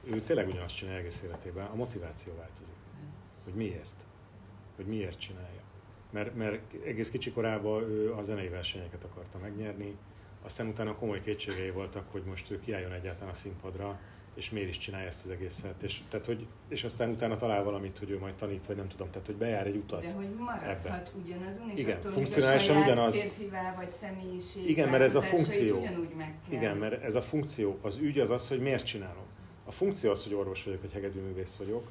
[0.04, 2.74] ő tényleg ugyanazt csinálja egész életében, a motiváció változik.
[3.44, 4.06] Hogy miért?
[4.76, 5.60] Hogy miért csinálja.
[6.10, 9.96] Mert, mert egész kicsi korában ő a zenei versenyeket akarta megnyerni,
[10.42, 14.00] aztán utána komoly kétségei voltak, hogy most ő kiálljon egyáltalán a színpadra,
[14.40, 15.82] és miért is csinálja ezt az egészet.
[15.82, 19.10] És, tehát, hogy, és aztán utána talál valamit, hogy ő majd tanít, vagy nem tudom,
[19.10, 20.00] tehát hogy bejár egy utat.
[20.06, 23.20] De hogy maradhat ugyanazon, és Igen, attól funkcionálisan még a saját ugyanaz.
[23.20, 25.78] férfivá vagy személyiség Igen, mert ez a funkció.
[25.78, 26.58] Ugyanúgy meg kell.
[26.58, 29.24] Igen, mert ez a funkció, az ügy az az, hogy miért csinálom.
[29.64, 31.90] A funkció az, hogy orvos vagyok, hogy hegedűművész vagyok,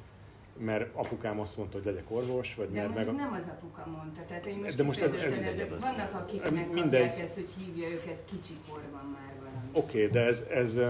[0.58, 3.12] mert apukám azt mondta, hogy legyek orvos, vagy De mert meg a...
[3.12, 6.42] nem az apuka mondta, tehát hogy most, De most ez- ez- ezek, ez- vannak akik
[6.42, 7.20] ez- megkapják mindegy.
[7.20, 9.68] ezt, hogy hívja őket kicsikorban már valami.
[9.72, 10.80] Oké, okay, de ez, ez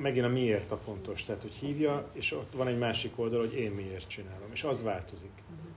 [0.00, 1.22] megint a miért a fontos.
[1.22, 4.48] Tehát, hogy hívja, és ott van egy másik oldal, hogy én miért csinálom.
[4.52, 5.32] És az változik.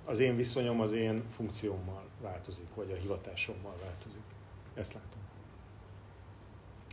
[0.06, 4.22] Az én viszonyom az én funkciómmal változik, vagy a hivatásommal változik.
[4.74, 5.22] Ezt látom.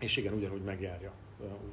[0.01, 1.13] És igen, ugyanúgy megjárja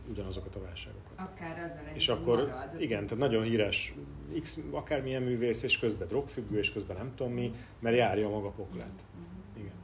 [0.10, 1.12] ugyanazokat a válságokat.
[1.16, 2.82] Akár azzal És akkor, marad.
[2.82, 3.94] igen, tehát nagyon híres,
[4.42, 8.50] X, akármilyen művész, és közben drogfüggő, és közben nem tudom mi, mert járja a maga
[8.50, 9.06] poklát.
[9.16, 9.60] Mhm.
[9.66, 9.76] Igen.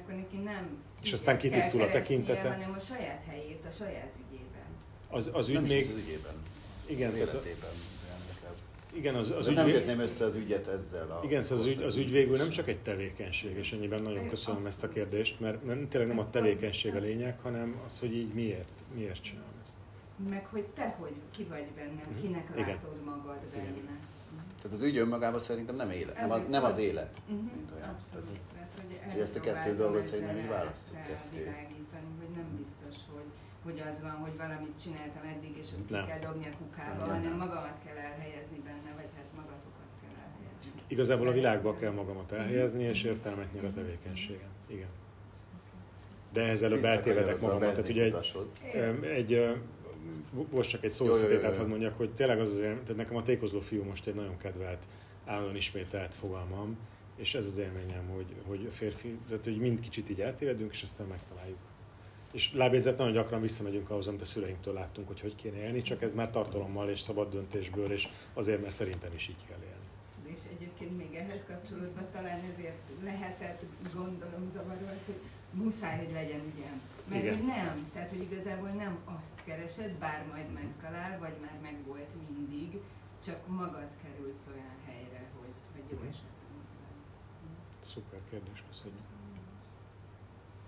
[0.00, 2.50] Akkor neki nem És aztán kitisztul a tekintete.
[2.50, 4.12] hanem a saját helyét, a saját.
[5.10, 6.32] Az, az ügy Nem is még, az ügyében.
[6.86, 7.70] igen, az életében.
[8.92, 11.20] igen, az, az Az ügy, nem kötném össze az ügyet ezzel a...
[11.24, 14.66] igen, szóval az ügy, az ügy végül nem csak egy tevékenység, és ennyiben nagyon köszönöm
[14.66, 18.32] ezt a kérdést, mert nem, tényleg nem a tevékenység a lényeg, hanem az, hogy így
[18.34, 19.76] miért, miért csinálom ezt.
[20.28, 22.20] Meg hogy te hogy, ki vagy bennem, Mhm.
[22.20, 22.68] kinek Igen.
[22.68, 23.64] látod magad Igen.
[23.64, 23.98] benne.
[24.62, 27.70] Tehát az ügy önmagában szerintem nem élet, nem az, nem az az- élet, Mhm, mint
[27.76, 27.88] olyan.
[27.88, 28.38] Abszolút.
[28.52, 30.74] Tehát, hogy És ezt a kettő dolgot szerintem így rá
[31.06, 31.38] ketté.
[31.38, 32.79] világítani, hogy nem biztos,
[33.64, 36.04] hogy, az van, hogy valamit csináltam eddig, és azt Nem.
[36.04, 37.36] ki kell dobni a kukába, Nem, hanem nem.
[37.36, 40.70] magamat kell elhelyezni benne, vagy hát magatokat kell elhelyezni.
[40.86, 44.50] Igazából a világba kell magamat elhelyezni, és értelmet nyer a tevékenységem.
[44.66, 44.88] Igen.
[46.32, 47.72] De ehhez előbb eltévedek magamat.
[47.74, 48.16] Tehát ugye egy,
[49.04, 49.58] Egy,
[50.50, 51.60] most csak egy szó Jó, jó, jó, összetételt jó.
[51.60, 54.36] hadd mondjak, hogy tényleg az az élmény, tehát nekem a tékozló fiú most egy nagyon
[54.36, 54.86] kedvelt,
[55.26, 56.78] állandóan ismételt fogalmam,
[57.16, 60.82] és ez az élményem, hogy, hogy a férfi, tehát hogy mind kicsit így eltévedünk, és
[60.82, 61.58] aztán megtaláljuk.
[62.32, 66.02] És lábézet nagyon gyakran visszamegyünk ahhoz, amit a szüleinktől láttunk, hogy hogy kéne élni, csak
[66.02, 69.88] ez már tartalommal és szabad döntésből, és azért, mert szerintem is így kell élni.
[70.34, 73.62] És egyébként még ehhez kapcsolódva talán ezért lehetett,
[73.94, 75.20] gondolom zavaró az, hogy
[75.52, 76.80] muszáj, hogy legyen ügyem.
[77.08, 77.36] Mert Igen.
[77.36, 82.80] hogy nem, tehát hogy igazából nem azt keresed, bár majd megtalál, vagy már megvolt mindig,
[83.24, 86.06] csak magad kerülsz olyan helyre, hogy, hogy jó Mhm.
[86.08, 86.38] esetben.
[87.80, 89.00] Szuper kérdés, köszönjük.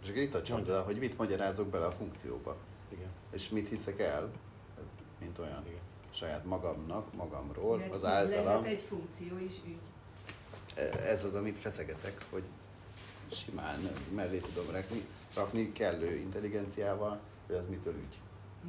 [0.03, 2.57] És akkor itt a csapda, hogy mit magyarázok bele a funkcióba.
[2.93, 4.31] Igen, És mit hiszek el,
[5.21, 5.63] mint olyan.
[5.67, 5.81] igen.
[6.11, 8.65] Saját magamnak, magamról, De az Lehet általam.
[8.65, 9.77] egy funkció is ügy.
[11.07, 12.43] Ez az, amit feszegetek, hogy
[13.31, 15.03] simán mellé tudom rakni,
[15.37, 18.19] rakni kellő intelligenciával, hogy az mitől ügy.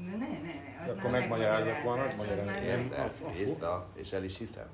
[0.06, 3.20] Ne, ne, ne, ne, az De akkor megmagyarázok megmagyarázás, valamit, az már magyarázok.
[3.28, 3.30] nem.
[3.30, 3.46] Érted?
[3.46, 4.68] Tiszta, és el is hiszem.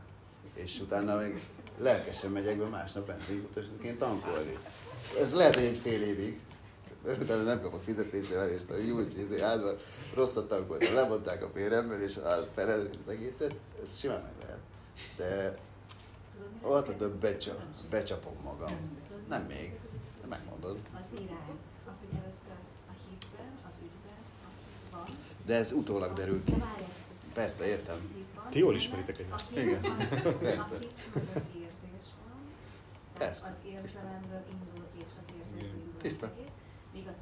[0.53, 1.43] És utána még
[1.77, 4.57] lelkesen megyek be másnap benzinkutasaként tankolni.
[5.19, 6.39] Ez lehet, hogy egy fél évig,
[7.05, 9.77] utána nem kapok fizetésre, és a Júlcs izé házban
[10.15, 12.19] rosszat tankoltam, lemondták a féremből, és
[12.53, 14.59] felezés az egészet, ez simán meg lehet.
[15.17, 15.51] De
[16.61, 17.55] ott a több becsa,
[17.89, 18.71] becsapom magam.
[19.29, 19.79] Nem még,
[20.21, 20.75] de megmondod.
[20.93, 21.57] Az irány,
[21.91, 22.57] az, hogy először
[22.87, 24.19] a hitben, az ügyben
[24.91, 25.03] van.
[25.45, 26.53] De ez utólag derül ki.
[27.33, 28.27] Persze, értem.
[28.49, 29.47] Ti jól ismeritek egymást.
[29.55, 29.83] A Igen.
[29.83, 30.77] a- Persze.
[33.13, 33.47] A Persze.
[33.47, 36.25] az érzelemből indul és az érzésből indul Tiszta.
[36.25, 36.47] az egész.
[36.93, 37.13] Míg a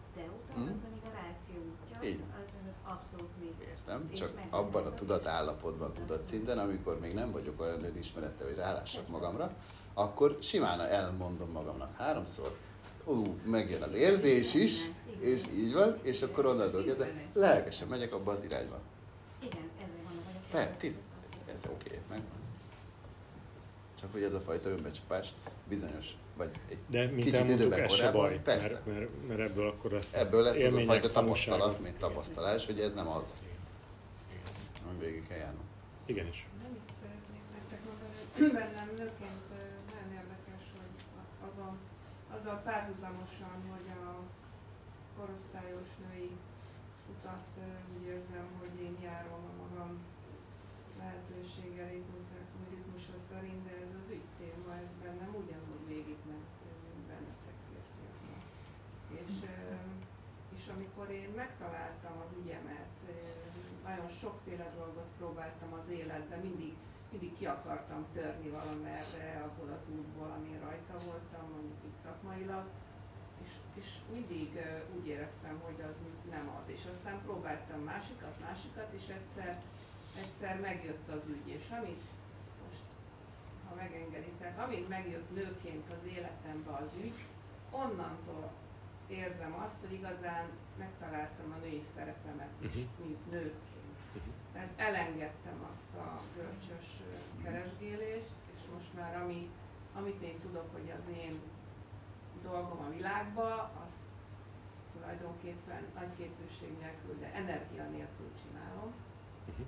[0.58, 0.74] te utad, Mhm.
[0.74, 2.20] az pedig a ráció útja, Így.
[2.36, 3.66] az abszolút mi.
[3.68, 8.56] Értem, És csak meg- abban a tudatállapotban, tudatszinten, amikor még nem vagyok olyan önismerettel, hogy
[8.56, 9.54] rálássak magamra,
[9.94, 12.58] akkor simán elmondom magamnak háromszor,
[13.06, 14.82] ú, megjön az érzés is,
[15.20, 18.80] és így van, és akkor onnantól kezdve lelkesen megyek abba az irányba.
[19.44, 21.02] Igen, ezért van, hogy a Per, tiszt,
[21.54, 22.36] ez oké, okay, megvan.
[24.00, 25.34] Csak hogy ez a fajta önbecsapás
[25.68, 28.82] bizonyos, vagy egy De mint kicsit időben ez korábban, baj, persze.
[28.86, 32.80] mert, mert, mert ebből akkor lesz Ebből lesz ez a fajta tapasztalat, mint tapasztalás, hogy
[32.80, 33.36] ez nem az,
[34.90, 35.66] ami végig kell járnom.
[36.06, 36.48] Igenis.
[36.68, 38.16] Amit szeretnék nektek mondani,
[38.60, 39.44] bennem nőként
[39.92, 41.74] nagyon érdekes, hogy a- azon,
[42.36, 44.10] azzal párhuzamosan, hogy a
[45.18, 46.32] korosztályos női
[47.14, 49.92] utat ö, úgy érzem, hogy én járom a magam
[51.00, 51.86] lehetősége
[52.74, 58.42] ritmusa szerint, de ez az ügy téma, ez bennem ugyanúgy végigment ö, mint bennetek férfiaknak.
[59.22, 59.56] És, ö,
[60.58, 63.14] és amikor én megtaláltam az ügyemet, ö,
[63.88, 66.74] nagyon sokféle dolgot próbáltam az életben, mindig,
[67.12, 67.34] mindig
[67.98, 72.66] akartam törni valamerre abból az útból, amin rajta voltam, mondjuk itt szakmailag,
[73.44, 74.50] és, és mindig
[74.98, 75.96] úgy éreztem, hogy az
[76.30, 76.66] nem az.
[76.76, 79.62] És aztán próbáltam másikat, másikat, és egyszer,
[80.24, 82.04] egyszer megjött az ügy, és amit
[82.64, 82.84] most,
[83.70, 87.20] ha megengeditek, amint megjött nőként az életembe az ügy,
[87.72, 88.52] onnantól
[89.08, 90.46] érzem azt, hogy igazán
[90.78, 92.78] megtaláltam a női szerepemet Mhm.
[93.04, 93.87] mint nőként.
[94.54, 96.88] Tehát elengedtem azt a görcsös
[97.44, 99.50] keresgélést, és most már ami,
[99.94, 101.40] amit én tudok, hogy az én
[102.44, 104.02] dolgom a világba, azt
[104.94, 108.94] tulajdonképpen nagy képűség nélkül, de energia nélkül csinálom.
[109.46, 109.62] Mhm.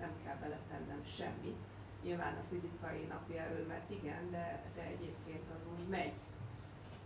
[0.00, 1.56] Nem kell beletennem semmit.
[2.02, 6.12] Nyilván a fizikai napi erőmet igen, de, de egyébként az úgy megy.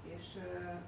[0.02, 0.38] És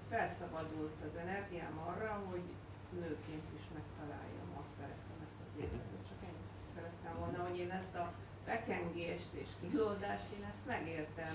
[0.08, 2.42] felszabadult az energiám arra, hogy
[2.90, 5.45] nőként is megtaláljam a szerepemet az életben.
[5.60, 8.12] Csak ennyit szerettem volna, hogy én ezt a
[8.44, 11.34] bekengést és kilódást, én ezt megértem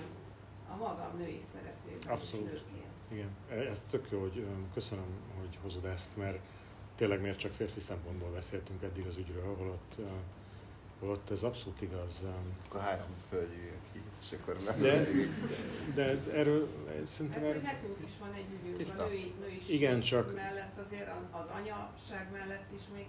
[0.72, 2.64] a magam női szerepében Abszolút.
[3.12, 3.28] Igen,
[3.68, 5.04] ez tök jó, hogy öm, köszönöm,
[5.40, 6.38] hogy hozod ezt, mert
[6.94, 9.94] tényleg miért csak férfi szempontból beszéltünk eddig az ügyről, holott,
[11.00, 12.26] holott ez abszolút igaz.
[12.66, 13.06] Akkor három
[13.92, 15.34] ki, és akkor De, megmegyünk.
[15.94, 16.68] de ez erről
[17.04, 21.08] szerintem Hát, erről, nekünk is van egy ügyünk a női, női Igen, csak- mellett azért
[21.30, 23.06] az anyaság mellett is még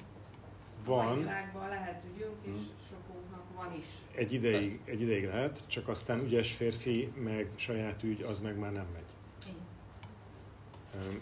[0.85, 1.05] Van.
[1.05, 2.68] mai világban lehet ügyünk, és Hmm.
[2.89, 3.85] sokunknak van is.
[4.15, 8.72] egy ideig, egy ideig lehet, csak aztán ügyes férfi, meg saját ügy, az meg már
[8.72, 9.03] nem megy.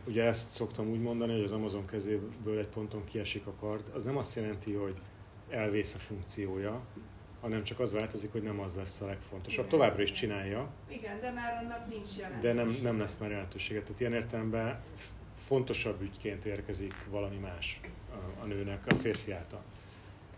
[0.07, 3.91] Ugye ezt szoktam úgy mondani, hogy az Amazon kezéből egy ponton kiesik a kard.
[3.93, 5.01] Az nem azt jelenti, hogy
[5.49, 6.81] elvész a funkciója,
[7.41, 9.65] hanem csak az változik, hogy nem az lesz a legfontosabb.
[9.65, 9.69] Igen.
[9.79, 12.53] Továbbra is csinálja, Igen, de már annak nincs jelentősége.
[12.53, 13.81] de nem, nem lesz már jelentősége.
[13.81, 14.79] Tehát ilyen értelemben
[15.33, 17.79] fontosabb ügyként érkezik valami más
[18.11, 19.61] a- a nőnek, a férfi által.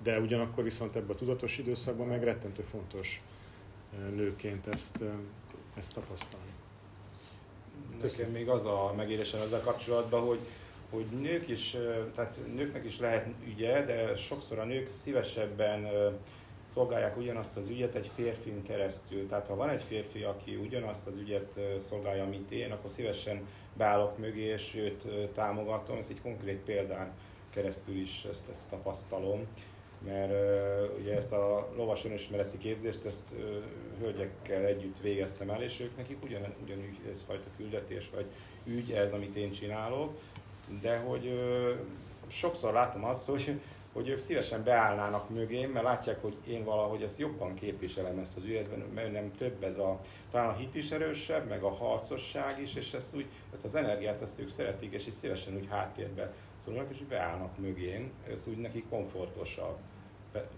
[0.03, 3.21] De ugyanakkor viszont ebben a tudatos időszakban meg rettentő fontos
[3.99, 5.09] ö, nőként ezt, ö,
[5.77, 6.51] ezt tapasztalni.
[8.01, 10.39] Nekem még az a megérésem ezzel kapcsolatban, hogy,
[10.89, 15.87] hogy nők is, ö, tehát nőknek is lehet ügye, de sokszor a nők szívesebben
[16.65, 19.27] szolgálják ugyanazt az ügyet egy férfin keresztül.
[19.27, 23.41] Tehát ha van egy férfi, aki ugyanazt az ügyet szolgálja, mint én, akkor szívesen
[23.77, 25.97] beállok mögé, és őt támogatom.
[25.97, 27.11] Ez egy konkrét példán
[27.49, 29.47] keresztül is ezt, ezt tapasztalom.
[30.05, 33.57] Mert ö, ugye ezt a lovas önismereti képzést, ezt ö,
[33.99, 38.25] hölgyekkel együtt végeztem el, és ők nekik ugyan, ugyanúgy ez fajta küldetés, vagy
[38.65, 40.19] ügy ez, amit én csinálok,
[40.81, 41.73] de hogy ö,
[42.27, 43.59] sokszor látom azt, hogy,
[43.93, 48.43] hogy ők szívesen beállnának mögém, mert látják, hogy én valahogy ezt jobban képviselem ezt az
[48.43, 49.99] ügyet, mert nem több ez a,
[50.31, 54.21] talán a hit is erősebb, meg a harcosság is, és ezt úgy, ezt az energiát
[54.21, 58.57] ezt ők szeretik, és így szívesen úgy háttérbe szólnak, és így beállnak mögém, ez úgy
[58.57, 59.77] neki komfortosabb.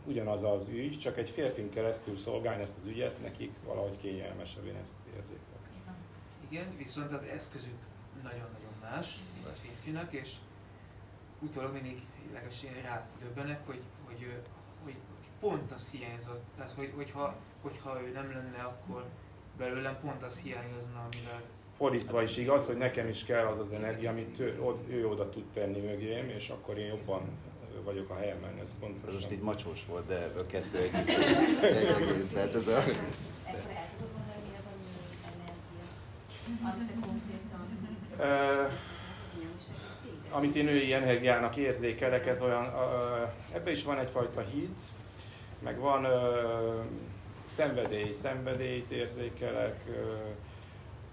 [0.06, 4.76] Ugyanaz az ügy, csak egy férfin keresztül szolgálni ezt az ügyet, nekik valahogy kényelmesebb, én
[4.84, 5.56] ezt érzékelem.
[6.50, 7.78] Igen, viszont az eszközük
[8.24, 10.36] nagyon-nagyon más, mint a férfinak, és
[11.40, 12.02] utólag mindig
[12.34, 14.18] legalábbis én rá döbbenek, hogy, hogy,
[14.84, 16.44] hogy, hogy pont az hiányzott.
[16.58, 19.06] Tehát, hogy, hogyha, hogyha ő nem lenne, akkor
[19.58, 21.42] belőlem pont az hiányozna, amivel
[21.78, 24.60] Fordítva is igaz, hogy nekem is kell az az energia, amit ő,
[24.90, 27.22] ő oda tud tenni mögém, és akkor én jobban
[27.84, 29.14] vagyok a helyemen, ez pontosan.
[29.14, 32.30] Most így macsós volt, de a kettő egy, egy egész.
[32.34, 32.78] Tehát ez a...
[32.78, 32.92] Akkor
[33.76, 35.86] el tudod mondani, mi az a női energia,
[36.72, 37.64] amit te konkrétan
[38.20, 42.74] Ö, az ilyen segít amit én női energiának érzékelek, ez olyan,
[43.54, 44.82] ebbe is van egyfajta hit,
[45.60, 46.08] meg van
[47.48, 49.76] szenvedély, szenvedélyt érzékelek,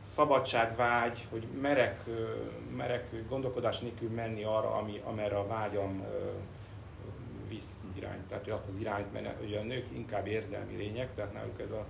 [0.02, 2.00] szabadságvágy, hogy merek,
[2.76, 6.04] merek gondolkodás nélkül menni arra, ami, amerre a vágyam
[7.48, 8.26] visz irányt.
[8.28, 11.70] Tehát, hogy azt az irányt, mert ugye a nők inkább érzelmi lények, tehát náluk ez
[11.70, 11.86] a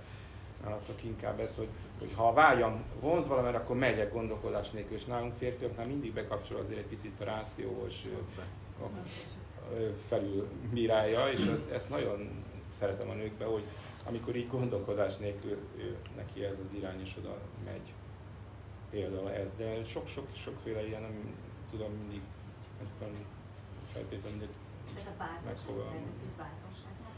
[0.63, 1.67] nálatok inkább ez, hogy,
[1.99, 6.57] hogy ha a vágyam vonz valamire, akkor megyek gondolkodás nélkül, és nálunk férfiaknál mindig bekapcsol
[6.57, 8.89] azért egy picit a rációs ö, a-
[9.75, 13.63] ö, felül bírálja, és ezt, ezt nagyon szeretem a nőkbe, hogy
[14.05, 17.93] amikor így gondolkodás nélkül ő, neki ez az irány, és oda megy.
[18.89, 21.35] Például ez, de sok-sok sokféle ilyen, nem
[21.71, 22.21] tudom mindig
[22.81, 23.13] egyben
[23.93, 24.47] feltétlenül
[25.45, 26.07] megfogalmazni.
[26.09, 27.15] ez egy bátorságnak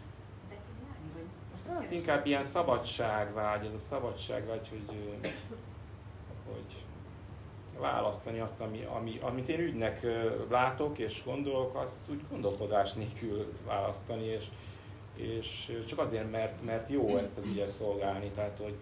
[0.49, 4.97] definiálni, vagy most Hát inkább ilyen szabadságvágy, ez a szabadságvágy, hogy,
[6.45, 6.83] hogy
[7.79, 10.05] választani azt, ami, ami, amit én ügynek
[10.49, 14.45] látok és gondolok, azt úgy gondolkodás nélkül választani, és,
[15.15, 18.75] és csak azért, mert, mert jó ezt az ügyet szolgálni, tehát hogy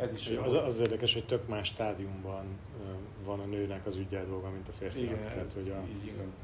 [0.00, 2.44] ez is Az, az érdekes, hogy tök más stádiumban
[3.24, 5.10] van a nőnek az ügyel dolga, mint a férfinak.
[5.10, 5.84] Igen, Tehát, hogy a,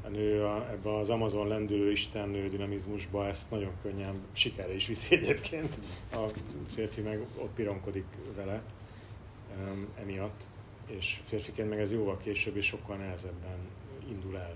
[0.07, 5.15] a nő a, ebbe az Amazon lendülő istennő dinamizmusba ezt nagyon könnyen sikerre is viszi
[5.15, 5.77] egyébként.
[6.13, 6.25] A
[6.67, 8.05] férfi meg ott pironkodik
[8.35, 8.61] vele
[9.57, 10.43] um, emiatt,
[10.87, 13.57] és férfiként meg ez jóval később és sokkal nehezebben
[14.09, 14.55] indul el.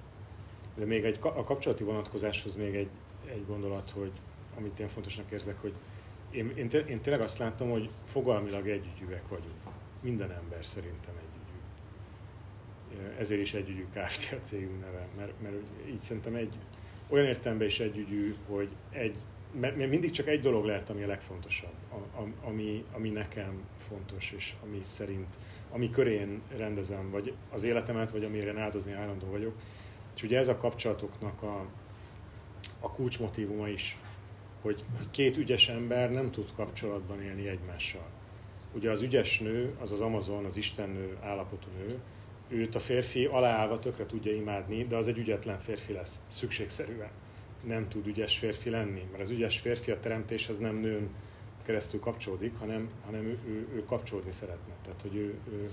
[0.76, 2.90] De még egy, a kapcsolati vonatkozáshoz még egy,
[3.26, 4.12] egy gondolat, hogy
[4.58, 5.74] amit én fontosnak érzek, hogy
[6.36, 9.56] én, én, én tényleg azt látom, hogy fogalmilag együgyűek vagyunk.
[10.02, 11.60] Minden ember szerintem együgyű.
[13.18, 14.34] Ezért is együgyű Kft.
[14.34, 15.56] a cégünk neve, mert, mert
[15.90, 16.54] így szerintem egy,
[17.10, 19.16] olyan értelemben is együgyű, hogy egy,
[19.60, 21.74] mert, mindig csak egy dolog lehet, ami a legfontosabb,
[22.44, 25.36] ami, ami nekem fontos, és ami szerint,
[25.72, 29.56] ami körén rendezem, vagy az életemet, vagy amire áldozni állandó vagyok.
[30.16, 31.66] És ugye ez a kapcsolatoknak a,
[32.80, 33.98] a kulcsmotívuma is,
[34.66, 38.08] hogy, két ügyes ember nem tud kapcsolatban élni egymással.
[38.74, 42.00] Ugye az ügyes nő, az az Amazon, az istennő állapotú nő,
[42.48, 47.10] őt a férfi aláállva tökre tudja imádni, de az egy ügyetlen férfi lesz, szükségszerűen.
[47.66, 51.10] Nem tud ügyes férfi lenni, mert az ügyes férfi a teremtéshez nem nőn
[51.64, 54.74] keresztül kapcsolódik, hanem, hanem ő, ő, ő kapcsolódni szeretne.
[54.84, 55.70] Tehát, hogy ő, ő,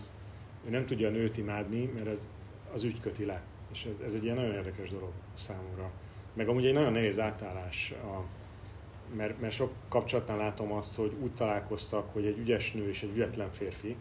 [0.67, 2.29] ő nem tudja a nőt imádni, mert ez,
[2.73, 3.43] az ügy köti le.
[3.73, 5.91] És ez, ez egy ilyen nagyon érdekes dolog számomra.
[6.35, 8.25] Meg amúgy egy nagyon nehéz átállás, a,
[9.17, 13.11] mert, mert sok kapcsolatnál látom azt, hogy úgy találkoztak, hogy egy ügyes nő és egy
[13.11, 13.97] ügyetlen férfi,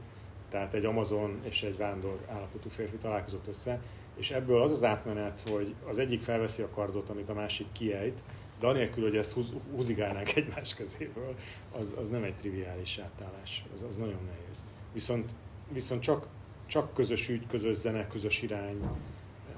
[0.50, 3.82] tehát egy Amazon és egy vándor állapotú férfi találkozott össze,
[4.16, 8.24] és ebből az az átmenet, hogy az egyik felveszi a kardot, amit a másik kiejt,
[8.60, 11.36] de anélkül, hogy ezt húz, húzigálnánk egymás kezéből,
[11.80, 14.66] az, az nem egy triviális átállás, az, az nagyon nehéz.
[14.94, 15.36] Viszont,
[15.74, 16.28] viszont csak,
[16.66, 18.42] csak közös ügy, közös zene, közös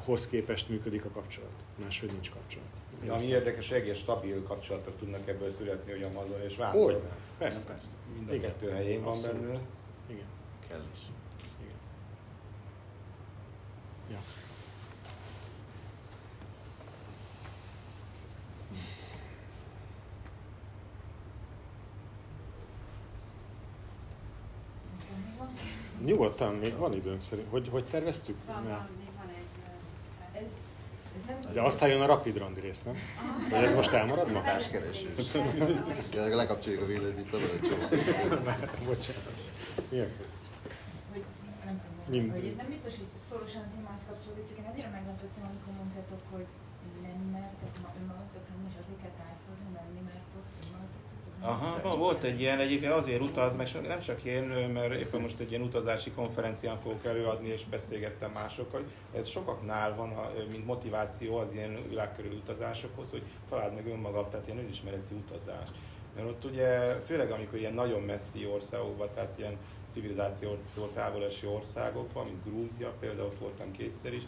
[0.03, 1.63] irányhoz képest működik a kapcsolat.
[1.84, 2.67] Máshogy nincs kapcsolat.
[3.05, 6.91] De ami érdekes, egész stabil kapcsolatok tudnak ebből születni, hogy Amazon és vándor.
[6.91, 7.01] Hogy?
[7.38, 7.67] Persze.
[7.67, 7.95] persze.
[8.15, 8.49] Mind a Igen.
[8.49, 9.59] kettő helyén van benne.
[10.07, 10.25] Igen.
[10.67, 10.99] Kell is.
[11.61, 11.75] Igen.
[14.11, 14.17] Ja.
[25.25, 26.05] Még van szó?
[26.05, 27.47] Nyugodtan, még van időnk szerint.
[27.49, 28.35] Hogy, hogy terveztük?
[28.45, 29.45] Van, van, még van egy
[30.34, 32.97] ö, Ez, ez nem De aztán jön a Rapid Randi rész, nem?
[33.49, 34.41] Vagy ez most elmarad ma?
[34.41, 35.15] Társkeresés.
[36.13, 37.84] Ja, lekapcsoljuk a villant, így szabad egy csomó.
[38.91, 39.25] Bocsánat.
[39.91, 40.11] Milyen?
[41.13, 41.23] hogy
[41.65, 45.43] nem tudom, Mind- hogy nem biztos, hogy szorosan a témához kapcsolódik, csak én annyira meglepődtem,
[45.49, 46.47] amikor mondtátok, hogy
[47.05, 51.02] nem mertek ma önmagatokra, és azért kell tájföldre menni, mert ott önmagatok tudtok.
[51.45, 51.98] Aha, Persze.
[51.99, 54.44] volt egy ilyen, egyébként azért utaz, meg nem csak én,
[54.74, 59.95] mert éppen most egy ilyen utazási konferencián fogok előadni, és beszélgettem másokkal, hogy ez sokaknál
[59.95, 65.14] van, a- mint motiváció az ilyen világkörüli utazásokhoz, hogy találd meg önmagad, tehát ilyen önismereti
[65.14, 65.68] utazás.
[66.15, 69.57] Mert ott ugye, főleg amikor ilyen nagyon messzi országokban, tehát ilyen
[69.88, 74.24] civilizációtól távol eső országokban, mint Grúzia, például ott voltam kétszer is,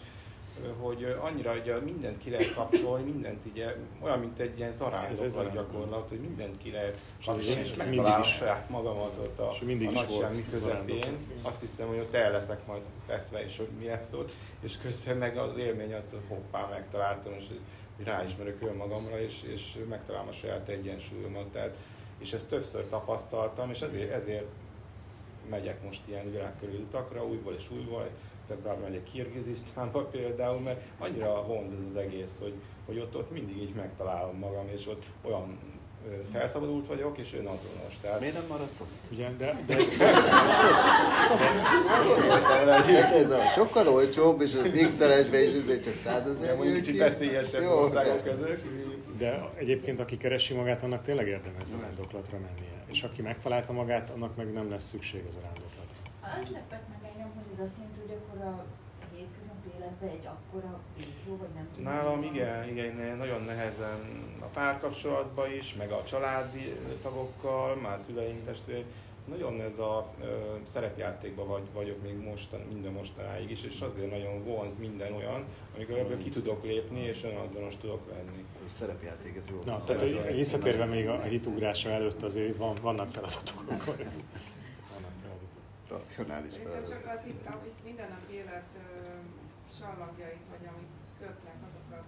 [0.80, 5.72] hogy annyira ugye mindent ki lehet kapcsolni, mindent ugye, olyan, mint egy ilyen zarándoklat zarándok.
[5.72, 9.50] gyakorlat, hogy mindent ki lehet És az is- és mindig megtalálom saját magamat ott a,
[9.54, 11.18] és mindig a is nagy közepén.
[11.42, 15.18] Azt hiszem, hogy ott el leszek majd veszve, és hogy mi lesz ott, és közben
[15.18, 17.46] meg az élmény az, hogy hoppá, megtaláltam, és
[18.04, 21.46] ráismerek önmagamra, és, és megtalálom a saját egyensúlyomat.
[21.48, 21.76] Tehát,
[22.18, 24.46] és ezt többször tapasztaltam, és ezért, ezért
[25.50, 28.10] megyek most ilyen világkörüli utakra, újból és újból,
[28.48, 32.54] februárban megyek Kirgizisztánba például, mert annyira vonz ez az egész, hogy,
[32.86, 35.58] hogy ott, ott mindig így megtalálom magam, és ott olyan
[36.32, 37.98] felszabadult vagyok, és önazonos.
[38.02, 38.20] Tehát...
[38.20, 39.12] Miért nem maradsz ott?
[39.12, 39.76] Ugye, de, de
[42.72, 46.56] Hát ez a sokkal olcsóbb, és az XLS-be is ezért csak 100 ezer.
[46.56, 48.64] Mondjuk kicsit veszélyesebb országok között.
[49.18, 52.84] De egyébként aki keresi magát, annak tényleg érdemes zarándoklatra mennie.
[52.92, 55.96] És aki megtalálta magát, annak meg nem lesz szükség az zarándoklatra.
[56.22, 57.95] Az lepett meg engem, hogy ez hogy akkor
[58.46, 58.66] a
[59.14, 61.94] hétköznapi életben egy akkora régió, vagy nem tudom.
[61.94, 64.00] Nálam igen, igen, nagyon nehezen
[64.40, 68.86] a párkapcsolatban is, meg a családi tagokkal, már szüleim, testvéreim,
[69.26, 70.26] nagyon ez a ö,
[70.64, 75.44] szerepjátékban vagy, vagyok még mostan, minden mostanáig is, és azért nagyon vonz minden olyan,
[75.76, 78.46] amikor ebből ki tudok lépni, és önazonos tudok lenni.
[78.66, 79.62] Ez szerepjáték, ez jó.
[79.66, 83.96] Na, tehát hogy visszatérve még a hitugrása előtt azért itt van, vannak feladatok akkor.
[85.90, 86.90] Racionális feladat.
[86.90, 89.00] csak az itt, amit mindennapi élet ö,
[89.80, 92.04] sallagjait, vagy amit kötnek, azokat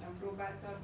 [0.00, 0.78] nem próbáltad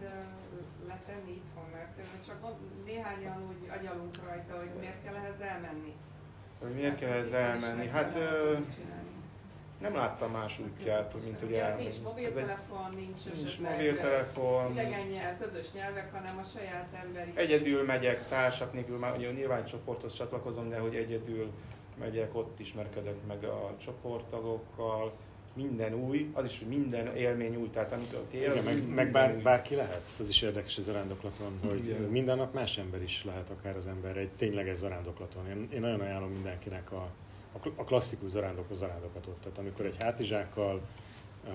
[0.88, 1.92] letenni itthon, mert
[2.26, 2.38] csak
[2.84, 5.94] néhányan úgy agyalunk rajta, hogy miért kell ehhez elmenni.
[6.60, 7.88] Hogy miért kell Hát, ez ezt itt is elmenni?
[7.88, 8.18] Hát
[9.80, 11.82] nem láttam más útját, mint hogy elmenni.
[11.82, 14.70] Nincs egy- mobiltelefon, nincs, Nincs mobiltelefon.
[14.70, 17.32] idegen nyelv, közös nyelvek, hanem a saját emberi.
[17.34, 21.50] Egyedül megyek, társak nélkül, már ugye nyilván csoporthoz csatlakozom, de hogy egyedül
[22.02, 25.12] megyek, ott ismerkedek meg a csoporttagokkal,
[25.54, 29.10] minden új, az is, hogy minden élmény új, tehát amit él, Igen, az meg, meg
[29.10, 29.42] bár, új.
[29.42, 32.00] bárki lehet, ez is érdekes ez a zarándoklaton, hogy Igen.
[32.02, 35.48] minden nap más ember is lehet akár az ember egy tényleges zarándoklaton.
[35.48, 37.08] Én, én nagyon ajánlom mindenkinek a,
[37.52, 40.80] a kl- a klasszikus zarándokos zarándoklatot, tehát amikor egy hátizsákkal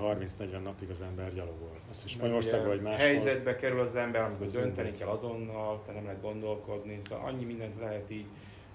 [0.01, 1.71] 30-40 napig az ember gyalogol.
[1.89, 2.97] Azt is Spanyolországban vagy máshol.
[2.99, 7.45] Helyzetbe kerül az ember, amikor Az dönteni kell azonnal, te nem lehet gondolkodni, szóval annyi
[7.45, 8.25] mindent lehet így.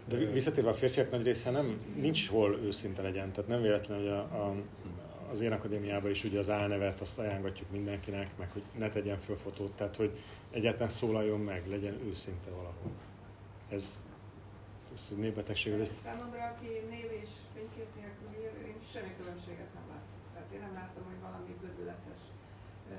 [0.09, 4.09] De visszatérve a férfiak nagy része nem, nincs hol őszinte legyen, tehát nem véletlen, hogy
[4.09, 4.55] a, a,
[5.31, 9.37] az én akadémiában is ugye az álnevet azt ajánlatjuk mindenkinek, meg hogy ne tegyen föl
[9.37, 10.19] fotót, tehát hogy
[10.51, 12.91] egyáltalán szólaljon meg, legyen őszinte valahol.
[13.69, 14.03] Ez,
[14.95, 19.87] ez népbetegség, ez egy Számomra, aki név és fénykép nélkül él, én semmi különbséget nem
[19.89, 20.21] látok.
[20.33, 22.23] Tehát én nem látom, hogy valami gödületes.
[22.91, 22.95] ö,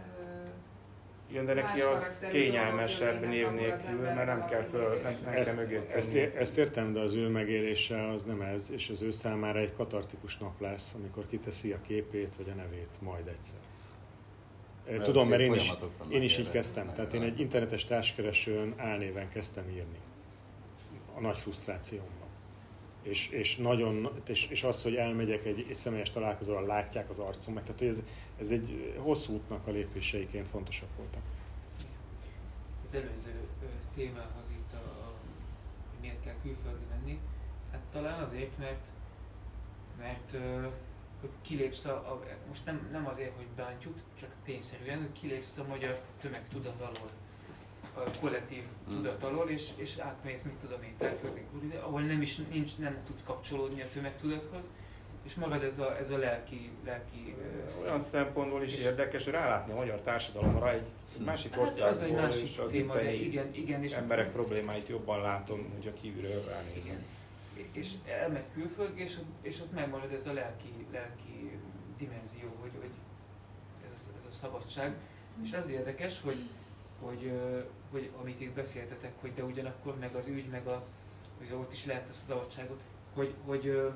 [1.33, 5.55] Jön, de neki az kényelmesebb név nélkül, mert nem kell, föl, nem, nem kell ezt,
[5.57, 9.11] mögé ezt, ér- ezt értem, de az ő megélése az nem ez, és az ő
[9.11, 13.57] számára egy katartikus nap lesz, amikor kiteszi a képét vagy a nevét majd egyszer.
[14.89, 15.73] Mert Tudom, mert én is,
[16.09, 16.93] én is így kezdtem.
[16.95, 19.99] Tehát én egy internetes társkeresőn álnéven kezdtem írni.
[21.15, 22.27] A nagy frusztrációmban.
[23.03, 27.53] És, és, nagyon, és, és az, hogy elmegyek egy, egy személyes találkozóra, látják az arcom,
[27.53, 28.03] meg, tehát hogy ez,
[28.39, 31.21] ez egy hosszú útnak a lépéseiként fontosak voltak.
[32.85, 33.31] az előző
[33.95, 35.13] témához itt, a, a,
[35.89, 37.19] hogy miért kell külföldre menni,
[37.71, 38.87] hát talán azért, mert,
[39.97, 40.37] mert
[41.21, 45.65] hogy kilépsz a, a, most nem, nem azért, hogy bántjuk, csak tényszerűen, hogy kilépsz a
[45.67, 47.09] magyar tömegtudat alól,
[47.93, 48.95] a kollektív Mm.
[48.95, 51.45] tudat alól, és, és átmész, mit tudom én, tájföldi
[51.81, 54.69] ahol nem is nincs, nem tudsz kapcsolódni a tömegtudathoz,
[55.23, 57.35] és marad ez a, ez a lelki, lelki
[57.65, 57.85] szint.
[57.85, 60.85] Olyan szempontból is És- érdekes, hogy rálátni a magyar társadalomra egy
[61.25, 64.87] másik Hát az egy országból, másik és az téma, de igen, igen, és emberek problémáit
[64.87, 66.81] jobban látom, hogyha kívülről ránézem.
[66.85, 67.03] Igen.
[67.71, 71.59] És elmegy külföldre, és, ott- és ott megmarad ez a lelki, lelki
[71.97, 72.89] dimenzió, hogy, hogy
[73.93, 74.93] ez, a, ez a szabadság.
[75.43, 76.37] És az érdekes, hogy,
[77.01, 77.31] hogy,
[77.91, 80.83] hogy amit itt beszéltetek, hogy de ugyanakkor meg az ügy, meg a,
[81.37, 82.81] hogy ott is lehet ezt a szabadságot,
[83.15, 83.91] hogy, hogy,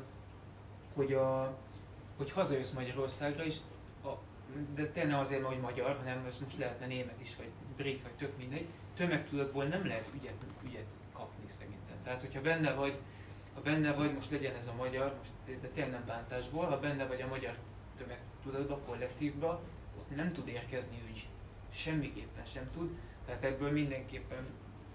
[0.97, 1.57] hogy, a,
[2.17, 3.55] hogy hazajössz Magyarországra is,
[4.03, 4.09] a,
[4.75, 8.11] de te nem azért, hogy magyar, hanem ez most lehetne német is, vagy brit, vagy
[8.11, 8.65] tök mindegy,
[8.95, 11.95] tömegtudatból nem lehet ügyet, ügyet kapni szerintem.
[12.03, 12.97] Tehát, hogyha benne vagy,
[13.53, 17.05] ha benne vagy, most legyen ez a magyar, most, de- tényleg nem bántásból, ha benne
[17.05, 17.57] vagy a magyar
[17.97, 19.61] tömegtudatba, kollektívba,
[19.97, 21.27] ott nem tud érkezni ügy.
[21.69, 22.89] Semmiképpen sem tud.
[23.25, 24.45] Tehát ebből mindenképpen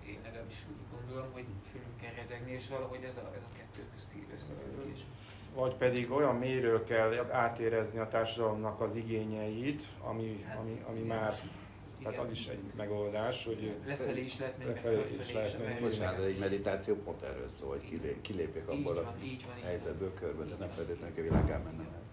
[0.07, 3.83] én legalábbis úgy gondolom, hogy fölül kell rezegni, és valahogy ez a, ez a kettő
[3.95, 5.01] közti összefüggés.
[5.55, 11.33] Vagy pedig olyan mélyről kell átérezni a társadalomnak az igényeit, ami, Hát, ami, ami már,
[11.99, 12.13] Igen.
[12.13, 15.81] tehát az is egy megoldás, hogy Lefelé is lehet menni, meg Lefelé is lehet menni.
[15.81, 20.45] Bocsánat, egy meditáció pont erről szól, hogy kilé, kilépjek abból a így van, helyzetből körbe,
[20.45, 22.11] de nem feltétlenül kell világá mennem ehhez.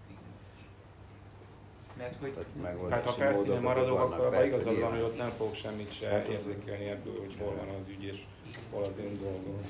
[1.98, 5.54] Mert hogy Tehát Tehát ha felszínen maradok, akkor abban igazad van, hogy ott nem fogok
[5.54, 8.22] semmit se Hát érzékelni ebből, hogy hol van az ügy és
[8.70, 9.60] hol az én dolgom.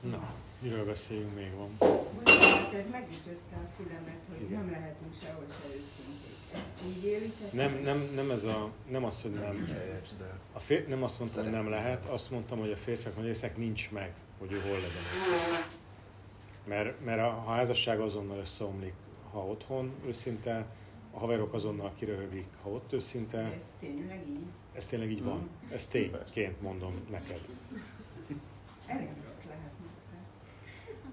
[0.00, 1.68] Na, miről beszéljünk még van?
[1.78, 4.58] Bocsánat, ez megütötte a fülemet, hogy Igen.
[4.58, 6.36] nem lehetünk sehol se őszinték.
[6.52, 7.52] Ezt így élitek?
[7.52, 9.68] Nem, nem, nem, ez a, nem az, hogy nem.
[10.52, 13.56] A fér, nem azt mondtam, hogy nem lehet, azt mondtam, hogy a férfiak nagy részek
[13.56, 15.68] nincs meg hogy ő hol legyen őszinte.
[16.64, 18.94] Mert, mert a, ha a házasság azonnal összeomlik,
[19.30, 20.66] ha otthon őszinte,
[21.10, 23.38] a haverok azonnal kiröhögik, ha ott őszinte.
[23.38, 24.46] Ez tényleg így?
[24.72, 25.48] Ez tényleg így van.
[25.72, 27.40] Ez tényként mondom neked.
[28.86, 29.08] Elég.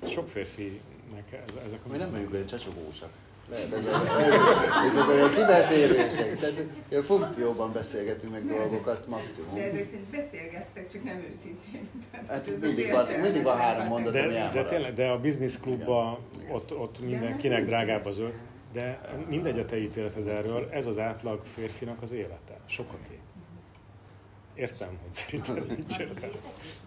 [0.10, 1.92] Sok férfinek ez, ezek a...
[1.92, 3.10] Mi nem vagyunk olyan csacsogósak.
[3.50, 3.94] Lehet, ez, ez,
[4.34, 6.40] ez, és akkor olyan kibeszélősek.
[6.40, 9.54] Tehát ilyen funkcióban beszélgetünk meg dolgokat maximum.
[9.54, 11.90] De ezek szerint beszélgettek, csak nem őszintén.
[12.12, 14.68] Tehát Hát ez mindig van, mindig van három mondat, ami De, de elmarad.
[14.68, 16.18] tényleg, de a business klubban
[16.52, 18.34] ott, ott mindenkinek drágább az ő.
[18.74, 19.00] De
[19.30, 22.60] mindegy a te ítéleted erről, ez az átlag férfinak az élete.
[22.66, 23.20] Sokaké.
[24.56, 26.36] Értem, hogy szerinted nincs értelme.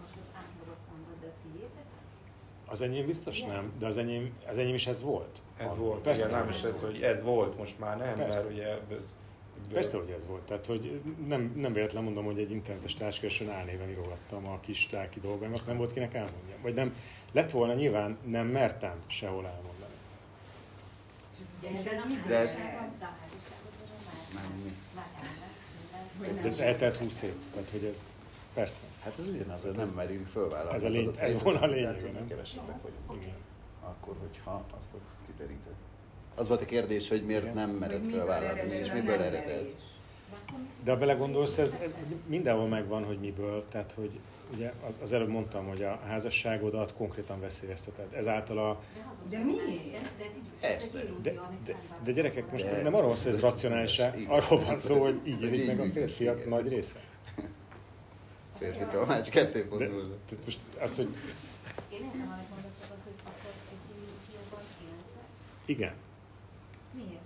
[0.01, 1.83] Most az átlagot mondod, de tiétek?
[2.69, 5.41] Az enyém biztos nem, de az enyém, az enyém is ez volt.
[5.57, 5.77] Ez Van.
[5.79, 8.27] volt, Persze, igen, nem is ez, hogy ez volt, most már nem, Persze.
[8.27, 8.67] mert ugye
[8.97, 9.09] ez,
[9.73, 10.41] Persze, hogy ez volt.
[10.41, 15.19] Tehát, hogy nem, nem véletlen mondom, hogy egy internetes társkeresőn álnéven írogattam a kis lelki
[15.19, 16.55] dolgaimat, nem volt kinek elmondja.
[16.61, 16.95] Vagy nem,
[17.31, 19.93] lett volna nyilván, nem mertem sehol elmondani.
[21.73, 21.83] Ez?
[22.27, 22.57] De ez-
[26.21, 26.67] De Ez nem.
[26.67, 28.07] eltelt 20 év, tehát hogy ez
[28.59, 28.83] persze.
[29.03, 30.75] Hát ez ugyanaz, hogy nem merjük fölvállalni.
[30.75, 32.27] Ez a lény- ez volna a hogy nem?
[32.27, 33.23] Kevesebbek vagyunk.
[33.23, 33.35] Igen.
[33.83, 35.73] Akkor, hogyha azt a kiteríted.
[36.35, 37.55] Az volt a kérdés, hogy miért Igen.
[37.55, 39.75] nem mered fölvállalni, és miből ered ez.
[40.83, 41.77] De ha belegondolsz, ez
[42.25, 43.65] mindenhol megvan, hogy miből.
[43.69, 44.19] Tehát, hogy
[44.53, 48.13] ugye az, az előbb mondtam, hogy a házasságodat konkrétan veszélyezteted.
[48.13, 48.81] Ezáltal a...
[49.29, 50.09] De miért?
[50.61, 50.91] De ez.
[51.21, 51.33] De,
[51.65, 55.01] de, de gyerekek, most De- nem arról van szó, hogy ez racionális arról van szó,
[55.01, 56.99] hogy így élik meg a férfiak nagy része.
[58.59, 59.77] Férfi tolmács 2.0.
[59.77, 61.07] De, tehát most az, hogy
[61.89, 65.23] Én értem, amit mondasz, csak az, hogy akkor egy illúzióban éltek.
[65.65, 65.93] igen,
[66.93, 67.21] Miért?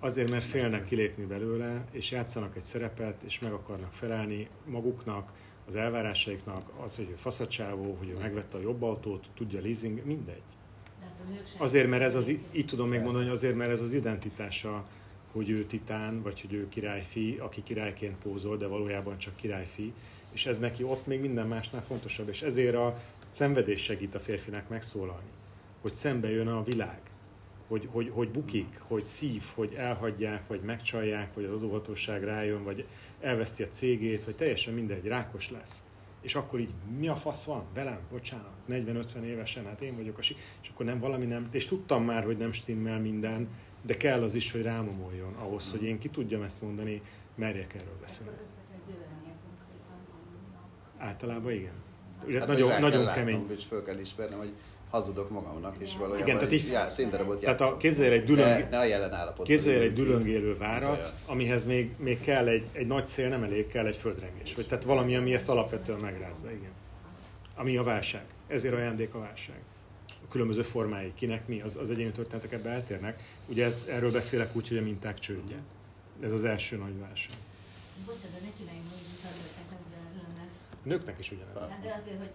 [0.00, 5.32] Azért, mert félnek kilépni belőle, és játszanak egy szerepet, és meg akarnak felelni maguknak,
[5.66, 10.42] az elvárásaiknak, az, hogy ő faszacsávó, hogy ő megvette a jobb autót, tudja leasing, mindegy.
[11.58, 14.84] Azért, mert ez az, így tudom még mondani, hogy azért, mert ez az identitása,
[15.32, 19.92] hogy ő titán, vagy hogy ő királyfi, aki királyként pózol, de valójában csak királyfi,
[20.36, 22.96] és ez neki ott még minden másnál fontosabb, és ezért a
[23.28, 25.30] szenvedés segít a férfinak megszólalni,
[25.80, 27.00] hogy szembe jön a világ,
[27.68, 32.86] hogy, hogy, hogy bukik, hogy szív, hogy elhagyják, vagy megcsalják, vagy az adóhatóság rájön, vagy
[33.20, 35.84] elveszti a cégét, vagy teljesen mindegy, rákos lesz.
[36.20, 37.98] És akkor így mi a fasz van velem?
[38.10, 42.04] Bocsánat, 40-50 évesen, hát én vagyok a si- és akkor nem valami nem, és tudtam
[42.04, 43.48] már, hogy nem stimmel minden,
[43.82, 47.02] de kell az is, hogy rámomoljon ahhoz, hogy én ki tudjam ezt mondani,
[47.34, 48.32] merjek erről beszélni.
[48.32, 50.85] Akkor össze kell dőlnie konkrétan annak.
[50.98, 51.72] Általában igen.
[52.26, 53.34] Ugye Hát, nagyon, nagyon kell kemény.
[53.34, 54.52] látnom, és föl kell ismernem, hogy
[54.90, 57.74] hazudok magamnak, és valójában Igen, tehát így- já, színdarabot Tehát játszom.
[57.74, 59.46] a, képzelj el egy dülöng, Ne, ne a jelen állapotban.
[59.46, 63.66] Képzelj el egy dülöngélő várat, amihez még, még kell egy, egy nagy szél, nem elég,
[63.66, 64.54] kell egy földrengés.
[64.54, 66.70] Vagy tehát valami, ami ezt alapvetően megrázza, igen.
[67.54, 68.24] Ami a válság.
[68.46, 69.56] Ezért ajándék a válság.
[70.08, 73.22] A különböző formái, kinek mi, az, az egyéni történetek ebbe eltérnek.
[73.46, 75.56] Ugye ez, erről beszélek úgy, hogy a minták csődje.
[76.22, 77.30] Ez az első nagy válság.
[78.06, 80.42] Bocsánat, de ne csináljunk úgy, mint a nőknek nem ugyanez lenne.
[80.72, 81.68] A nőknek is ugyanez.
[81.68, 82.30] Hát de azért, hogy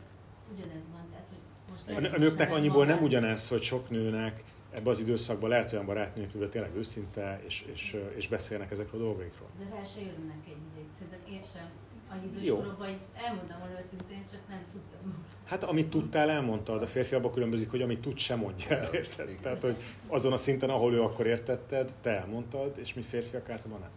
[0.53, 4.89] ugyanez van, tehát hogy most A, a nőknek annyiból nem ugyanez, hogy sok nőnek ebbe
[4.89, 9.49] az időszakban lehet olyan barátnők, akivel tényleg őszinte, és, és, és beszélnek ezekről a dolgokról.
[9.59, 10.87] De rá se jönnek egy ideig.
[10.91, 11.69] Szerintem én sem
[12.11, 12.55] annyi idős Jó.
[12.55, 15.25] koromban, hogy elmondtam volna őszintén, csak nem tudtam.
[15.45, 19.37] Hát amit tudtál, elmondtad, a férfi abban különbözik, hogy amit tud, sem mondja el, érted?
[19.41, 19.75] Tehát, hogy
[20.07, 23.89] azon a szinten, ahol ő akkor értetted, te elmondtad, és mi férfiak általában nem.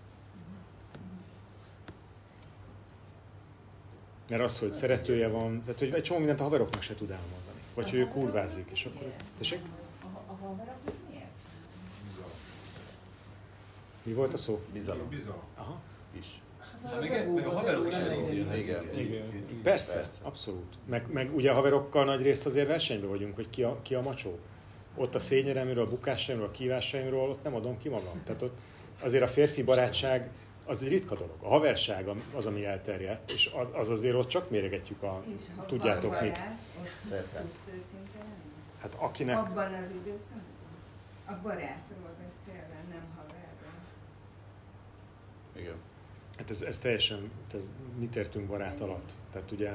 [4.29, 7.59] Mert az, hogy szeretője van, tehát hogy egy csomó mindent a haveroknak se tud elmondani.
[7.75, 9.17] Vagy hogy ő kurvázik, és akkor ez...
[9.39, 9.61] Tessék?
[10.03, 11.27] A, a, a haveroknak miért?
[14.03, 14.63] Mi volt a szó?
[14.73, 15.09] Bizalom.
[15.09, 15.43] Bizalom.
[15.57, 15.81] Aha.
[16.19, 16.43] Is.
[16.85, 18.59] Hát meg, meg a haverok is elítélnek.
[18.59, 18.99] Igen.
[18.99, 19.23] Igen.
[19.63, 20.19] Persze, Persze.
[20.23, 20.75] abszolút.
[20.87, 24.01] Meg, meg ugye a haverokkal nagy részt azért versenyben vagyunk, hogy ki a, ki a
[24.01, 24.39] macsó.
[24.97, 28.23] Ott a szényeremről, a bukásaimról, a kívásaimról, ott nem adom ki magam.
[28.25, 28.59] Tehát ott
[29.03, 30.31] azért a férfi barátság
[30.66, 31.36] az egy ritka dolog.
[31.43, 35.23] A haverság az, ami elterjedt, és az, az azért ott csak méregetjük a...
[35.35, 36.45] És Tudjátok mit.
[37.11, 37.45] barát?
[38.81, 39.36] Hát akinek...
[39.36, 40.43] Abban az időszakban?
[41.27, 43.81] A barátról beszélve, nem haverról.
[45.57, 45.77] Igen.
[46.39, 47.31] Hát ez, ez teljesen...
[47.55, 49.12] Ez, mit értünk barát alatt?
[49.32, 49.73] Tehát ugye,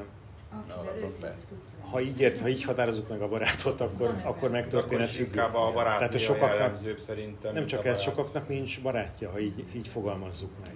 [1.90, 5.40] Ha így, ért, ha így határozzuk meg a barátot, akkor, akkor Akkor megtörténet is függő.
[5.42, 7.54] a barátnő Tehát a sokaknak- szerintem.
[7.54, 8.02] Nem csak ez, barát.
[8.02, 10.74] sokaknak nincs barátja, ha így, így fogalmazzuk meg.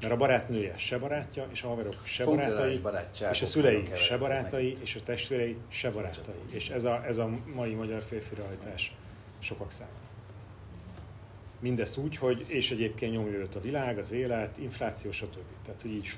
[0.00, 2.80] Mert a barátnője se barátja, és a haverok se barátai,
[3.30, 6.34] és a szülei se barátai, és a testvérei se barátai.
[6.50, 8.94] És ez a, ez a mai magyar férfi realitás
[9.38, 9.96] sokak számára.
[11.60, 15.36] Mindezt úgy, hogy és egyébként nyomja őt a világ, az élet, infláció, stb.
[15.64, 16.10] Tehát, hogy így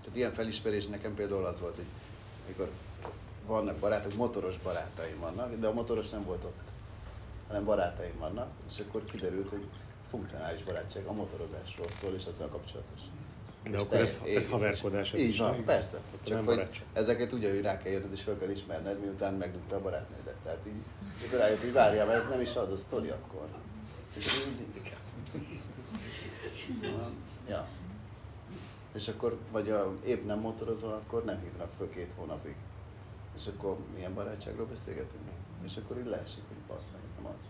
[0.00, 1.84] Tehát ilyen felismerés nekem például az volt, hogy
[2.46, 2.70] mikor
[3.46, 6.58] vannak barátok, motoros barátaim vannak, de a motoros nem volt ott,
[7.48, 9.64] hanem barátaim vannak, és akkor kiderült, hogy
[10.10, 13.00] funkcionális barátság a motorozásról szól, és azzal kapcsolatos.
[13.62, 15.12] De És akkor ez, teljes- ez haverkodás.
[15.12, 15.64] ez Így van, nem?
[15.64, 15.90] persze.
[16.10, 16.84] Tehát Csak nem hogy barátság.
[16.92, 20.34] ezeket ugyanúgy rá kell érned és fel kell ismerned, miután megdugta a barátnődet.
[20.44, 20.72] Tehát így,
[21.22, 23.46] mikor rájössz, hogy várjál, ez nem is az a sztori akkor.
[24.14, 24.82] És így,
[26.82, 27.10] Szóval,
[27.48, 27.68] ja.
[28.94, 32.54] És akkor, vagy a, épp nem motorozol, akkor nem hívnak föl két hónapig.
[33.36, 35.22] És akkor milyen barátságról beszélgetünk?
[35.64, 37.40] És akkor így leesik, hogy basz meg, ez nem az.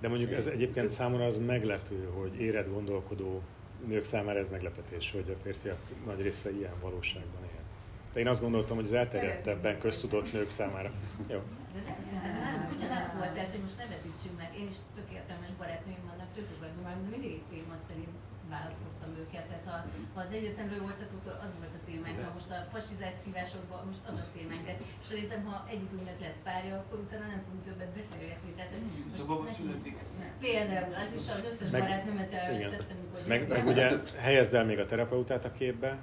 [0.00, 3.42] De mondjuk ez egyébként számomra az meglepő, hogy éred gondolkodó
[3.86, 7.64] nők számára ez meglepetés, hogy a férfiak nagy része ilyen valóságban él.
[8.12, 10.90] De én azt gondoltam, hogy az elterjedtebben köztudott nők számára.
[11.28, 11.40] Jó.
[11.74, 11.80] De
[12.22, 14.50] nem, nálunk ugyanaz volt, tehát hogy most ne vetítsünk meg.
[14.60, 18.14] Én is tök értelmes barátnőim vannak, tök fogadom, már mindig egy téma szerint
[18.54, 19.44] választottam őket.
[19.50, 19.76] Tehát ha,
[20.14, 22.16] ha az egyetemről voltak, akkor az volt a témánk.
[22.24, 24.62] Ha most a pasizás szívásokban, most az a témánk.
[24.68, 24.74] De
[25.08, 28.50] szerintem, ha egyikünknek lesz párja, akkor utána nem fogunk többet beszélgetni.
[28.56, 29.96] Tehát, hogy most ne születik.
[30.40, 32.96] Például, az is az összes Meg- barátnőmet elvesztettem,
[33.32, 33.86] Meg, meg ugye
[34.16, 35.98] helyezd el még a terapeutát a képbe,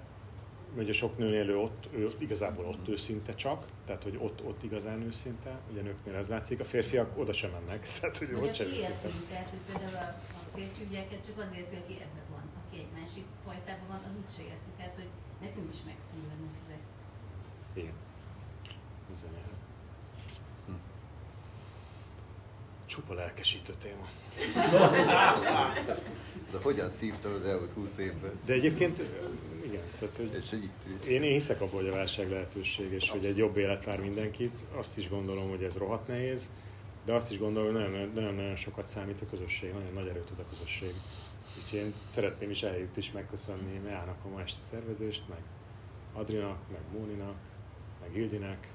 [0.78, 5.02] ugye sok nőnél ő ott, ő igazából ott őszinte csak, tehát hogy ott, ott igazán
[5.02, 9.10] őszinte, ugye nőknél ez látszik, a férfiak oda sem mennek, tehát hogy ott sem őszinte.
[9.30, 12.33] tehát hogy például a, a férfi ügyeket csak azért, aki ebben van,
[12.74, 14.70] aki egy másik fajtában van, az úgyse érti.
[14.78, 15.10] Tehát, hogy
[15.42, 16.82] nekünk is megszűnődnek ezek.
[17.76, 17.94] Igen.
[19.10, 19.56] Bizonyára.
[20.66, 20.74] Hm.
[22.86, 24.08] Csupa lelkesítő téma.
[26.52, 28.40] De hogyan szívtam az elmúlt 20 évben?
[28.46, 29.02] De egyébként,
[29.66, 30.52] igen, tehát, hogy És
[31.08, 34.66] én, én hiszek abban, hogy a válság lehetőség, és hogy egy jobb élet vár mindenkit.
[34.76, 36.52] Azt is gondolom, hogy ez rohadt nehéz,
[37.06, 40.40] de azt is gondolom, hogy nagyon- nagyon-nagyon sokat számít a közösség, nagyon nagy erőt tud
[40.40, 40.94] a közösség.
[41.74, 45.38] Úgyhogy én szeretném is eljött is megköszönni Meának a ma esti szervezést, meg
[46.14, 47.36] Adrinak, meg Móninak,
[48.02, 48.68] meg Ildinek,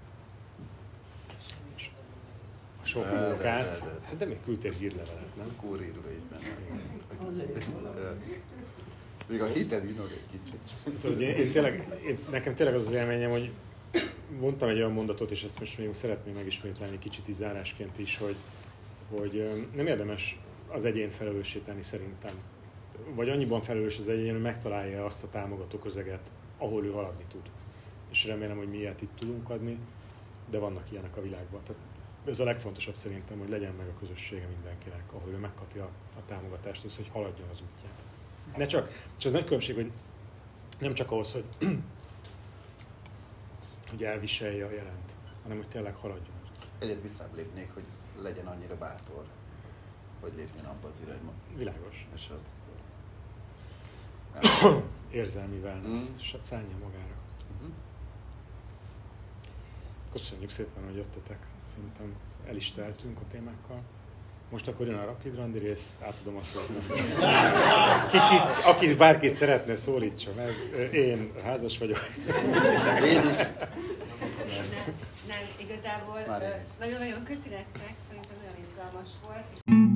[2.82, 3.80] a sok De, de, munkát.
[3.80, 4.06] de, de.
[4.06, 5.56] Hát de még küldtél hírlevelet, nem?
[5.60, 8.14] Kurírva is benne.
[9.28, 10.60] Még a hited inog egy kicsit.
[11.00, 13.50] Tudod, én, én tényleg, én, nekem tényleg az az élményem, hogy
[14.40, 18.36] mondtam egy olyan mondatot, és ezt most még szeretném megismételni kicsit így zárásként is, hogy,
[19.10, 20.38] hogy nem érdemes
[20.68, 22.32] az egyént felelősíteni szerintem.
[23.14, 27.50] Vagy annyiban felelős az egyén, hogy megtalálja azt a támogató közeget, ahol ő haladni tud.
[28.10, 29.78] És remélem, hogy mi ilyet itt tudunk adni,
[30.50, 31.60] de vannak ilyenek a világban.
[31.62, 31.82] Tehát
[32.26, 35.84] ez a legfontosabb szerintem, hogy legyen meg a közössége mindenkinek, ahol ő megkapja
[36.16, 37.92] a támogatást, az, hogy haladjon az útján.
[38.56, 39.90] Ne csak, és az nagy különbség, hogy
[40.78, 41.44] nem csak ahhoz, hogy,
[43.90, 45.12] hogy elviselje a jelent,
[45.42, 46.36] hanem hogy tényleg haladjon.
[46.78, 47.84] Egyet visszább lépnék, hogy
[48.22, 49.24] legyen annyira bátor,
[50.20, 51.32] hogy lépjen abba az irányba.
[51.56, 52.08] Világos.
[52.14, 52.46] És az...
[55.10, 56.36] Érzelmi wellness, Mm.
[56.36, 56.38] mm.
[56.40, 57.14] szállja magára.
[57.60, 57.70] Mhm.
[60.12, 61.38] Köszönjük szépen, hogy jöttetek.
[61.64, 62.14] Szerintem
[62.48, 63.80] el is teltünk a témákkal.
[64.50, 66.66] Most akkor jön a Rapid Randi rész, átadom a szót.
[68.10, 70.54] Ki, ki, aki bárkit szeretne, szólítsa meg.
[70.92, 71.98] Én házas vagyok.
[73.04, 73.38] Én is.
[74.48, 74.66] Nem,
[75.26, 76.20] nem, igazából
[76.78, 79.44] nagyon-nagyon köszi nektek, szerintem nagyon izgalmas volt.
[79.54, 79.87] És